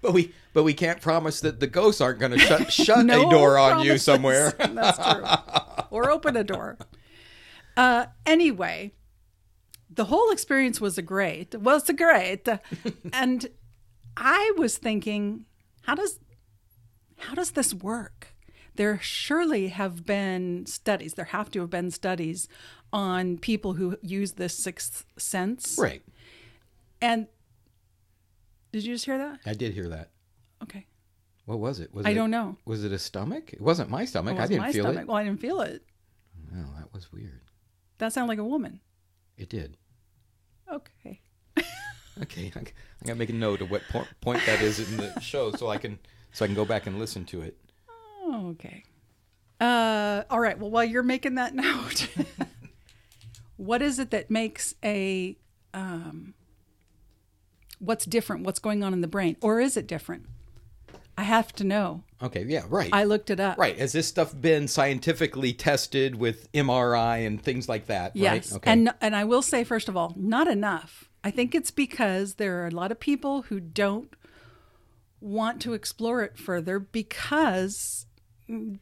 But 0.02 0.12
we, 0.12 0.32
but 0.52 0.62
we 0.62 0.74
can't 0.74 1.00
promise 1.00 1.40
that 1.40 1.60
the 1.60 1.66
ghosts 1.66 2.00
aren't 2.00 2.18
going 2.18 2.32
to 2.32 2.38
shut 2.38 2.72
shut 2.72 3.04
no 3.04 3.26
a 3.26 3.30
door 3.30 3.58
on 3.58 3.84
you 3.84 3.98
somewhere. 3.98 4.52
That's 4.58 4.98
true. 4.98 5.24
or 5.90 6.10
open 6.10 6.36
a 6.36 6.44
door. 6.44 6.78
Uh, 7.76 8.06
anyway, 8.24 8.92
the 9.90 10.06
whole 10.06 10.30
experience 10.30 10.80
was 10.80 10.98
a 10.98 11.02
great. 11.02 11.54
Was 11.54 11.88
a 11.88 11.92
great, 11.92 12.48
and 13.12 13.46
I 14.16 14.52
was 14.56 14.78
thinking, 14.78 15.46
how 15.86 15.94
does 15.94 16.18
how 17.18 17.34
does 17.34 17.52
this 17.52 17.72
work? 17.72 18.34
There 18.74 18.98
surely 19.00 19.68
have 19.68 20.04
been 20.04 20.66
studies. 20.66 21.14
There 21.14 21.26
have 21.26 21.50
to 21.52 21.60
have 21.60 21.70
been 21.70 21.90
studies 21.90 22.48
on 22.92 23.38
people 23.38 23.74
who 23.74 23.96
use 24.02 24.32
this 24.32 24.54
sixth 24.54 25.06
sense. 25.16 25.76
Right. 25.78 26.02
And 27.00 27.28
did 28.72 28.84
you 28.84 28.94
just 28.94 29.06
hear 29.06 29.16
that? 29.16 29.40
I 29.46 29.54
did 29.54 29.72
hear 29.72 29.88
that. 29.88 30.10
Okay. 30.62 30.86
What 31.46 31.60
was 31.60 31.78
it? 31.80 31.94
Was 31.94 32.04
I 32.04 32.10
it, 32.10 32.14
don't 32.14 32.30
know. 32.30 32.56
Was 32.64 32.84
it 32.84 32.92
a 32.92 32.98
stomach? 32.98 33.52
It 33.52 33.60
wasn't 33.60 33.88
my 33.88 34.04
stomach. 34.04 34.38
I 34.38 34.46
didn't 34.46 34.72
feel 34.72 34.84
stomach. 34.84 35.02
it. 35.02 35.08
Well, 35.08 35.16
I 35.16 35.24
didn't 35.24 35.40
feel 35.40 35.60
it. 35.60 35.84
No, 36.52 36.64
that 36.78 36.92
was 36.92 37.12
weird. 37.12 37.42
That 37.98 38.12
sounded 38.12 38.28
like 38.28 38.38
a 38.38 38.44
woman. 38.44 38.80
It 39.38 39.48
did. 39.48 39.76
Okay. 40.70 41.20
Okay, 42.22 42.50
I, 42.54 42.60
got 42.60 43.12
to 43.12 43.14
make 43.14 43.30
a 43.30 43.34
note 43.34 43.60
of 43.60 43.70
what 43.70 43.82
point 44.20 44.40
that 44.46 44.62
is 44.62 44.78
in 44.78 44.96
the 44.96 45.20
show, 45.20 45.52
so 45.52 45.68
I 45.68 45.76
can 45.76 45.98
so 46.32 46.44
I 46.44 46.48
can 46.48 46.54
go 46.54 46.64
back 46.64 46.86
and 46.86 46.98
listen 46.98 47.24
to 47.26 47.42
it. 47.42 47.56
Oh, 48.22 48.48
okay. 48.50 48.84
Uh, 49.60 50.22
all 50.30 50.40
right. 50.40 50.58
Well, 50.58 50.70
while 50.70 50.84
you're 50.84 51.02
making 51.02 51.36
that 51.36 51.54
note, 51.54 52.08
what 53.56 53.82
is 53.82 53.98
it 53.98 54.10
that 54.10 54.30
makes 54.30 54.74
a 54.84 55.36
um, 55.74 56.34
what's 57.78 58.04
different? 58.04 58.44
What's 58.44 58.58
going 58.58 58.82
on 58.82 58.92
in 58.92 59.00
the 59.00 59.08
brain, 59.08 59.36
or 59.40 59.60
is 59.60 59.76
it 59.76 59.86
different? 59.86 60.26
I 61.18 61.22
have 61.22 61.52
to 61.54 61.64
know. 61.64 62.02
Okay, 62.22 62.44
yeah, 62.46 62.64
right. 62.68 62.90
I 62.92 63.04
looked 63.04 63.30
it 63.30 63.40
up. 63.40 63.58
right. 63.58 63.78
Has 63.78 63.92
this 63.92 64.06
stuff 64.06 64.38
been 64.38 64.68
scientifically 64.68 65.54
tested 65.54 66.16
with 66.16 66.50
MRI 66.52 67.26
and 67.26 67.40
things 67.40 67.68
like 67.68 67.86
that? 67.86 68.14
Yes. 68.14 68.52
Right? 68.52 68.56
Okay. 68.56 68.70
And 68.70 68.90
and 69.00 69.16
I 69.16 69.24
will 69.24 69.42
say 69.42 69.64
first 69.64 69.88
of 69.88 69.96
all, 69.96 70.12
not 70.16 70.48
enough. 70.48 71.05
I 71.26 71.32
think 71.32 71.56
it's 71.56 71.72
because 71.72 72.34
there 72.34 72.62
are 72.62 72.68
a 72.68 72.70
lot 72.70 72.92
of 72.92 73.00
people 73.00 73.42
who 73.42 73.58
don't 73.58 74.14
want 75.20 75.60
to 75.62 75.72
explore 75.72 76.22
it 76.22 76.38
further 76.38 76.78
because 76.78 78.06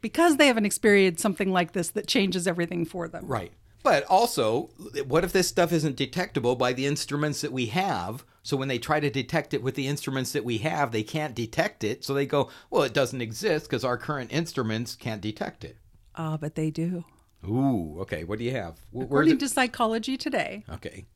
because 0.02 0.36
they 0.36 0.48
haven't 0.48 0.66
experienced 0.66 1.22
something 1.22 1.50
like 1.50 1.72
this 1.72 1.88
that 1.92 2.06
changes 2.06 2.46
everything 2.46 2.84
for 2.84 3.08
them. 3.08 3.26
Right. 3.26 3.52
But 3.82 4.04
also, 4.10 4.68
what 5.06 5.24
if 5.24 5.32
this 5.32 5.48
stuff 5.48 5.72
isn't 5.72 5.96
detectable 5.96 6.54
by 6.54 6.74
the 6.74 6.84
instruments 6.84 7.40
that 7.40 7.50
we 7.50 7.66
have? 7.66 8.26
So 8.42 8.58
when 8.58 8.68
they 8.68 8.78
try 8.78 9.00
to 9.00 9.08
detect 9.08 9.54
it 9.54 9.62
with 9.62 9.74
the 9.74 9.86
instruments 9.86 10.32
that 10.32 10.44
we 10.44 10.58
have, 10.58 10.92
they 10.92 11.02
can't 11.02 11.34
detect 11.34 11.82
it. 11.82 12.04
So 12.04 12.12
they 12.12 12.26
go, 12.26 12.50
well, 12.68 12.82
it 12.82 12.92
doesn't 12.92 13.22
exist 13.22 13.70
because 13.70 13.84
our 13.84 13.96
current 13.96 14.30
instruments 14.30 14.96
can't 14.96 15.22
detect 15.22 15.64
it. 15.64 15.78
Ah, 16.14 16.36
but 16.36 16.56
they 16.56 16.70
do. 16.70 17.04
Ooh, 17.48 18.00
okay. 18.00 18.24
What 18.24 18.38
do 18.38 18.44
you 18.44 18.50
have? 18.50 18.80
Wh- 18.90 18.96
Where's 18.96 19.06
According 19.06 19.38
to 19.38 19.48
Psychology 19.48 20.18
Today, 20.18 20.64
Okay. 20.70 21.06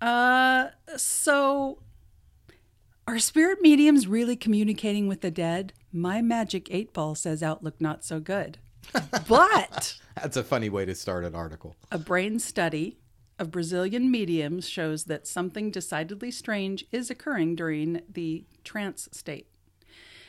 Uh, 0.00 0.68
so 0.96 1.78
are 3.06 3.18
spirit 3.18 3.60
mediums 3.60 4.06
really 4.06 4.36
communicating 4.36 5.08
with 5.08 5.20
the 5.20 5.30
dead? 5.30 5.72
My 5.92 6.22
magic 6.22 6.68
eight 6.70 6.92
ball 6.92 7.14
says 7.14 7.42
outlook 7.42 7.80
not 7.80 8.04
so 8.04 8.20
good. 8.20 8.58
but 9.28 9.98
That's 10.16 10.36
a 10.36 10.44
funny 10.44 10.68
way 10.68 10.84
to 10.84 10.94
start 10.94 11.24
an 11.24 11.34
article. 11.34 11.76
a 11.90 11.98
brain 11.98 12.38
study 12.38 12.98
of 13.38 13.50
Brazilian 13.50 14.10
mediums 14.10 14.68
shows 14.68 15.04
that 15.04 15.26
something 15.26 15.70
decidedly 15.70 16.30
strange 16.30 16.84
is 16.92 17.10
occurring 17.10 17.56
during 17.56 18.02
the 18.08 18.44
trance 18.64 19.08
state. 19.12 19.48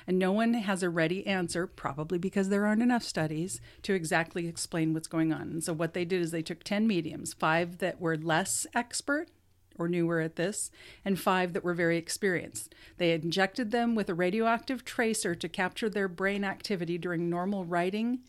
And 0.07 0.17
no 0.17 0.31
one 0.31 0.55
has 0.55 0.81
a 0.81 0.89
ready 0.89 1.27
answer, 1.27 1.67
probably 1.67 2.17
because 2.17 2.49
there 2.49 2.65
aren't 2.65 2.81
enough 2.81 3.03
studies, 3.03 3.61
to 3.83 3.93
exactly 3.93 4.47
explain 4.47 4.93
what's 4.93 5.07
going 5.07 5.31
on. 5.31 5.41
And 5.43 5.63
so, 5.63 5.73
what 5.73 5.93
they 5.93 6.05
did 6.05 6.21
is 6.21 6.31
they 6.31 6.41
took 6.41 6.63
10 6.63 6.87
mediums, 6.87 7.33
five 7.33 7.77
that 7.77 8.01
were 8.01 8.17
less 8.17 8.65
expert 8.73 9.29
or 9.77 9.87
newer 9.87 10.19
at 10.19 10.35
this, 10.35 10.71
and 11.03 11.19
five 11.19 11.53
that 11.53 11.63
were 11.63 11.73
very 11.73 11.97
experienced. 11.97 12.73
They 12.97 13.13
injected 13.13 13.71
them 13.71 13.95
with 13.95 14.09
a 14.09 14.13
radioactive 14.13 14.85
tracer 14.85 15.35
to 15.35 15.49
capture 15.49 15.89
their 15.89 16.07
brain 16.07 16.43
activity 16.43 16.97
during 16.97 17.29
normal 17.29 17.65
writing 17.65 18.19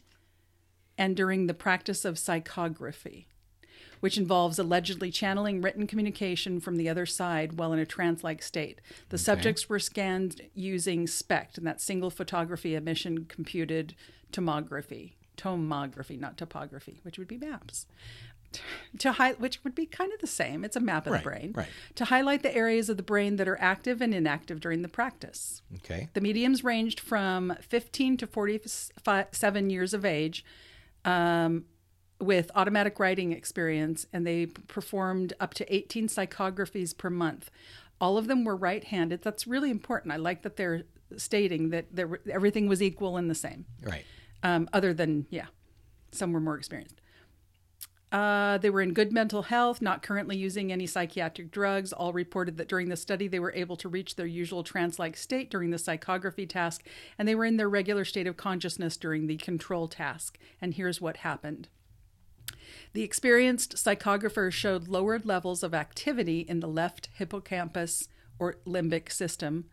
and 0.97 1.16
during 1.16 1.47
the 1.47 1.55
practice 1.55 2.05
of 2.05 2.16
psychography 2.16 3.26
which 4.03 4.18
involves 4.18 4.59
allegedly 4.59 5.12
channeling 5.12 5.62
written 5.62 5.86
communication 5.86 6.59
from 6.59 6.74
the 6.74 6.88
other 6.88 7.07
side 7.07 7.53
while 7.57 7.72
in 7.72 7.78
a 7.78 7.86
trance 7.86 8.24
like 8.24 8.43
state. 8.43 8.80
The 9.11 9.16
subjects 9.16 9.68
were 9.68 9.78
scanned 9.78 10.40
using 10.55 11.07
SPECT, 11.07 11.57
and 11.57 11.64
that's 11.64 11.84
single 11.84 12.11
photography 12.11 12.74
emission 12.74 13.26
computed 13.26 13.95
tomography. 14.32 15.12
Tomography, 15.36 16.18
not 16.18 16.36
topography, 16.36 16.99
which 17.05 17.16
would 17.16 17.28
be 17.28 17.38
maps. 17.38 17.86
To 18.98 19.12
hi- 19.12 19.32
which 19.34 19.62
would 19.64 19.74
be 19.74 19.86
kind 19.86 20.12
of 20.12 20.20
the 20.20 20.26
same. 20.26 20.64
It's 20.64 20.76
a 20.76 20.80
map 20.80 21.07
of 21.07 21.12
Right, 21.12 21.22
the 21.22 21.28
brain. 21.30 21.53
right. 21.55 21.68
To 21.96 22.05
highlight 22.07 22.42
the 22.42 22.55
areas 22.55 22.88
of 22.88 22.96
the 22.96 23.03
brain 23.03 23.36
that 23.36 23.48
are 23.48 23.59
active 23.61 24.00
and 24.00 24.14
inactive 24.14 24.61
during 24.61 24.82
the 24.82 24.88
practice. 24.88 25.62
Okay. 25.76 26.09
The 26.14 26.20
mediums 26.20 26.62
ranged 26.64 27.00
from 27.00 27.55
15 27.61 28.16
to 28.18 28.26
47 28.26 29.70
years 29.70 29.94
of 29.94 30.05
age 30.05 30.44
um, 31.05 31.64
with 32.20 32.50
automatic 32.55 32.98
writing 33.00 33.32
experience, 33.32 34.07
and 34.12 34.26
they 34.26 34.46
performed 34.46 35.32
up 35.40 35.55
to 35.55 35.74
18 35.74 36.09
psychographies 36.09 36.96
per 36.96 37.11
month. 37.11 37.50
All 38.00 38.18
of 38.18 38.26
them 38.28 38.44
were 38.44 38.57
right 38.57 38.84
handed. 38.84 39.22
That's 39.22 39.46
really 39.46 39.70
important. 39.70 40.12
I 40.12 40.16
like 40.16 40.42
that 40.42 40.57
they're 40.57 40.82
stating 41.16 41.70
that 41.70 41.86
there, 41.94 42.07
were- 42.09 42.20
everything 42.30 42.68
was 42.68 42.82
equal 42.82 43.16
and 43.16 43.28
the 43.28 43.34
same, 43.34 43.66
Right. 43.82 44.05
um, 44.42 44.68
other 44.72 44.94
than, 44.94 45.26
yeah, 45.30 45.46
some 46.11 46.32
were 46.32 46.40
more 46.40 46.57
experienced. 46.57 47.00
Uh, 48.13 48.59
they 48.59 48.69
were 48.69 48.83
in 48.83 48.93
good 48.93 49.11
mental 49.11 49.43
health, 49.43 49.81
not 49.81 50.03
currently 50.03 50.37
using 50.37 50.71
any 50.71 50.87
psychiatric 50.87 51.51
drugs. 51.51 51.95
All 51.95 52.13
reported 52.13 52.59
that 52.59 52.69
during 52.69 52.91
the 52.91 52.97
study 52.97 53.27
they 53.27 53.41
were 53.41 53.55
able 53.55 53.77
to 53.79 53.89
reach 53.89 54.17
their 54.17 54.27
usual 54.27 54.63
trance 54.63 54.99
like 54.99 55.17
state 55.17 55.51
during 55.51 55.71
the 55.71 55.79
psychography 55.79 56.47
task, 56.47 56.87
and 57.19 57.27
they 57.27 57.35
were 57.35 57.47
in 57.47 57.57
their 57.57 57.71
regular 57.71 58.05
state 58.05 58.27
of 58.27 58.37
consciousness 58.37 58.99
during 58.99 59.27
the 59.27 59.39
control 59.39 59.89
task. 59.89 60.39
And 60.61 60.75
here's 60.75 61.01
what 61.01 61.19
happened. 61.19 61.69
The 62.93 63.03
experienced 63.03 63.77
psychographers 63.77 64.53
showed 64.53 64.89
lowered 64.89 65.25
levels 65.25 65.63
of 65.63 65.73
activity 65.73 66.41
in 66.41 66.61
the 66.61 66.69
left 66.69 67.09
hippocampus 67.15 68.09
or 68.39 68.57
limbic 68.67 69.11
system, 69.11 69.65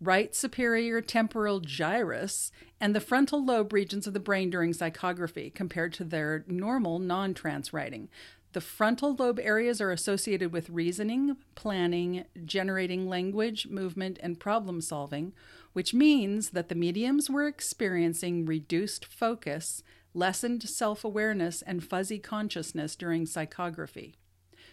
right 0.00 0.34
superior 0.34 1.00
temporal 1.00 1.60
gyrus, 1.60 2.50
and 2.80 2.94
the 2.94 3.00
frontal 3.00 3.44
lobe 3.44 3.72
regions 3.72 4.06
of 4.06 4.14
the 4.14 4.20
brain 4.20 4.50
during 4.50 4.72
psychography 4.72 5.54
compared 5.54 5.92
to 5.94 6.04
their 6.04 6.44
normal 6.48 6.98
non 6.98 7.34
trance 7.34 7.72
writing. 7.72 8.08
The 8.52 8.60
frontal 8.60 9.14
lobe 9.14 9.38
areas 9.38 9.80
are 9.80 9.92
associated 9.92 10.52
with 10.52 10.70
reasoning, 10.70 11.36
planning, 11.54 12.24
generating 12.44 13.08
language, 13.08 13.68
movement, 13.68 14.18
and 14.22 14.40
problem 14.40 14.80
solving, 14.80 15.32
which 15.72 15.94
means 15.94 16.50
that 16.50 16.68
the 16.68 16.74
mediums 16.74 17.30
were 17.30 17.46
experiencing 17.46 18.46
reduced 18.46 19.04
focus, 19.04 19.84
lessened 20.14 20.68
self 20.68 21.04
awareness, 21.04 21.62
and 21.62 21.84
fuzzy 21.84 22.18
consciousness 22.18 22.96
during 22.96 23.24
psychography. 23.24 24.14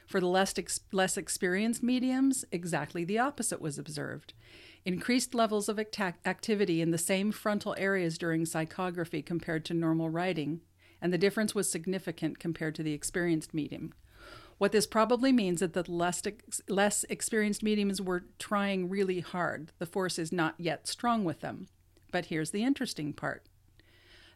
For 0.08 0.20
the 0.20 0.28
less, 0.28 0.58
ex- 0.58 0.80
less 0.92 1.18
experienced 1.18 1.84
mediums, 1.84 2.46
exactly 2.52 3.04
the 3.04 3.20
opposite 3.20 3.62
was 3.62 3.78
observed. 3.78 4.34
Increased 4.88 5.36
levels 5.36 5.68
of 5.68 5.78
acta- 5.78 6.16
activity 6.26 6.82
in 6.82 6.92
the 6.92 6.98
same 6.98 7.34
frontal 7.34 7.76
areas 7.78 8.18
during 8.18 8.46
psychography 8.46 9.24
compared 9.24 9.66
to 9.66 9.74
normal 9.74 10.10
writing, 10.10 10.62
and 11.02 11.12
the 11.12 11.18
difference 11.18 11.54
was 11.54 11.70
significant 11.70 12.40
compared 12.40 12.74
to 12.76 12.84
the 12.84 12.94
experienced 12.94 13.54
medium. 13.54 13.94
What 14.60 14.72
this 14.72 14.88
probably 14.88 15.34
means 15.34 15.62
is 15.62 15.72
that 15.72 15.86
the 15.86 15.92
less, 15.92 16.26
ex- 16.26 16.62
less 16.70 17.04
experienced 17.10 17.62
mediums 17.62 18.02
were 18.02 18.28
trying 18.40 18.88
really 18.88 19.20
hard. 19.20 19.74
The 19.78 19.86
force 19.86 20.18
is 20.18 20.32
not 20.32 20.56
yet 20.58 20.88
strong 20.88 21.26
with 21.26 21.42
them. 21.42 21.68
But 22.14 22.28
here's 22.28 22.52
the 22.52 22.64
interesting 22.64 23.12
part. 23.12 23.44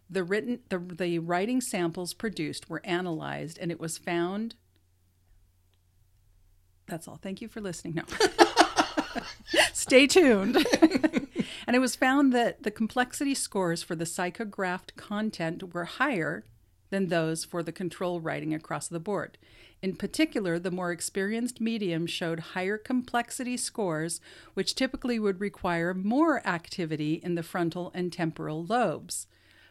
The 0.10 0.26
written 0.26 0.60
the, 0.68 0.80
the 0.80 1.20
writing 1.20 1.62
samples 1.62 2.14
produced 2.14 2.70
were 2.70 2.86
analyzed 2.86 3.58
and 3.58 3.72
it 3.72 3.80
was 3.80 3.97
found 3.97 4.56
That's 6.88 7.08
all. 7.08 7.20
Thank 7.22 7.39
you 7.39 7.47
for 7.47 7.62
listening. 7.62 7.93
No. 7.93 8.04
Stay 9.74 10.07
tuned. 10.07 10.55
and 11.68 11.76
it 11.76 11.80
was 11.80 11.95
found 11.95 12.34
that 12.34 12.64
the 12.64 12.72
complexity 12.72 13.34
scores 13.36 13.84
for 13.84 13.95
the 13.95 14.05
psychographed 14.05 14.95
content 14.95 15.74
were 15.74 15.86
higher 15.86 16.45
than 16.89 17.07
those 17.07 17.43
for 17.43 17.64
the 17.64 17.72
control 17.72 18.20
writing 18.20 18.53
across 18.53 18.88
the 18.88 18.99
board. 18.99 19.38
In 19.82 19.95
particular, 19.95 20.59
the 20.59 20.70
more 20.70 20.91
experienced 20.91 21.59
medium 21.59 22.05
showed 22.05 22.39
higher 22.39 22.78
complexity 22.78 23.57
scores, 23.57 24.22
which 24.53 24.76
typically 24.76 25.18
would 25.18 25.39
require 25.39 25.93
more 25.95 26.45
activity 26.47 27.16
in 27.24 27.34
the 27.34 27.43
frontal 27.43 27.91
and 27.95 28.14
temporal 28.14 28.64
lobes. 28.64 29.26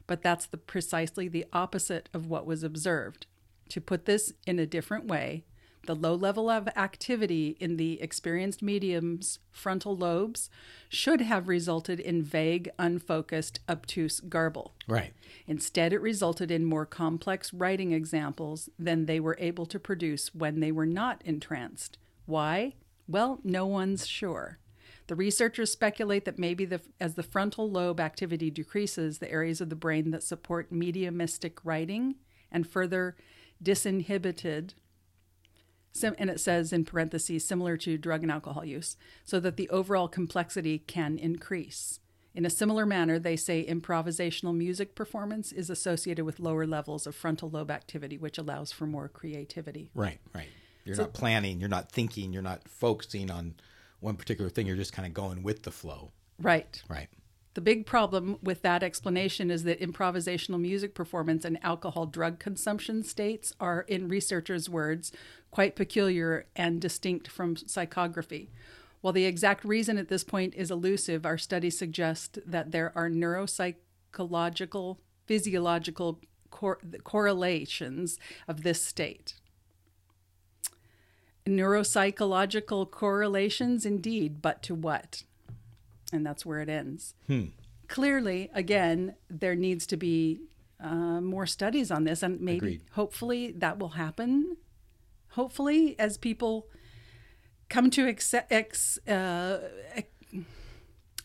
But 0.08 0.22
that's 0.22 0.46
the, 0.46 0.56
precisely 0.56 1.28
the 1.28 1.46
opposite 1.52 2.08
of 2.12 2.26
what 2.26 2.46
was 2.46 2.64
observed. 2.64 3.26
To 3.68 3.80
put 3.80 4.04
this 4.04 4.32
in 4.48 4.58
a 4.58 4.66
different 4.66 5.06
way, 5.06 5.44
the 5.86 5.94
low 5.96 6.14
level 6.14 6.50
of 6.50 6.68
activity 6.76 7.56
in 7.58 7.76
the 7.76 8.00
experienced 8.02 8.62
medium's 8.62 9.38
frontal 9.50 9.96
lobes 9.96 10.50
should 10.88 11.20
have 11.20 11.48
resulted 11.48 11.98
in 11.98 12.22
vague, 12.22 12.70
unfocused, 12.78 13.60
obtuse 13.68 14.20
garble. 14.20 14.74
Right. 14.86 15.12
Instead, 15.46 15.92
it 15.92 16.00
resulted 16.00 16.50
in 16.50 16.64
more 16.64 16.86
complex 16.86 17.52
writing 17.52 17.92
examples 17.92 18.68
than 18.78 19.06
they 19.06 19.20
were 19.20 19.36
able 19.38 19.66
to 19.66 19.78
produce 19.78 20.34
when 20.34 20.60
they 20.60 20.72
were 20.72 20.86
not 20.86 21.22
entranced. 21.24 21.96
Why? 22.26 22.74
Well, 23.08 23.40
no 23.42 23.66
one's 23.66 24.06
sure. 24.06 24.58
The 25.06 25.16
researchers 25.16 25.72
speculate 25.72 26.24
that 26.26 26.38
maybe 26.38 26.64
the, 26.64 26.80
as 27.00 27.14
the 27.14 27.24
frontal 27.24 27.68
lobe 27.68 27.98
activity 27.98 28.48
decreases, 28.50 29.18
the 29.18 29.30
areas 29.30 29.60
of 29.60 29.68
the 29.68 29.74
brain 29.74 30.12
that 30.12 30.22
support 30.22 30.70
mediumistic 30.70 31.64
writing 31.64 32.14
and 32.52 32.68
further 32.68 33.16
disinhibited 33.62 34.74
Sim- 35.92 36.14
and 36.18 36.30
it 36.30 36.40
says 36.40 36.72
in 36.72 36.84
parentheses, 36.84 37.46
similar 37.46 37.76
to 37.78 37.98
drug 37.98 38.22
and 38.22 38.30
alcohol 38.30 38.64
use, 38.64 38.96
so 39.24 39.40
that 39.40 39.56
the 39.56 39.68
overall 39.70 40.08
complexity 40.08 40.78
can 40.78 41.18
increase. 41.18 42.00
In 42.32 42.46
a 42.46 42.50
similar 42.50 42.86
manner, 42.86 43.18
they 43.18 43.36
say 43.36 43.66
improvisational 43.68 44.54
music 44.54 44.94
performance 44.94 45.50
is 45.50 45.68
associated 45.68 46.24
with 46.24 46.38
lower 46.38 46.66
levels 46.66 47.06
of 47.06 47.16
frontal 47.16 47.50
lobe 47.50 47.72
activity, 47.72 48.16
which 48.16 48.38
allows 48.38 48.70
for 48.70 48.86
more 48.86 49.08
creativity. 49.08 49.90
Right. 49.94 50.20
Right. 50.32 50.48
You're 50.84 50.96
not 50.96 51.12
planning. 51.12 51.60
You're 51.60 51.68
not 51.68 51.90
thinking. 51.90 52.32
You're 52.32 52.42
not 52.42 52.68
focusing 52.68 53.30
on 53.30 53.54
one 53.98 54.16
particular 54.16 54.48
thing. 54.48 54.66
You're 54.66 54.76
just 54.76 54.92
kind 54.92 55.06
of 55.06 55.14
going 55.14 55.42
with 55.42 55.64
the 55.64 55.70
flow. 55.70 56.12
Right. 56.40 56.82
Right. 56.88 57.08
The 57.54 57.60
big 57.60 57.84
problem 57.84 58.38
with 58.42 58.62
that 58.62 58.84
explanation 58.84 59.50
is 59.50 59.64
that 59.64 59.80
improvisational 59.80 60.60
music 60.60 60.94
performance 60.94 61.44
and 61.44 61.58
alcohol 61.64 62.06
drug 62.06 62.38
consumption 62.38 63.02
states 63.02 63.52
are, 63.58 63.80
in 63.88 64.08
researchers' 64.08 64.68
words, 64.68 65.10
quite 65.50 65.74
peculiar 65.74 66.46
and 66.54 66.80
distinct 66.80 67.26
from 67.28 67.56
psychography. 67.56 68.50
While 69.00 69.12
the 69.12 69.24
exact 69.24 69.64
reason 69.64 69.98
at 69.98 70.08
this 70.08 70.22
point 70.22 70.54
is 70.54 70.70
elusive, 70.70 71.26
our 71.26 71.38
studies 71.38 71.76
suggest 71.76 72.38
that 72.46 72.70
there 72.70 72.92
are 72.94 73.10
neuropsychological, 73.10 74.98
physiological 75.26 76.20
cor- 76.50 76.78
correlations 77.02 78.18
of 78.46 78.62
this 78.62 78.80
state. 78.82 79.34
Neuropsychological 81.46 82.90
correlations, 82.90 83.84
indeed, 83.84 84.40
but 84.40 84.62
to 84.62 84.74
what? 84.74 85.24
And 86.12 86.24
that's 86.26 86.44
where 86.44 86.60
it 86.60 86.68
ends. 86.68 87.14
Clearly, 87.88 88.50
again, 88.54 89.14
there 89.28 89.54
needs 89.54 89.86
to 89.88 89.96
be 89.96 90.40
uh, 90.82 91.20
more 91.20 91.46
studies 91.46 91.90
on 91.90 92.04
this, 92.04 92.22
and 92.22 92.40
maybe, 92.40 92.56
Agreed. 92.56 92.82
hopefully, 92.92 93.52
that 93.58 93.78
will 93.78 93.90
happen. 93.90 94.56
Hopefully, 95.30 95.94
as 95.98 96.16
people 96.16 96.66
come 97.68 97.90
to 97.90 98.08
accept 98.08 98.50
ex, 98.50 98.98
uh, 99.06 99.60
ac- 99.94 100.44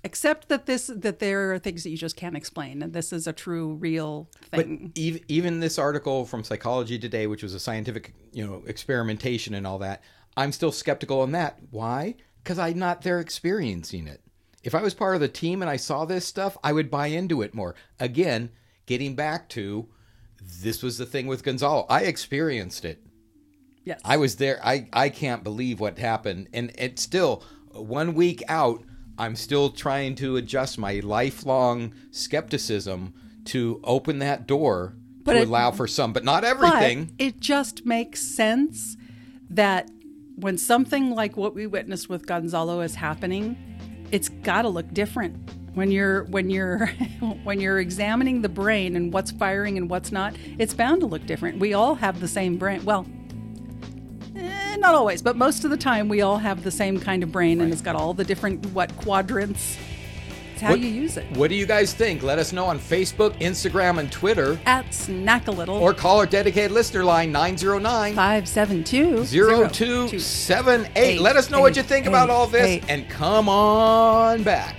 accept 0.04 0.50
that 0.50 0.66
this 0.66 0.88
that 0.88 1.20
there 1.20 1.54
are 1.54 1.60
things 1.60 1.84
that 1.84 1.90
you 1.90 1.98
just 1.98 2.16
can't 2.16 2.36
explain, 2.36 2.82
and 2.84 2.94
this 2.94 3.14
is 3.14 3.28
a 3.28 3.34
true, 3.34 3.74
real 3.76 4.30
But 4.52 4.66
thing. 4.66 4.92
even, 4.96 5.22
even 5.28 5.60
this 5.60 5.80
article 5.80 6.26
from 6.26 6.44
Psychology 6.44 7.00
Today, 7.00 7.26
which 7.28 7.42
was 7.44 7.54
a 7.54 7.60
scientific, 7.60 8.14
you 8.32 8.46
know, 8.46 8.64
experimentation 8.68 9.54
and 9.54 9.66
all 9.66 9.80
that, 9.80 10.04
I'm 10.36 10.52
still 10.52 10.72
skeptical 10.72 11.22
on 11.22 11.32
that. 11.32 11.60
Why? 11.72 12.16
Because 12.44 12.60
I'm 12.60 12.78
not 12.78 13.02
there 13.04 13.20
experiencing 13.20 14.08
it. 14.08 14.22
If 14.66 14.74
I 14.76 14.82
was 14.82 14.93
part 14.93 15.16
of 15.16 15.22
the 15.22 15.28
team 15.28 15.61
and 15.61 15.70
I 15.70 15.78
saw 15.78 16.05
this 16.05 16.26
stuff, 16.26 16.57
I 16.63 16.74
would 16.74 16.89
buy 16.91 17.07
into 17.07 17.41
it 17.43 17.53
more. 17.53 17.76
Again, 17.99 18.49
getting 18.88 19.16
back 19.16 19.47
to 19.49 19.88
this 20.61 20.82
was 20.84 20.97
the 20.97 21.05
thing 21.05 21.28
with 21.28 21.43
Gonzalo. 21.43 21.86
I 21.89 22.01
experienced 22.01 22.84
it. 22.84 23.01
yes, 23.84 24.01
I 24.03 24.18
was 24.18 24.36
there. 24.38 24.59
I, 24.63 24.88
I 24.91 25.09
can't 25.09 25.43
believe 25.43 25.80
what 25.80 25.97
happened. 25.99 26.49
And 26.53 26.72
it's 26.78 27.01
still 27.01 27.43
one 27.72 28.16
week 28.16 28.41
out, 28.47 28.84
I'm 29.18 29.36
still 29.36 29.70
trying 29.70 30.16
to 30.16 30.36
adjust 30.38 30.78
my 30.80 30.99
lifelong 30.99 31.93
skepticism 32.11 33.13
to 33.45 33.80
open 33.84 34.20
that 34.20 34.47
door 34.47 34.95
But 35.24 35.34
to 35.34 35.39
it- 35.41 35.47
allow 35.47 35.72
for 35.72 35.88
some, 35.88 36.11
but 36.11 36.24
not 36.24 36.41
But 36.41 36.49
everything. 36.49 37.13
it 37.20 37.39
just 37.39 37.86
makes 37.86 38.22
sense 38.22 38.97
that 39.49 39.89
when 40.36 40.57
something 40.57 41.11
like 41.11 41.38
what 41.38 41.53
we 41.55 41.66
witnessed 41.68 42.09
with 42.09 42.26
Gonzalo 42.26 42.82
is 42.82 42.95
happening, 42.95 43.74
it's 44.16 44.30
got 44.30 44.61
to 44.61 44.70
look 44.70 44.93
different. 44.93 45.36
When 45.74 45.91
you're 45.91 46.24
when 46.26 46.49
you're 46.49 46.88
when 47.43 47.59
you're 47.59 47.80
examining 47.80 48.41
the 48.41 48.47
brain 48.49 48.95
and 48.95 49.11
what's 49.11 49.32
firing 49.32 49.78
and 49.78 49.89
what's 49.89 50.09
not, 50.09 50.34
it's 50.57 50.74
bound 50.74 51.01
to 51.01 51.07
look 51.07 51.26
different. 51.26 51.59
We 51.59 51.74
all 51.74 51.95
have 51.95 52.22
the 52.22 52.28
same 52.30 52.55
brain. 52.55 52.86
Well, 52.86 53.05
eh, 54.38 54.78
not 54.78 54.95
always, 54.95 55.22
but 55.22 55.36
most 55.36 55.66
of 55.66 55.72
the 55.72 55.78
time 55.78 56.07
we 56.07 56.22
all 56.22 56.38
have 56.38 56.63
the 56.63 56.72
same 56.72 56.97
kind 56.97 57.24
of 57.24 57.32
brain, 57.34 57.59
and 57.59 57.74
it's 57.74 57.82
got 57.82 57.97
all 57.97 58.13
the 58.13 58.24
different 58.24 58.66
what 58.68 58.95
quadrants. 58.95 59.78
It's 60.56 60.62
how 60.62 60.70
What- 60.70 60.80
you 60.80 60.88
use 60.88 61.18
it. 61.18 61.26
What 61.34 61.49
do 61.49 61.56
you 61.56 61.66
guys 61.66 61.91
think? 61.91 62.24
Let 62.24 62.39
us 62.39 62.53
know 62.53 62.64
on 62.64 62.80
Facebook, 62.80 63.38
Instagram, 63.41 63.97
and 63.99 64.10
Twitter. 64.10 64.58
At 64.66 64.93
Snack 64.93 65.49
a 65.49 65.51
Little 65.51 65.76
Or 65.76 65.93
call 65.93 66.20
our 66.20 66.26
dedicated 66.26 66.72
listener 66.72 67.03
line 67.03 67.30
909 67.34 68.16
five 68.16 68.47
seven 68.47 68.82
two 68.82 69.26
0278. 69.26 71.20
Let 71.20 71.36
us 71.36 71.49
know 71.49 71.60
what 71.60 71.76
you 71.76 71.84
think 71.84 72.06
about 72.06 72.30
all 72.30 72.47
this 72.47 72.66
Eight. 72.66 72.84
and 72.88 73.10
come 73.10 73.49
on 73.49 74.43
back. 74.43 74.78